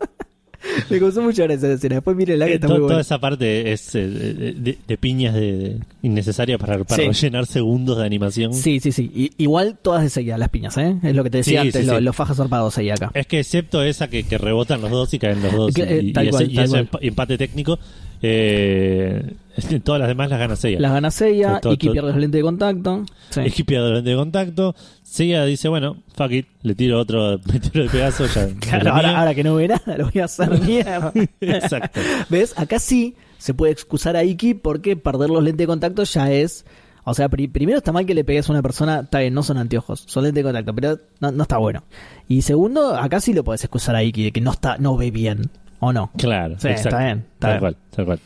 [0.89, 1.95] me causó mucha gracia esa escena.
[1.95, 3.01] Después miren la que Eh, está to- muy Toda buena.
[3.01, 4.53] esa parte es eh,
[4.87, 7.07] de, piñas de, innecesarias para, para Sí.
[7.07, 8.53] rellenar segundos de animación.
[8.53, 9.31] Sí, sí, sí.
[9.37, 10.95] Igual todas de seguida las piñas, ¿eh?
[11.03, 13.11] Es lo que te decía Sí, antes, sí, lo- los fajas zarpados ahí acá.
[13.13, 16.01] Es que excepto esa que, que rebotan los dos y caen los dos Que, eh,
[16.03, 17.03] y, y tal cual, y tal ese cual.
[17.03, 17.79] empate técnico,
[18.25, 19.35] eh,
[19.83, 20.79] todas las demás las gana Seiya.
[20.79, 23.05] Las gana Seiya, todo- Iki todo- pierde los lentes de contacto.
[23.29, 23.41] Sí.
[23.41, 24.75] Esquipeador de contacto.
[25.03, 28.25] Seiya dice, bueno, fuck it, le tiro otro meteoro de pedazo.
[28.27, 31.11] Ya, Claro, la ahora, que no ve nada, lo voy a hacer mierda.
[31.41, 31.99] Exacto.
[32.29, 32.53] ¿Ves?
[32.57, 36.65] Acá sí se puede excusar a Iki porque perder los lentes de contacto ya es.
[37.05, 39.43] O sea, pri- primero está mal que le pegues a una persona, está bien, no
[39.43, 41.83] son anteojos, son lentes de contacto, pero no, no está bueno.
[42.29, 45.11] Y segundo, acá sí lo puedes excusar a Iki de que no está, no ve
[45.11, 45.51] bien,
[45.85, 46.11] ¿o no?
[46.17, 46.89] Claro, Sí, exacto.
[46.89, 47.59] está bien, está tal bien.
[47.59, 48.19] cual, tal cual.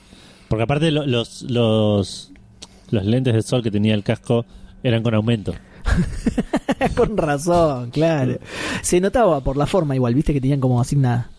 [0.47, 2.31] Porque aparte lo- los, los,
[2.91, 4.45] los lentes de sol que tenía el casco
[4.84, 5.53] eran con aumento.
[6.95, 8.38] Con razón, claro.
[8.81, 11.29] Se notaba por la forma igual, viste que tenían como así una,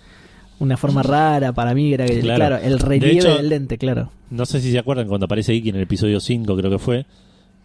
[0.59, 2.39] una forma rara para mí, era que, Claro.
[2.47, 2.57] claro.
[2.65, 4.11] el De relieve hecho- del lente, claro.
[4.31, 7.07] No sé si se acuerdan cuando aparece Iki en el episodio 5, creo que fue,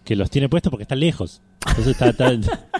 [0.03, 1.41] que los tiene puestos porque está lejos.
[1.67, 2.31] Entonces está, está-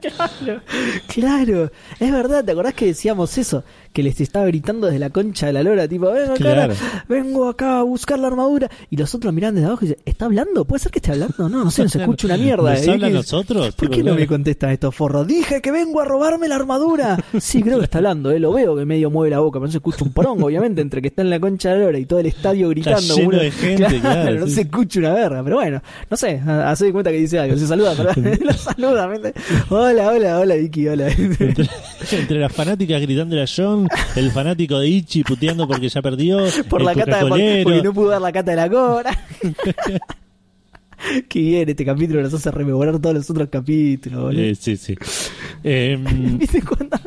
[0.00, 0.62] Claro,
[1.08, 3.64] claro, es verdad, ¿te acordás que decíamos eso?
[3.92, 6.74] Que les estaba gritando desde la concha de la lora, tipo, vengo acá, Claro.
[7.08, 8.70] vengo acá a buscar la armadura.
[8.88, 10.64] Y los otros miran desde abajo y dicen, ¿está hablando?
[10.64, 11.48] ¿Puede ser que esté hablando?
[11.48, 12.70] No, no sé, no se escucha una mierda.
[12.74, 12.90] ¿Nos ¿eh?
[12.92, 13.74] habla a ¿Qué- nosotros?
[13.74, 14.18] ¿Por qué no claro.
[14.20, 15.26] me contestan estos forros?
[15.26, 17.18] Dije que vengo a robarme la armadura.
[17.40, 18.38] Sí, creo que está hablando, ¿eh?
[18.38, 21.02] lo veo que medio mueve la boca, pero no se escucha un porongo, obviamente, entre
[21.02, 23.16] que está en la concha de la lora y todo el estadio gritando.
[23.16, 24.52] lleno uno- de gente, claro, no sí.
[24.52, 27.66] se escucha una verga, pero bueno, no sé, hace de cuenta que dice algo, se
[27.66, 27.94] saluda,
[28.40, 29.08] lo saluda.
[29.68, 31.08] Hola, hola, hola, Vicky, hola.
[31.10, 31.66] Entre,
[32.12, 33.79] entre las fanáticas gritándole a John,
[34.16, 36.38] el fanático de Ichi puteando porque ya perdió,
[36.68, 39.10] por el la cata de por- porque no pudo dar la cata de la cobra.
[41.28, 44.42] Qué bien, este capítulo nos hace rememorar todos los otros capítulos, boludo.
[44.42, 44.94] Eh, sí, sí.
[45.64, 46.04] Em,
[46.38, 46.98] ¿Viste cuando?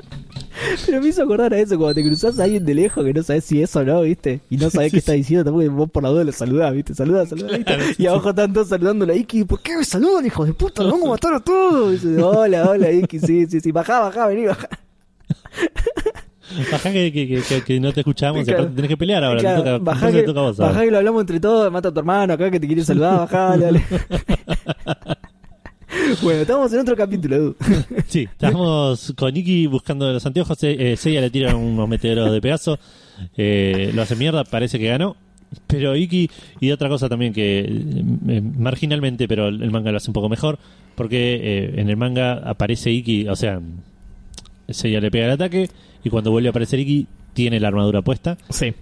[0.86, 3.22] Pero me hizo acordar a eso, cuando te cruzas a alguien de lejos que no
[3.22, 4.40] sabes si es o no, ¿viste?
[4.50, 6.94] Y no sabes qué está diciendo, tampoco vos por la duda lo saludás, ¿viste?
[6.94, 7.64] ¿viste?
[7.66, 10.82] Claro, Y abajo están todos saludándolo a Iki, ¿por qué me saludan, hijos de puta?
[10.84, 12.04] Los vamos a matar a todos.
[12.04, 14.70] Y dice, hola, hola, Iki, sí, sí, sí, bajá, bajá, vení, bajá.
[16.72, 18.60] Bajá que, que, que- que- no te escuchamos Claro.
[18.62, 19.40] aparte tenés que pelear ahora.
[19.40, 21.90] Claro, te toca, bajá, que, te toca vos bajá que lo hablamos entre todos, mata
[21.90, 23.84] a tu hermano acá que te quiere saludar, bajá, dale, dale.
[26.22, 27.56] bueno, estamos en otro capítulo, Edu.
[28.08, 30.58] Sí, estamos con Iki buscando los anteojos.
[30.64, 32.80] Eh, Seiya le tira unos meteoros de pedazo.
[33.38, 35.16] Eh, lo hace mierda, parece que ganó.
[35.68, 36.30] Pero Iki,
[36.62, 40.58] y otra cosa también que eh, marginalmente, pero el manga lo hace un poco mejor.
[40.96, 43.60] Porque eh, en el manga aparece Iki, o sea,
[44.70, 45.70] Seiya le pega el ataque.
[46.04, 48.38] Y cuando vuelve a aparecer Iki, tiene la armadura puesta.
[48.50, 48.74] Sí.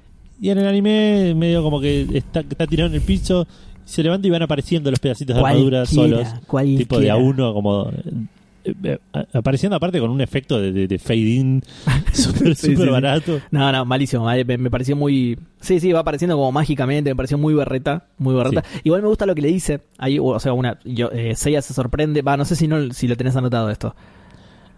[0.41, 3.47] Y en el anime, medio como que está, está tirado en el piso.
[3.85, 6.27] Se levanta y van apareciendo los pedacitos de armadura solos.
[6.77, 7.89] tipo de a uno como
[8.63, 8.97] eh, eh,
[9.33, 11.63] apareciendo aparte con un efecto de, de, de fade in
[12.13, 12.89] súper Sí, súper sí, sí.
[12.89, 14.23] barato No, no, malísimo.
[14.25, 15.37] mal- Me, me pareció muy.
[15.59, 17.09] Sí, sí, va apareciendo como mágicamente.
[17.11, 18.05] Me pareció muy berreta.
[18.17, 18.63] Muy berreta.
[18.83, 19.81] Igual me gusta lo que le dice.
[19.97, 20.79] Ahí, o sea, una.
[20.85, 22.21] Yo, eh, Seiya se sorprende.
[22.21, 23.95] Va, no sé si no si lo tenés anotado esto.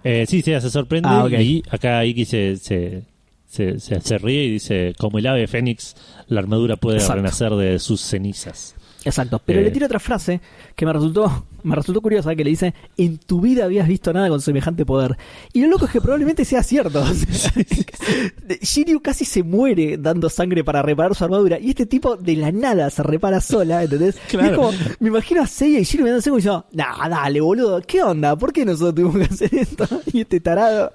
[0.03, 3.03] Eh, sí sí se sorprende Ah, y acá Iki se, se,
[3.47, 5.95] se, se- se ríe y dice como el ave fénix
[6.27, 7.15] la armadura puede Exacto.
[7.21, 8.75] renacer de sus cenizas
[9.05, 9.41] Exacto.
[9.45, 9.63] Pero Eh.
[9.63, 10.39] le tira otra frase
[10.75, 14.30] que me resultó, me resultó curiosa, que le dice, en tu vida habías visto nada
[14.30, 15.17] con semejante poder.
[15.53, 17.03] Y lo loco es que probablemente sea cierto.
[18.61, 21.59] Shiryu casi se muere dando sangre para reparar su armadura.
[21.59, 24.15] Y este tipo de la nada se repara sola, ¿entendés?
[24.27, 24.47] Y Claro.
[24.49, 28.01] es como, me imagino a Seiya y Shiryu mirándose como diciendo, nah, dale, boludo, ¿qué
[28.03, 28.35] onda?
[28.35, 29.88] ¿Por qué nosotros tuvimos que hacer esto?
[30.13, 30.91] Y este tarado...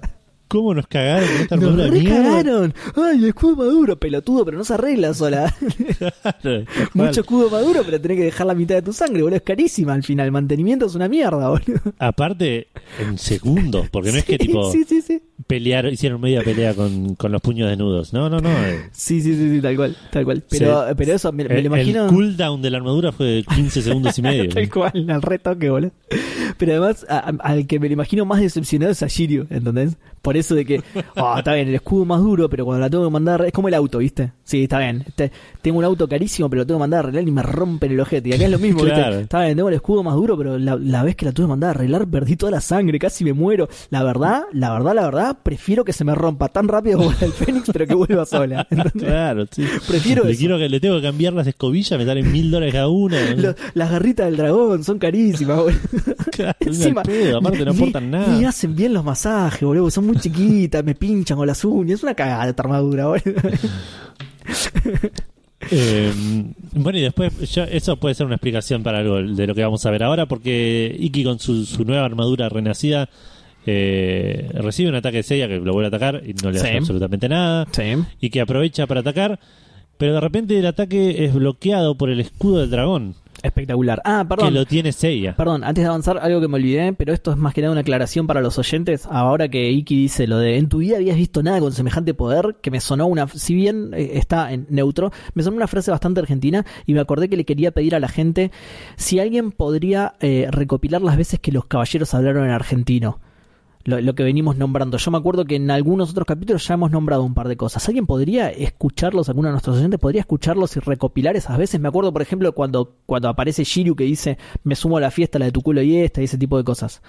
[0.49, 2.75] ¿cómo nos cagaron esta Nos armadura recagaron.
[2.97, 5.55] Ay, el escudo maduro, pelotudo, pero no se arregla sola.
[5.99, 6.65] Claro.
[6.95, 9.37] Mucho escudo maduro, pero tenés que dejar la mitad de tu sangre, boludo.
[9.37, 10.27] Es carísima al final.
[10.27, 11.81] El mantenimiento es una mierda, boludo.
[11.99, 12.69] aparte
[13.01, 15.21] en segundos porque no es que tipo Sí, sí, sí.
[15.47, 18.89] Pelear hicieron media pelea con, con los puños desnudos no no no eh.
[18.93, 19.97] Sí, sí, sí, sí, tal cual.
[20.11, 20.43] Tal cual.
[20.49, 20.95] Pero, Sí.
[20.97, 22.05] pero eso, me, lo imagino.
[22.07, 25.71] el cooldown de la armadura fue de 15 segundos y medio Tal cual, al retoque,
[25.71, 25.93] boludo.
[26.57, 29.97] Pero además, a- a- al que me lo imagino más decepcionado es a Shiryu, ¿entendés?
[30.23, 30.83] Por eso de que,
[31.17, 33.69] oh, está bien, el escudo más duro, pero cuando la tengo que mandar, es como
[33.69, 34.33] el auto, ¿viste?
[34.43, 35.05] Sí, está bien.
[35.07, 35.31] Este,
[35.63, 38.01] tengo un auto carísimo, pero lo tengo que mandar a arreglar y me rompen el
[38.01, 38.29] ojete.
[38.31, 39.09] Y acá es lo mismo, Claro.
[39.11, 39.23] ¿viste?
[39.23, 41.51] Está bien, tengo el escudo más duro, pero la, la vez que la tuve que
[41.51, 43.69] mandar a arreglar, perdí toda la sangre, casi me muero.
[43.91, 47.33] La verdad, la verdad, la verdad, prefiero que se me rompa tan rápido como el
[47.33, 48.67] Fénix, pero que vuelva sola.
[48.71, 48.93] ¿entendés?
[48.93, 49.65] Claro, sí.
[49.87, 50.39] Prefiero le eso.
[50.39, 53.19] quiero que le tengo que cambiar las escobillas, me salen mil dólares cada una.
[53.37, 55.79] Lo- las garritas del dragón son carísimas, boludo.
[56.39, 58.39] Claro, Encima, pedo, aparte no aportan nada.
[58.39, 59.91] Ni hacen bien los masajes, boludo.
[59.91, 61.99] Son muy chiquitas, me pinchan con las uñas.
[61.99, 63.33] Es una cagada esta armadura, boludo.
[65.71, 66.13] Eh,
[66.73, 69.85] bueno, y después ya- eso puede ser una explicación para algo de lo que vamos
[69.85, 73.09] a ver ahora, porque Iki con su, su nueva armadura renacida
[73.67, 76.79] eh, recibe un ataque de Seiya que lo vuelve a atacar y no le hace
[76.79, 77.67] absolutamente nada,
[78.21, 79.41] y que aprovecha para atacar,
[79.97, 84.03] pero de repente el ataque es bloqueado por el escudo del dragón, Espectacular.
[84.05, 84.55] Ah, que perdón.
[84.55, 85.37] lo tiene Seiya.
[85.37, 87.83] Perdón, antes de avanzar, algo que me olvidé, pero esto es más que nada una
[87.83, 89.07] aclaración para los oyentes.
[89.07, 92.57] Ahora que Iki dice lo de en tu vida habías visto nada con semejante poder,
[92.61, 96.21] que me sonó una, si bien eh, está en neutro, me sonó una frase bastante
[96.21, 98.51] argentina y me acordé que le quería pedir a la gente
[98.97, 103.21] si alguien podría eh, recopilar las veces que los caballeros hablaron en argentino.
[103.89, 104.99] Lo, lo que venimos nombrando.
[104.99, 107.89] Yo me acuerdo que en algunos otros capítulos ya hemos nombrado un par de cosas.
[107.89, 111.81] ¿Alguien podría escucharlos, alguno de nuestros oyentes podría escucharlos y recopilar esas veces?
[111.81, 115.39] Me acuerdo, por ejemplo, cuando, cuando aparece Shiryu que dice, me sumo a la fiesta,
[115.39, 117.01] la de tu culo y esta, y ese tipo de cosas.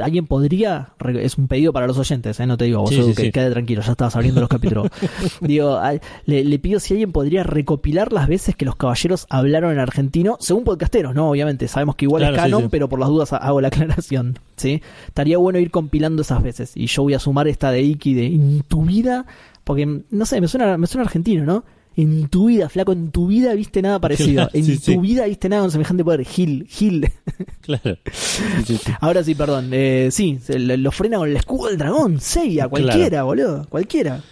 [0.00, 0.90] ¿Alguien podría?
[1.20, 2.46] Es un pedido para los oyentes, ¿eh?
[2.46, 3.32] no te digo vos, Sí, sí, que sí.
[3.32, 4.88] quede tranquilo, ya estabas abriendo los capítulos.
[5.40, 5.94] digo, a-
[6.24, 10.36] le, le pido si alguien podría recopilar las veces que los caballeros hablaron en argentino,
[10.40, 11.30] según podcasteros, ¿no?
[11.30, 14.82] Obviamente, sabemos que igual Claro, es canon, pero por las dudas hago la aclaración, ¿sí?
[15.06, 16.72] Estaría bueno ir compilando esas veces.
[16.76, 19.26] Y yo voy a sumar esta de Iki de en tu vida,
[19.64, 21.64] porque no sé, me suena, me suena argentino, ¿no?
[21.96, 24.26] En tu vida, flaco, en tu vida viste nada parecido.
[24.34, 24.96] Claro, en sí, tu sí.
[24.98, 26.24] vida viste nada con semejante poder.
[26.24, 27.10] Gil, Gil.
[27.62, 27.96] Claro.
[28.64, 28.78] Sí.
[29.00, 29.70] Ahora sí, perdón.
[29.72, 32.20] Eh, sí, lo, lo frena con el escudo del dragón.
[32.20, 33.66] Seiya, cualquiera, boludo.
[33.68, 34.22] Cualquiera.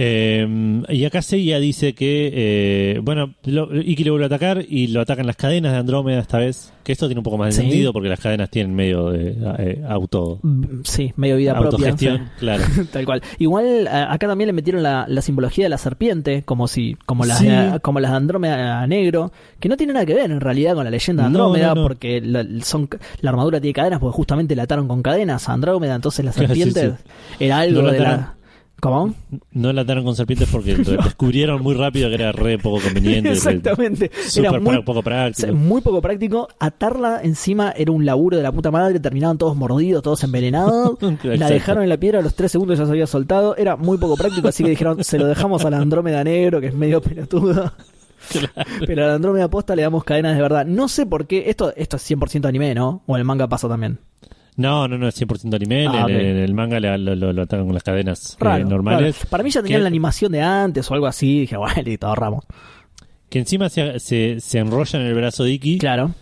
[0.00, 4.86] Eh, y acá Seiya dice que, eh, bueno, lo- Iki le vuelve a atacar y
[4.86, 6.72] lo atacan las cadenas de Andrómeda esta vez.
[6.84, 7.68] Que esto tiene un poco más de Sí.
[7.68, 11.70] sentido porque las cadenas tienen medio de eh, auto, Mm, Sí, medio vida propia.
[11.70, 12.16] autogestión.
[12.18, 12.22] sí.
[12.38, 12.62] Claro.
[12.92, 13.22] Tal cual.
[13.38, 17.38] Igual acá también le metieron la, la simbología de la serpiente, como si, como las,
[17.40, 17.48] Sí.
[17.48, 20.84] de, como las de Andrómeda negro, que no tiene nada que ver en realidad con
[20.84, 21.82] la leyenda de Andrómeda, no, no.
[21.82, 22.88] porque la, son,
[23.20, 26.40] la armadura tiene cadenas, porque justamente la ataron con cadenas a Andrómeda, entonces la sí,
[26.46, 26.92] serpiente
[27.40, 28.34] era algo de la.
[28.80, 29.12] ¿Cómo?
[29.52, 33.32] No la ataron con serpientes porque descubrieron muy rápido que era re poco conveniente.
[33.32, 34.10] Exactamente.
[34.36, 35.52] Era muy, poco práctico.
[35.52, 36.48] muy poco práctico.
[36.60, 39.00] Atarla encima era un laburo de la puta madre.
[39.00, 40.96] Terminaban todos mordidos, todos envenenados.
[41.22, 43.56] la dejaron en la piedra a los tres segundos ya se había soltado.
[43.56, 46.74] Era muy poco práctico, así que dijeron, se lo dejamos al Andrómeda Negro, que es
[46.74, 47.72] medio pelotudo.
[48.86, 50.66] Pero al Andrómeda Posta le damos cadenas de verdad.
[50.66, 51.50] No sé por qué.
[51.50, 53.02] Esto, esto es 100% anime, ¿no?
[53.06, 53.98] O el manga pasa también.
[54.58, 55.86] No, no, no, es 100% anime.
[55.86, 59.24] Ah, en, el manga le- lo, lo- lo atacan con las cadenas eh, normales.
[59.30, 61.40] Para mí ya tenían Que- la animación de antes o algo así.
[61.40, 62.44] Dije, bueno, listo, ahorramos.
[63.30, 66.12] Que encima se, se, se enrolla en el brazo de Iki Claro,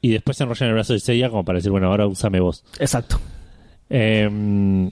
[0.00, 2.40] y después se enrolla en el brazo de Seiya como para decir, bueno, ahora úsame
[2.40, 2.62] vos.
[2.78, 3.18] exacto.
[3.88, 4.90] Eh,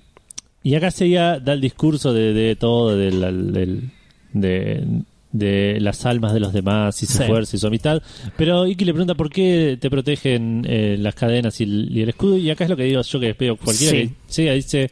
[0.63, 3.91] y acá Seiya da el discurso de, de todo, del, del-
[4.33, 4.85] de,
[5.33, 7.25] de las almas de los demás y su Sí.
[7.25, 8.03] fuerza y su amistad.
[8.37, 12.09] Pero Iki le pregunta por qué te protegen eh, las cadenas y el, y el
[12.11, 12.37] escudo.
[12.39, 13.93] Y acá es lo que digo yo que veo cualquiera.
[13.99, 14.09] Sí.
[14.09, 14.91] que Seiya dice,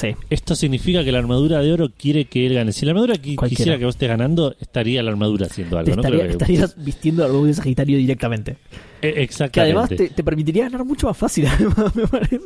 [0.00, 0.14] Sí.
[0.30, 2.72] esto significa que la armadura de oro quiere que él gane.
[2.72, 3.48] Si la armadura qui- Cualquiera.
[3.48, 5.96] quisiera que vos estés ganando, estaría la armadura haciendo Te algo.
[5.96, 6.02] ¿no?
[6.02, 8.56] estaría- que- estarías vistiendo al de Sagitario directamente.
[9.02, 9.76] Eh, Que Exactamente.
[9.78, 12.40] además te, te permitiría ganar mucho más fácil, además, me parece.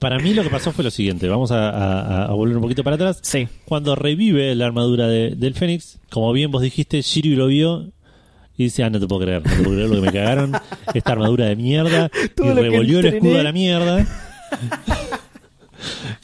[0.00, 1.28] Para mí lo que pasó fue lo siguiente.
[1.28, 3.18] Vamos a, a- a volver un poquito para atrás.
[3.22, 3.46] Sí.
[3.64, 7.92] Cuando revive la armadura de- del Fénix, como bien vos dijiste, Shiryu lo vio
[8.56, 10.52] y dice, ah, no te puedo creer, no te puedo creer lo que me cagaron,
[10.94, 14.06] esta armadura de mierda, Todo y que revolvió el escudo a la mierda.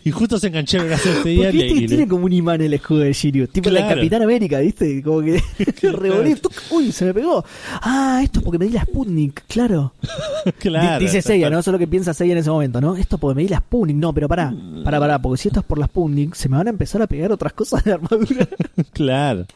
[0.05, 2.75] y justo se enganchó el brazo este día Porque le- tiene como un imán el
[2.75, 3.47] escudo de Shiryu.
[3.49, 3.97] Tipo la Claro.
[3.97, 5.03] Capitán América, ¿viste?
[5.03, 5.43] Como que
[5.83, 6.37] revolvió.
[6.39, 7.45] tuc, Uy, se me pegó.
[7.83, 9.93] Ah, esto es porque me di la Sputnik, claro.
[10.59, 11.23] Claro, Di- Dice.
[11.23, 11.59] Seiya, ¿no?
[11.59, 12.97] Eso es lo que piensa Seiya en ese momento, ¿no?
[12.97, 13.97] Esto porque me di la Sputnik.
[13.97, 14.55] No, pero pará.
[14.85, 15.19] Pará, pará.
[15.21, 17.53] Porque si esto es por la Sputnik, se me van a empezar a pegar otras
[17.53, 18.47] cosas de armadura.
[18.93, 19.47] Claro.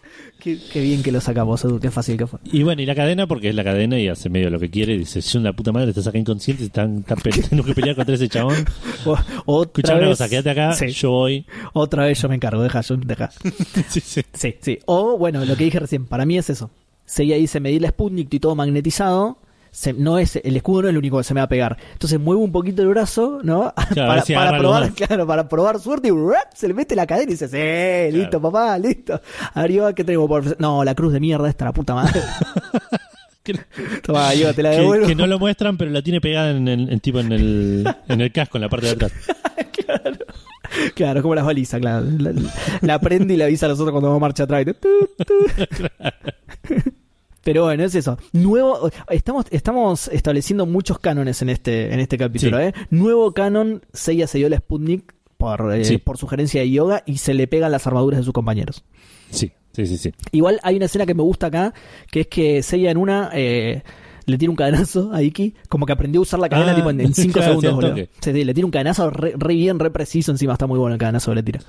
[0.41, 1.79] Qué, qué bien que lo sacamos, Edu.
[1.79, 2.41] Qué fácil que fue.
[2.45, 4.99] Y bueno, y la cadena, porque es la cadena y hace medio lo que quiere.
[4.99, 7.19] Dice, yo la puta madre te saca inconsciente, están, están
[7.51, 8.57] tengo que pelear contra ese chabón.
[9.47, 10.89] Escuchame una cosa, quédate acá, Sí.
[10.89, 11.47] yo voy.
[11.73, 12.63] Otra vez yo me encargo.
[12.63, 13.31] Deja, yo, deja.
[13.89, 14.23] Sí, sí.
[14.33, 14.79] Sí, sí.
[14.87, 16.71] O, bueno, lo que dije recién, para mí es eso.
[17.05, 19.39] Seiya dice, me di la Sputnik y todo magnetizado.
[19.73, 21.77] Se- no es el escudo no es el único que se me va a pegar.
[21.93, 23.73] Entonces muevo un poquito el brazo, ¿no?
[23.95, 26.53] para, si probar, claro, para probar suerte y ¡ruap!
[26.55, 29.21] se le mete la cadena y dice, sí, listo, papá, listo.
[29.55, 30.61] Arriba, ¿qué tengo por?
[30.61, 32.21] No, la cruz de mierda esta, la puta madre.
[34.05, 35.07] Toma, Yoga, te la Que, devuelvo.
[35.09, 38.21] que no lo muestran, pero la tiene pegada en, el- en tipo en el, en
[38.21, 39.13] el casco, en la parte de atrás.
[40.95, 42.07] Claro, como las balizas, claro.
[42.19, 42.33] La,
[42.83, 44.65] la prende y le avisa a los otros cuando va marcha atrás.
[44.67, 44.75] Tu,
[45.25, 46.85] tu.
[47.43, 48.19] Pero bueno, es eso.
[48.33, 52.65] Nuevo, estamos, estamos estableciendo muchos cánones en este, en este capítulo, Sí.
[52.65, 52.73] ¿eh?
[52.91, 55.97] Nuevo canon, Seiya se dio la Sputnik por, eh, Sí.
[55.99, 58.85] por sugerencia de yoga y se le pegan las armaduras de sus compañeros.
[59.31, 60.13] Sí, sí, sí, sí.
[60.33, 61.73] Igual hay una escena que me gusta acá,
[62.11, 63.83] que es que Seiya en una eh,
[64.27, 66.91] le tira un cadenazo a Iki, como que aprendió a usar la cadena Ah, tipo
[66.91, 67.97] en 5 claro, segundos, boludo.
[67.97, 70.93] Sí, sí, le tira un cadenazo re, re bien, re preciso, encima está muy bueno
[70.95, 71.61] el cadenazo que le tira.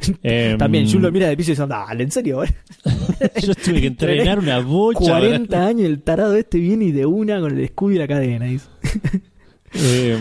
[0.24, 2.52] Em, También Jun lo mira de piso y dice, dale, en serio, boludo?
[3.42, 5.00] Yo tuve que entrenar una bocha.
[5.18, 8.46] 40 años el tarado este viene y de una con el escudo y la cadena.
[8.46, 8.66] dice.
[9.74, 10.18] Eh,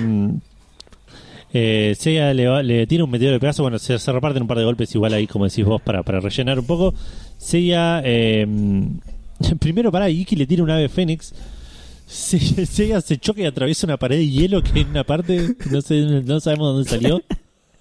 [1.53, 3.63] eh, Seiya le, va- le tira un meteoro de pedazo.
[3.63, 6.19] Bueno, se, se reparten un par de golpes igual ahí, como decís vos, para, para
[6.21, 6.93] rellenar un poco.
[7.37, 8.47] Seiya, eh,
[9.59, 11.33] primero para Iki le tira un ave fénix.
[12.07, 15.81] Se- Seiya se choca y atraviesa una pared de hielo que en una parte no,
[15.81, 17.21] sé, no sabemos dónde salió.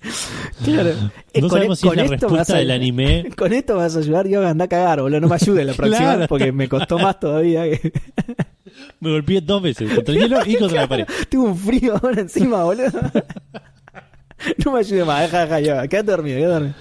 [0.64, 0.90] Claro.
[1.32, 3.31] Eh, No con- sabemos si es la respuesta a- del anime.
[3.36, 5.20] Con esto vas a ayudar, yo anda a cagar, boludo.
[5.20, 6.27] No me ayudes la próxima Claro.
[6.28, 7.64] porque me costó más todavía.
[7.64, 7.93] que-
[9.01, 11.06] Me golpeé dos veces contra el hielo y contra la pared.
[11.28, 12.90] Tengo un frío ahora encima, boludo.
[14.64, 15.89] No me ayude más, deja, deja, yo.
[15.89, 16.74] Quédate dormido, quédate dormido.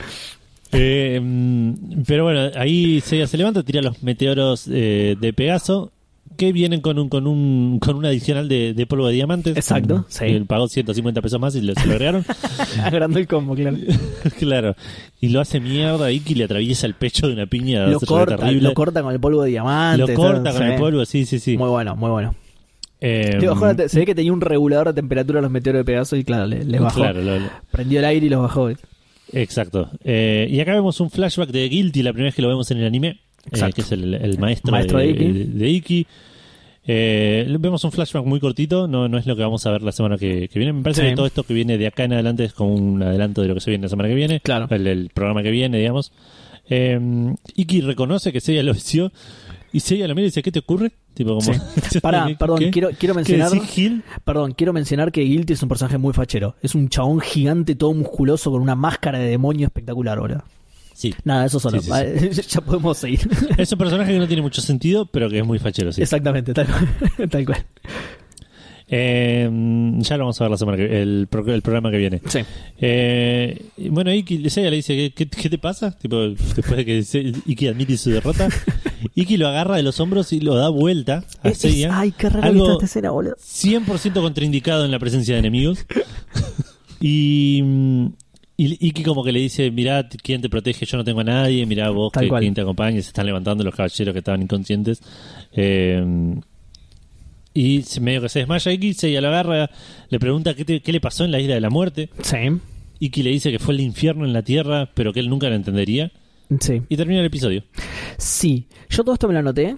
[0.72, 5.92] Eh, mm, pero bueno, ahí Seiya se levanta, tira los meteoros eh, de Pegaso
[6.38, 9.58] que vienen con un con un con un adicional de, de polvo de diamantes.
[9.58, 10.26] Exacto, Mm, sí.
[10.26, 12.26] Él pagó 150 pesos más y lo, se lo agregaron.
[12.84, 13.78] Agrandó el combo, claro.
[14.40, 14.76] claro.
[15.20, 16.12] Y lo hace mierda.
[16.12, 17.88] Iki le atraviesa el pecho de una piña.
[17.88, 18.62] Lo corta, terrible.
[18.70, 20.00] lo corta con el polvo de diamante.
[20.08, 20.74] Lo corta todo, con sí.
[20.74, 21.58] el polvo, sí, sí, sí.
[21.58, 22.36] Muy bueno, muy bueno.
[23.02, 23.40] Eh,
[23.88, 26.46] se ve que tenía un regulador de temperatura a los meteoros de Pegaso y claro,
[26.48, 27.00] le, le bajó.
[27.00, 28.70] Claro, lo- lo- Prendió el aire y los bajó.
[29.32, 29.90] exacto.
[30.04, 32.80] Eh, y acá vemos un flashback de Guilty, la primera vez que lo vemos en
[32.80, 33.20] el anime,
[33.52, 35.24] eh, que es el, el maestro, Maestro de, de Iki.
[35.34, 36.08] de- de Iki.
[36.92, 39.92] Eh, vemos un flashback muy cortito, no, no es lo que vamos a ver la
[39.92, 40.74] semana que, que viene.
[40.74, 41.10] Me parece Sí.
[41.10, 43.54] que todo esto que viene de acá en adelante es como un adelanto de lo
[43.54, 44.68] que se viene la semana que viene, Claro.
[44.72, 46.12] el, el programa que viene, digamos.
[46.70, 47.00] Eh,
[47.56, 49.12] Iki reconoce que Seiya lo venció
[49.72, 50.92] y Seiya lo mira y dice, ¿qué te ocurre?
[51.14, 51.52] Tipo como...
[52.02, 52.72] Pará, ¿Qué- perdón, qué?
[52.72, 53.52] quiero, quiero ¿Qué mencionar.
[53.68, 54.04] Gil?
[54.24, 56.56] Perdón, quiero mencionar que Guilty es un personaje muy fachero.
[56.62, 60.44] Es un chabón gigante, todo musculoso, con una máscara de demonio espectacular, boludo.
[61.00, 61.16] Sí.
[61.24, 61.82] Nada, eso solo.
[61.82, 61.90] Sí,
[62.34, 63.22] sí, ya podemos seguir.
[63.58, 66.02] Es un personaje que no tiene mucho sentido, pero que es muy fachero, sí.
[66.02, 67.30] Exactamente, tal cual.
[67.30, 67.66] tal cual.
[68.90, 69.50] Eh,
[70.00, 72.22] ya lo vamos a ver la semana que el, el programa que viene.
[72.26, 72.40] Sí.
[72.82, 75.98] Eh, bueno, Iki Seiya le dice, ¿qué, qué, te pasa?
[75.98, 78.50] Tipo, después de que Iki admite su derrota,
[79.16, 82.46] Iki lo agarra de los hombros y lo da vuelta a Es- ay, qué raro
[82.46, 83.38] Algo esta escena, boludo.
[83.38, 85.86] 100% contraindicado en la presencia de enemigos.
[87.00, 88.08] y, mm,
[88.66, 90.86] y Iki como que le dice, mirá, ¿quién te protege?
[90.86, 93.74] Yo no tengo a nadie, mirá vos, que, quién te acompaña, se están levantando los
[93.76, 95.02] caballeros que estaban inconscientes.
[95.54, 96.04] Eh,
[97.54, 99.70] y se- medio que se desmaya Iki, Seiya lo agarra,
[100.10, 102.10] le pregunta qué, te- qué le pasó en la isla de la muerte.
[102.22, 102.38] Sí.
[103.00, 105.56] Iki le dice que fue el infierno en la tierra, pero que él nunca lo
[105.56, 106.12] entendería.
[106.60, 106.82] Sí.
[106.90, 107.64] Y termina el episodio.
[108.18, 108.68] Sí.
[108.90, 109.78] Yo todo esto me lo anoté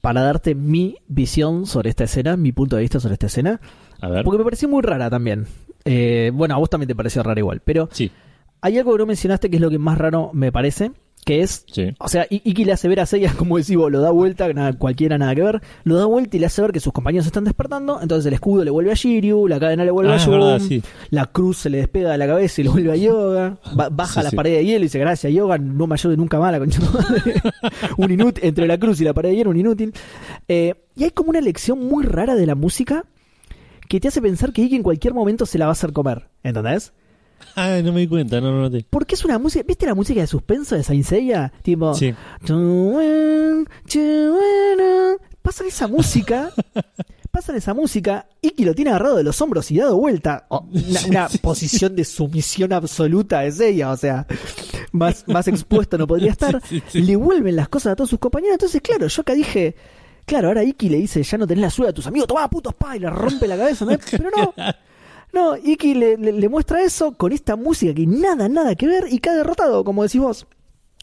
[0.00, 3.60] para darte mi visión sobre esta escena, mi punto de vista sobre esta escena.
[4.00, 4.24] A ver.
[4.24, 5.46] Porque me pareció muy rara también.
[5.84, 7.60] Eh, bueno, a vos también te pareció rara igual.
[7.64, 8.10] Pero Sí,
[8.60, 10.92] hay algo que no mencionaste que es lo que más raro me parece.
[11.26, 11.94] Que es sí.
[12.00, 14.52] O sea, I- Iki le hace ver a Seiya, como decís vos, lo da vuelta,
[14.52, 17.24] nada, cualquiera nada que ver, lo da vuelta y le hace ver que sus compañeros
[17.24, 20.18] están despertando, entonces el escudo le vuelve a Shiryu, la cadena le vuelve Ah, a
[20.18, 20.82] Jun, verdad, sí.
[21.08, 24.20] la cruz se le despega de la cabeza y le vuelve a Yoga, ba- baja
[24.20, 26.58] Sí, la pared de hielo y dice, gracias Yoga, no me ayude nunca más la
[26.58, 27.34] concha de tu madre".
[27.96, 29.94] un inútil, entre la cruz y la pared de hielo, un inútil.
[30.46, 33.06] Eh, y hay como una lección muy rara de la música
[33.94, 36.28] que te hace pensar que Iki en cualquier momento se la va a hacer comer,
[36.42, 36.92] ¿entendés?
[37.54, 38.84] Ah, no me di cuenta, no lo noté.
[38.90, 41.52] Porque es una música, ¿viste la música de suspenso de Saint Seiya?
[41.62, 42.12] Tipo, Sí.
[45.42, 46.50] Pasan esa música,
[47.30, 50.46] pasan esa música, Iki lo tiene agarrado de los hombros y dado vuelta.
[50.48, 54.26] Oh, una una posición de sumisión absoluta de ella, o sea,
[54.90, 56.60] más, más expuesto no podría estar.
[56.94, 58.54] Le vuelven las cosas a todos sus compañeros.
[58.54, 59.76] Entonces, claro, yo acá dije,
[60.24, 62.74] claro, ahora Iki le dice, ya no tenés la suya de tus amigos, toma putos
[62.74, 63.92] pa, y le rompe la cabeza, ¿no?
[64.10, 64.54] Pero no.
[65.32, 69.06] No, Iki le, le- le muestra eso con esta música que nada, nada que ver
[69.10, 70.46] y cae derrotado, como decís vos.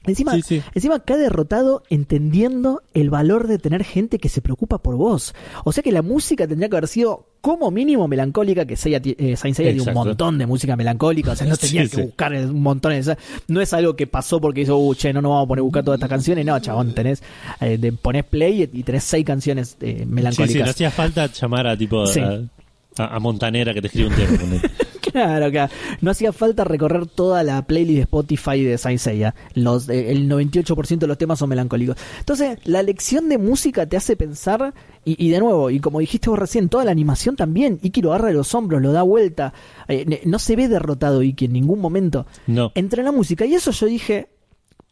[0.07, 0.61] Encima, Sí, sí.
[0.73, 5.35] encima cae derrotado entendiendo el valor de tener gente que se preocupa por vos.
[5.63, 9.35] O sea que la música tendría que haber sido como mínimo melancólica, que ti- eh,
[9.35, 12.33] Saint Seiya tiene un montón de música melancólica, o sea, no tenía Sí, que buscar
[12.33, 12.93] un montón.
[12.93, 13.17] de-
[13.47, 15.63] no es algo que pasó porque hizo, uh, che, no nos vamos a poner a
[15.63, 16.45] buscar todas estas canciones.
[16.45, 17.21] No, chabón, tenés,
[17.59, 20.63] eh, de- ponés play y tenés seis canciones eh, Sí, sí, melancólicas.
[20.65, 24.37] no hacía falta llamar a tipo a- a Montanera que te escribe un tema.
[25.11, 25.73] Claro, claro.
[26.01, 29.35] No hacía falta recorrer toda la playlist de Spotify de Saint Seiya.
[29.53, 31.97] Los, eh, el 98% de los temas son melancólicos.
[32.19, 34.73] Entonces, la lección de música te hace pensar,
[35.03, 37.79] y, y de nuevo, y como dijiste vos recién, toda la animación también.
[37.81, 39.53] Iki lo agarra de los hombros, lo da vuelta.
[39.87, 42.25] Eh, no se ve derrotado Iki en ningún momento.
[42.47, 42.71] No.
[42.75, 44.29] Entre la música, y eso yo dije,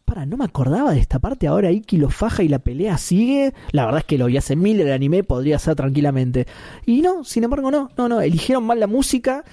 [0.05, 3.53] para, no me acordaba de esta parte, ahora Iki lo faja y la pelea sigue.
[3.71, 6.47] La verdad es que lo vi hace mil, el anime podría ser tranquilamente.
[6.85, 9.43] Y no, sin embargo no, no, no, eligieron mal la música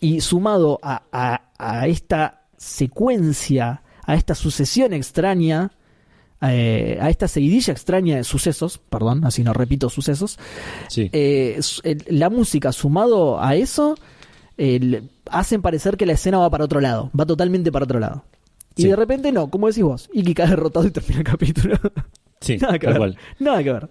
[0.00, 5.72] y sumado a, a- a esta secuencia, a esta sucesión extraña,
[6.42, 10.38] eh, a esta seguidilla extraña de sucesos, perdón, así no repito sucesos,
[10.88, 11.08] Sí.
[11.12, 11.58] eh,
[12.08, 13.96] la música sumado a eso
[15.30, 18.24] hacen parecer que la escena va para otro lado, va totalmente para otro lado.
[18.76, 18.88] Y Sí.
[18.88, 21.76] de repente no, como decís vos, Iki cae derrotado y termina el capítulo.
[22.38, 22.98] Sí, nada que ver.
[22.98, 23.16] cual.
[23.38, 23.88] Nada que ver.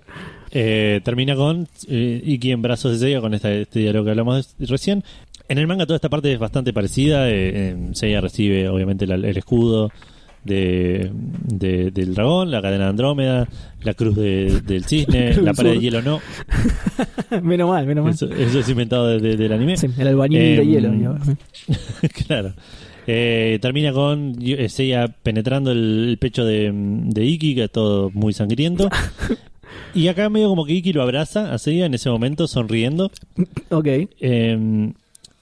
[0.51, 4.55] Eh, termina con eh, Iki en brazos de Seiya con esta- este diálogo que hablamos
[4.59, 5.03] de- recién.
[5.47, 7.29] En el manga toda esta parte es bastante parecida.
[7.29, 7.33] eh,
[7.69, 9.91] eh, Seiya recibe obviamente la- el escudo
[10.43, 11.11] de,
[11.47, 13.47] de- del dragón, la cadena de Andrómeda,
[13.83, 16.19] la cruz de- del cisne, Cruz la pared de hielo no.
[17.43, 18.13] menos mal, menos mal.
[18.13, 19.77] Eso, eso es inventado de- de- del anime.
[19.77, 21.17] Sí, el albañil de Em, hielo.
[22.27, 22.53] claro.
[23.07, 28.09] Eh, termina con eh, Seiya penetrando el, el pecho de, de Iki, que es todo
[28.11, 28.89] muy sangriento.
[29.93, 33.11] y acá medio como que Iki lo abraza a Seiya en ese momento, sonriendo.
[33.69, 33.87] Ok.
[34.19, 34.91] Eh,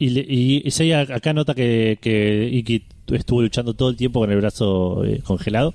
[0.08, 4.38] y, y Seiya acá nota que, que Iki estuvo luchando todo el tiempo con el
[4.38, 5.74] brazo eh, congelado.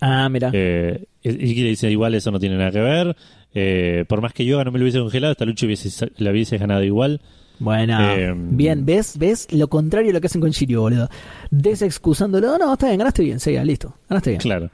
[0.00, 0.50] Ah, mira.
[0.52, 3.16] Eh, Iki le dice, igual eso no tiene nada que ver.
[3.54, 6.58] Eh, por más que Yoga no me lo hubiese congelado, esta lucha hubiese, la hubiese
[6.58, 7.20] ganado igual.
[7.58, 9.18] Bueno, em, bien, ¿ves?
[9.18, 9.50] ¿Ves?
[9.50, 11.08] Lo contrario de lo que hacen con Shiryu, boludo.
[11.50, 14.40] Desexcusándolo, no, está bien, ganaste bien, Seiya, listo, ganaste bien.
[14.40, 14.70] Claro.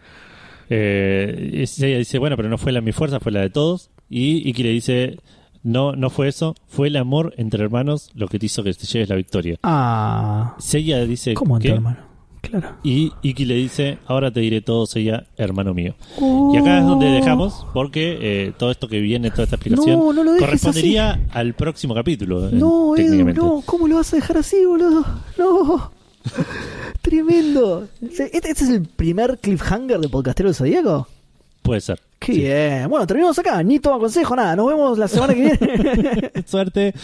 [0.68, 3.90] Eh, y ella dice, bueno, pero no fue la mi fuerza, fue la de todos.
[4.10, 5.18] Y Iki le dice,
[5.62, 8.86] no, no fue eso, fue el amor entre hermanos lo que te hizo que te
[8.86, 9.59] lleves la victoria.
[9.62, 11.98] Ah, Seiya dice, ¿cómo entre hermano?
[12.40, 12.70] Claro.
[12.82, 15.94] Y Iki le dice, ahora te diré todo, Seiya, hermano mío.
[16.52, 20.12] Y acá es donde dejamos, porque eh, todo esto que viene, toda esta explicación, No,
[20.12, 22.48] no lo correspondería al próximo capítulo.
[22.48, 23.40] eh, No, Edu, técnicamente.
[23.40, 25.05] no, ¿cómo lo vas a dejar así, boludo?
[25.39, 25.93] No.
[27.02, 27.89] Tremendo.
[28.01, 31.06] ¿Este, este es el primer cliffhanger de Podcastero del Zodíaco?
[31.62, 32.01] Puede ser.
[32.24, 32.39] Qué Sí.
[32.40, 32.89] bien.
[32.89, 33.62] Bueno, terminamos acá.
[33.65, 34.55] Ni toma consejo, nada.
[34.55, 36.31] Nos vemos la semana que viene.
[36.47, 36.94] Suerte,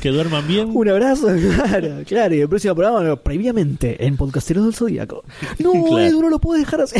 [0.00, 0.70] que duerman bien.
[0.72, 1.26] Un abrazo,
[1.56, 2.34] claro, claro.
[2.34, 5.24] Y el próximo programa, previamente, en Podcasteros del Zodíaco.
[5.58, 5.98] No, Claro.
[5.98, 6.96] Edu, no lo puedo dejar así.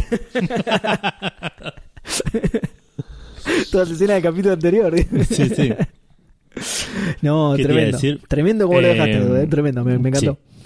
[3.70, 4.94] Toda esa escena del capítulo anterior.
[5.30, 5.72] Sí, sí.
[7.22, 7.96] No, ¿Qué te iba a tremendo.
[7.96, 8.20] decir?
[8.28, 10.32] Tremendo como lo dejaste, Eh, eh, Tremendo, me, me encantó.
[10.32, 10.57] sí.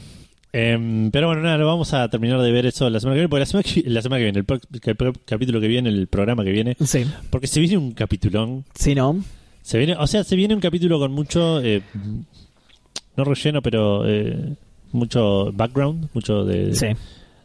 [0.54, 3.28] Em, pero bueno, nada, lo vamos a terminar de ver eso la semana que viene,
[3.30, 5.88] porque la semana que, la semana que viene, el, pro- el pro- capítulo que viene,
[5.88, 7.06] el programa que viene, Sí.
[7.30, 9.22] porque se viene un capitulón, Sí, ¿no?
[9.62, 11.82] se viene, o sea, se viene un capítulo con mucho, eh,
[13.16, 14.54] no relleno, pero eh,
[14.92, 16.88] mucho background, mucho de, Sí.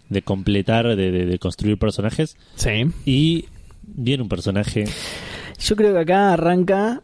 [0.09, 2.71] de completar, de, de- de construir personajes, Sí.
[3.05, 3.45] y
[3.83, 4.85] viene un personaje,
[5.59, 7.01] Yo creo que acá arranca.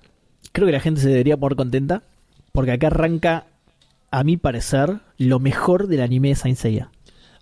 [0.51, 2.03] Creo que la gente se debería poner contenta.
[2.51, 3.47] Porque acá arranca,
[4.13, 6.89] a mi parecer, lo mejor del anime de Saint Seiya.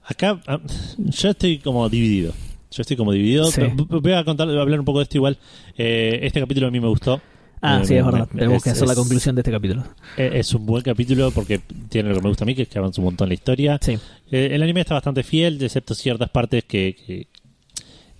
[0.05, 0.59] acá, ah,
[0.97, 2.33] yo estoy como dividido.
[2.71, 3.45] Yo estoy como dividido.
[3.51, 3.61] Sí.
[3.75, 5.37] Voy a contar, voy a hablar un poco de esto igual.
[5.77, 7.21] Eh, este capítulo a mí me gustó.
[7.61, 8.27] Ah, Eh, sí, es verdad.
[8.33, 9.83] Tenemos es- que hacer la conclusión de este capítulo.
[10.17, 12.69] Eh, Es un buen capítulo porque tiene lo que me gusta a mí, que es
[12.69, 13.77] que avanza un montón la historia.
[13.81, 13.99] Sí.
[14.31, 17.27] Eh, el anime está bastante fiel, excepto ciertas partes que, que,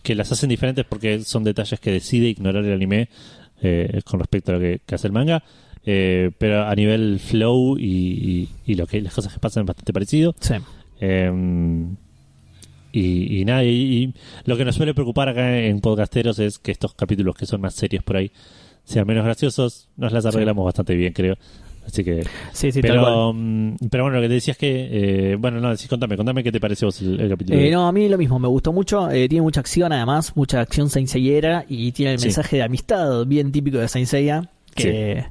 [0.04, 3.08] que las hacen diferentes porque son detalles que decide ignorar el anime
[4.06, 5.44] con respecto a lo que, que hace el manga.
[5.86, 9.68] Eh, pero a nivel flow y, y- y lo que las cosas que pasan es
[9.68, 10.36] bastante parecido.
[10.40, 10.54] Sí.
[11.00, 11.32] Eh,
[12.94, 14.14] y, y nada, y, y
[14.46, 17.74] lo que nos suele preocupar acá en Podcasteros es que estos capítulos que son más
[17.74, 18.32] serios por ahí
[18.84, 19.88] sean menos graciosos.
[19.96, 21.36] Nos las arreglamos bastante bien, creo.
[21.88, 22.24] Así que.
[22.52, 25.32] Sí, sí, pero, mm, pero bueno, lo que te decías que.
[25.32, 27.58] eh, bueno, no, sí, contame, contame qué te pareció vos el, el capítulo.
[27.60, 29.10] Eh, no, a mí lo mismo, me gustó mucho.
[29.10, 33.52] eh, tiene mucha acción, además, mucha acción seinseiera y tiene el mensaje de amistad bien
[33.52, 34.08] típico de Saint
[34.76, 35.26] Que,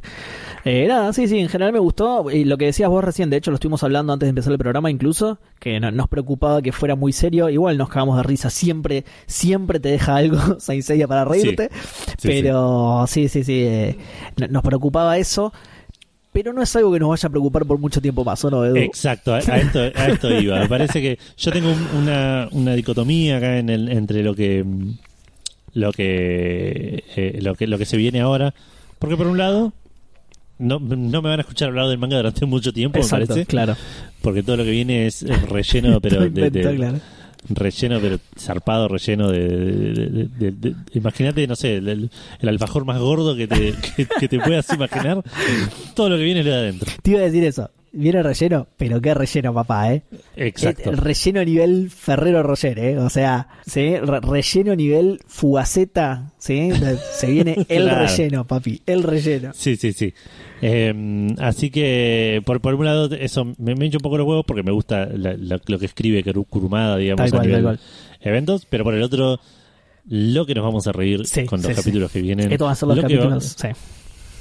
[0.64, 2.30] eh, nada, sí, sí, en general me gustó.
[2.30, 4.58] Y lo que decías vos recién, de hecho, lo estuvimos hablando antes de empezar el
[4.58, 7.48] programa, incluso, que no- nos preocupaba que fuera muy serio.
[7.48, 11.70] Igual nos cagamos de risa, siempre, siempre te deja algo Saint Seiya para reírte.
[12.18, 13.96] Sí, pero sí, sí, sí, eh,
[14.36, 15.52] no- nos preocupaba eso.
[16.32, 18.64] Pero no es algo que nos vaya a preocupar por mucho tiempo más, ¿o no,
[18.64, 18.76] Edu?
[18.76, 20.60] Exacto, a, a esto, a esto iba.
[20.60, 24.64] Me parece que yo tengo un- una, una dicotomía acá en el, entre lo que
[25.72, 28.54] lo que, eh, lo que lo que se viene ahora,
[29.00, 29.72] porque por un lado
[30.58, 33.46] no, no me van a escuchar hablar del manga durante mucho tiempo, me Exacto, parece,
[33.46, 33.76] claro.
[34.22, 37.00] porque todo lo que viene es relleno, pero de, de- claro.
[37.48, 42.10] relleno, pero zarpado, relleno de, de- imagínate, no sé, el,
[42.42, 45.22] alfajor más gordo que te, que, que te puedas imaginar,
[45.94, 46.92] todo lo que viene es de adentro.
[47.02, 47.70] Te iba a decir eso.
[47.92, 48.68] ¿Viene relleno?
[48.76, 50.02] Pero qué relleno, papá, ¿eh?
[50.36, 50.90] Exacto.
[50.90, 52.98] El relleno nivel Ferrero Roger, ¿eh?
[52.98, 53.96] O sea, ¿sí?
[53.98, 56.70] Re- relleno nivel Fugaceta, ¿sí?
[57.14, 58.06] Se viene el Claro.
[58.06, 59.50] relleno, papi, el relleno.
[59.54, 60.14] Sí, sí, sí.
[60.62, 64.44] Eh, así que, por, por un lado, eso me, me hincha un poco los huevos
[64.46, 67.64] porque me gusta la- la- lo que escribe Kuru- Kurumada, digamos, Tal cual, a nivel
[67.64, 67.80] tal cual.
[68.20, 69.40] eventos, pero por el otro,
[70.06, 71.76] lo que nos vamos a reír Sí, con los sí.
[71.76, 72.52] capítulos que vienen.
[72.52, 73.56] Estos van a ser los Lo que va- capítulos.
[73.58, 73.68] Sí,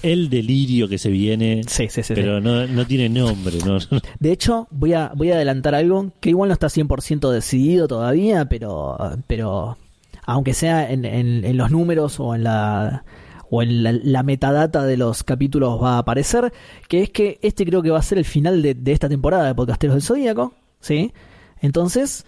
[0.04, 1.90] el delirio que se viene, sí, sí.
[1.90, 2.14] sí, sí.
[2.16, 3.78] pero no, no tiene nombre, ¿no?
[4.20, 8.46] De hecho, voy a, voy a adelantar algo que igual no está 100% decidido todavía,
[8.46, 8.98] pero,
[9.28, 9.78] pero
[10.26, 13.04] aunque sea en, en- en los números o en la
[13.52, 16.54] o en la, la metadata de los capítulos va a aparecer,
[16.88, 19.48] que es que este creo que va a ser el final de, de esta temporada
[19.48, 21.12] de Podcasteros del Zodíaco, ¿sí?
[21.60, 22.26] Entonces,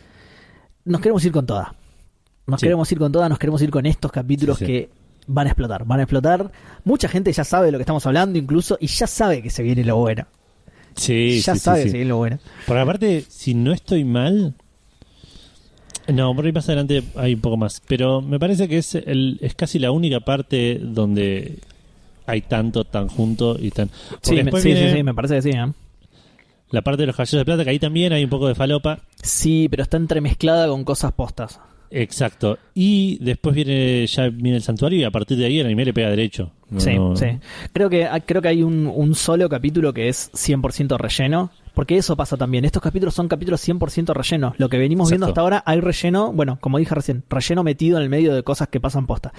[0.83, 1.75] nos queremos ir con toda.
[2.47, 2.65] Nos Sí.
[2.65, 4.71] queremos ir con toda, nos queremos ir con estos capítulos Sí, sí.
[4.71, 4.89] que
[5.27, 6.51] van a explotar, van a explotar.
[6.83, 9.63] Mucha gente ya sabe de lo que estamos hablando incluso y ya sabe que se
[9.63, 10.25] viene lo bueno.
[10.95, 11.83] Sí, ya sí, sabe sí.
[11.85, 12.39] que se viene lo bueno.
[12.65, 14.55] Porque aparte, si no estoy mal.
[16.07, 17.81] No, por ahí más adelante hay un poco más.
[17.87, 21.59] Pero me parece que es, el, es casi la única parte donde
[22.25, 23.89] hay tanto tan junto y tan.
[24.21, 25.49] Sí, me, sí, sí, me parece que sí.
[25.51, 25.71] ¿eh?
[26.71, 28.99] la parte de los caballeros de plata, que ahí también hay un poco de falopa.
[29.21, 31.59] Sí, pero está entremezclada con cosas postas.
[31.91, 32.57] Exacto.
[32.73, 35.93] Y después viene ya viene el santuario y a partir de ahí el anime le
[35.93, 36.51] pega derecho.
[36.69, 37.25] No- sí, no- sí.
[37.73, 41.51] Creo que, creo que hay un, un solo capítulo que es 100% relleno.
[41.73, 42.65] Porque eso pasa también.
[42.65, 44.55] Estos capítulos son capítulos 100% rellenos.
[44.59, 48.03] Lo que venimos viendo hasta ahora, hay relleno, bueno, como dije recién, relleno metido en
[48.03, 49.31] el medio de cosas que pasan posta.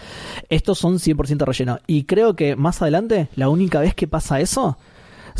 [0.49, 1.79] Estos son 100% relleno.
[1.87, 4.79] Y creo que más adelante, la única vez que pasa eso,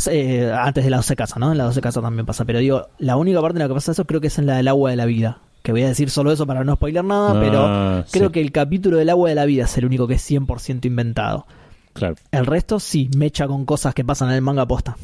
[0.09, 1.51] eh, antes de la 12 casa, ¿no?
[1.51, 2.45] En la 12 casa también pasa.
[2.45, 4.57] Pero digo, la única parte en la que pasa eso creo que es en la
[4.57, 5.39] del agua de la vida.
[5.63, 8.33] Que voy a decir solo eso para no spoiler nada, Ah, pero creo sí.
[8.33, 11.47] que el capítulo del agua de la vida es el único que es 100% inventado.
[11.93, 12.15] Claro.
[12.31, 14.95] El resto sí, mecha con cosas que pasan en el manga posta.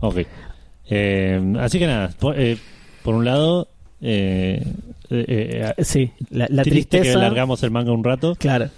[0.00, 0.18] Ok.
[0.90, 2.58] Eh, así que nada, por, eh,
[3.02, 3.68] por un lado,
[4.00, 4.62] eh,
[5.10, 7.18] eh, eh, Sí, la, la triste tristeza.
[7.18, 8.68] que largamos el manga un rato, Claro.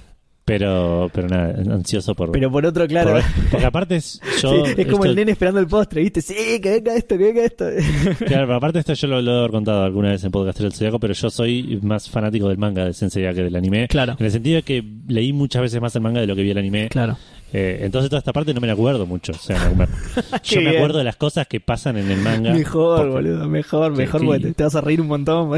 [0.45, 2.31] Pero pero nada, ansioso por...
[2.33, 3.13] Pero por otro, claro.
[3.13, 4.65] por- porque aparte es, yo...
[4.67, 6.21] Sí, es como esto- el nene esperando el postre, ¿viste?
[6.21, 7.65] Sí, que venga esto, que venga esto.
[8.27, 10.99] Claro, pero aparte esto yo lo, lo he contado alguna vez en Podcast del Zodiaco,
[11.01, 13.89] pero yo soy más fanático del manga de Sensei que del anime.
[13.89, 14.17] Claro.
[14.19, 16.51] En el sentido de que leí muchas veces más el manga de lo que vi
[16.51, 16.89] el anime.
[16.89, 17.17] Claro.
[17.53, 19.33] Eh, entonces toda esta parte no me la acuerdo mucho.
[19.33, 19.87] O sea, me-
[20.43, 20.77] yo me bien.
[20.77, 22.53] acuerdo de las cosas que pasan en el manga.
[22.53, 24.27] Mejor, porque- boludo, mejor, mejor, sí.
[24.27, 25.51] porque te, te vas a reír un montón.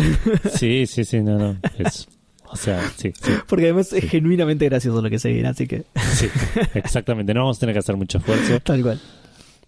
[0.54, 1.56] Sí, sí, sí, no, no.
[1.78, 2.06] Es-
[2.51, 5.85] o sea, sí, sí, Porque además es genuinamente gracioso lo que se viene, así que
[6.14, 6.28] sí,
[6.74, 7.32] exactamente.
[7.35, 8.60] No vamos a tener que hacer mucho esfuerzo.
[8.60, 9.01] tal cual.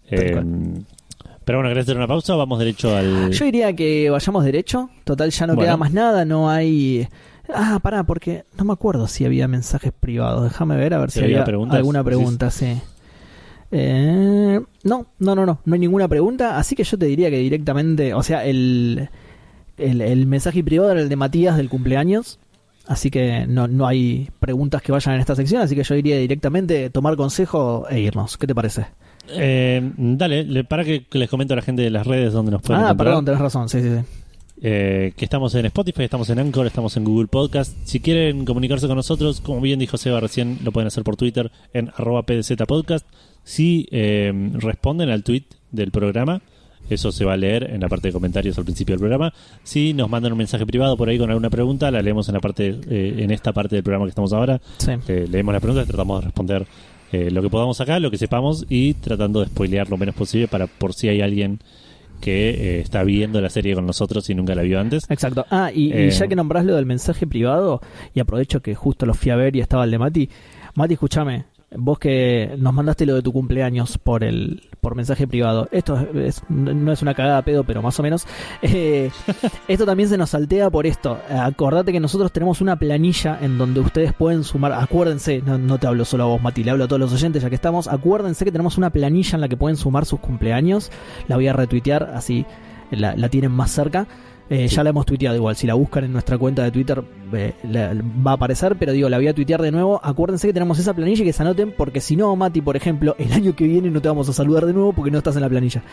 [0.09, 0.45] Tal Eh, cual.
[1.45, 3.31] pero bueno, ¿querés hacer una pausa o vamos derecho al...?
[3.31, 4.89] Yo diría que vayamos derecho.
[5.03, 5.67] Total, ya no Bueno.
[5.67, 7.07] queda más nada, no hay.
[7.53, 10.43] Ah, pará, porque no me acuerdo si había mensajes privados.
[10.43, 11.77] Déjame ver a ver si ¿Si había preguntas?
[11.77, 12.77] alguna pregunta, sí.
[13.71, 16.57] Eh, no, no, no, no, no hay ninguna pregunta.
[16.57, 19.09] Así que yo te diría que directamente, o sea, el,
[19.77, 22.39] el, el mensaje privado era el de Matías del cumpleaños.
[22.89, 25.61] Así que no, no hay preguntas que vayan en esta sección.
[25.61, 28.35] Así que yo diría directamente tomar consejo e irnos.
[28.35, 28.87] ¿Qué te parece?
[29.31, 32.51] Eh, dale, le- para que que les comento a la gente de las redes donde
[32.51, 33.05] nos pueden Ah, encontrar.
[33.07, 33.69] perdón, tenés razón.
[33.69, 34.03] Sí, sí, sí.
[34.61, 37.77] Eh, que estamos en Spotify, estamos en Anchor, estamos en Google Podcast.
[37.85, 41.51] Si quieren comunicarse con nosotros, como bien dijo Seba recién, lo pueden hacer por Twitter
[41.73, 43.05] en arroba PDZ Podcast.
[43.43, 46.41] Si eh, responden al tweet del programa,
[46.89, 49.33] eso se va a leer en la parte de comentarios al principio del programa.
[49.63, 52.39] Si nos mandan un mensaje privado por ahí con alguna pregunta, la leemos en la
[52.39, 54.59] parte eh, en esta parte del programa que estamos ahora.
[54.77, 54.91] sí.
[55.07, 56.65] Eh, leemos las preguntas y tratamos de responder
[57.11, 60.47] eh, lo que podamos acá, lo que sepamos y tratando de spoilear lo menos posible
[60.47, 61.59] para por si hay alguien
[62.21, 65.09] que eh, está viendo la serie con nosotros y nunca la vio antes.
[65.09, 65.45] Exacto.
[65.49, 67.81] Ah, y, y Eh, ya que nombrás lo del mensaje privado,
[68.13, 70.29] y aprovecho que justo lo fui a ver y estaba el de Mati.
[70.75, 71.45] Mati, escúchame,
[71.75, 75.67] vos que nos mandaste lo de tu cumpleaños por el por mensaje privado.
[75.71, 78.25] Esto es- no es una cagada pedo, pero más o menos.
[78.61, 79.11] Eh,
[79.67, 81.19] esto también se nos saltea por esto.
[81.29, 84.73] Acordate que nosotros tenemos una planilla en donde ustedes pueden sumar.
[84.73, 87.41] Acuérdense, no, no te hablo solo a vos, Mati, le hablo a todos los oyentes
[87.43, 87.87] ya que estamos.
[87.87, 90.91] Acuérdense que tenemos una planilla en la que pueden sumar sus cumpleaños.
[91.27, 92.45] La voy a retuitear, así
[92.91, 94.07] la, la tienen más cerca.
[94.49, 94.75] Eh, Sí.
[94.75, 95.55] Ya la hemos tuiteado igual.
[95.55, 97.03] Si la buscan en nuestra cuenta de Twitter
[97.33, 97.93] eh, la-
[98.25, 98.75] va a aparecer.
[98.79, 99.99] Pero digo, la voy a tuitear de nuevo.
[100.03, 101.71] Acuérdense que tenemos esa planilla y que se anoten.
[101.77, 104.65] Porque si no, Mati, por ejemplo, el año que viene no te vamos a saludar
[104.65, 105.83] de nuevo porque no estás en la planilla.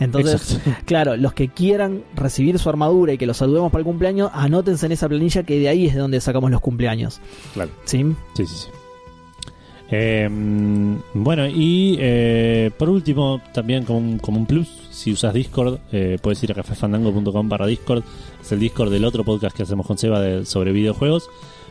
[0.00, 0.80] Entonces, Exacto.
[0.86, 4.86] claro, los que quieran recibir su armadura y que los saludemos para el cumpleaños, anótense
[4.86, 7.20] en esa planilla que de ahí es de donde sacamos los cumpleaños.
[7.54, 7.70] Claro.
[7.84, 8.04] ¿Sí?
[8.34, 8.68] Sí, sí, sí.
[9.90, 10.28] Eh,
[11.14, 16.18] bueno, y eh, por último, también como un, como un plus, si usas Discord, eh,
[16.20, 18.02] puedes ir a cafefandango.com barra Discord.
[18.40, 21.28] Es el Discord del otro podcast que hacemos con Seba de- sobre videojuegos.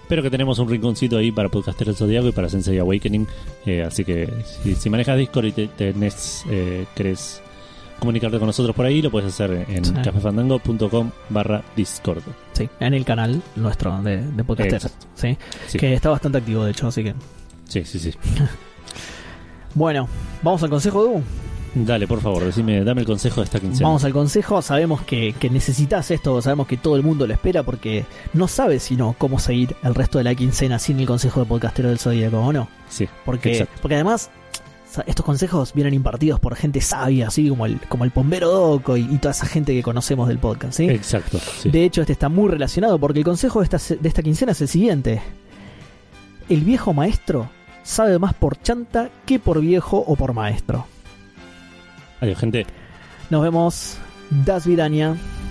[0.08, 3.26] Pero que tenemos un rinconcito ahí para Podcaster del Zodiaco y para Sensei Awakening.
[3.66, 4.30] Eh, así que
[4.62, 7.42] si, si manejas Discord y te, tenés, eh, querés
[8.00, 9.94] comunicarte con nosotros por ahí, lo puedes hacer en Sí.
[10.04, 12.22] cafefandango.com barra Discord.
[12.54, 14.80] Sí, en el canal nuestro de, de.
[15.16, 15.38] ¿sí?
[15.66, 15.78] Sí.
[15.80, 17.16] Que está bastante activo, de hecho, así que.
[17.68, 18.12] Sí, sí, sí.
[19.74, 20.08] Bueno,
[20.42, 21.24] vamos al consejo de U.
[21.76, 23.86] Dale, por favor, decime, dame el consejo de esta quincena.
[23.90, 24.62] Vamos al consejo.
[24.62, 28.84] Sabemos que, que necesitas esto, sabemos que todo el mundo lo espera porque no sabes
[28.84, 32.40] sino cómo seguir el resto de la quincena sin el consejo de podcastero del Zodíaco,
[32.40, 32.70] ¿o no?
[32.88, 33.80] Sí, Porque, exacto.
[33.82, 34.30] porque además
[35.06, 39.02] estos consejos vienen impartidos por gente sabia, así como el, como el Pombero Doco y,
[39.02, 40.86] y toda esa gente que conocemos del podcast, ¿sí?
[40.90, 41.70] Exacto, sí.
[41.70, 44.62] De hecho, este está muy relacionado porque el consejo de esta, de esta quincena es
[44.62, 45.22] el siguiente.
[46.48, 47.50] El viejo maestro
[47.86, 50.86] sabe más por chanta que por viejo o por maestro.
[52.20, 52.66] Adiós, gente.
[53.30, 53.98] Nos vemos.
[54.30, 55.45] Das Vidania.「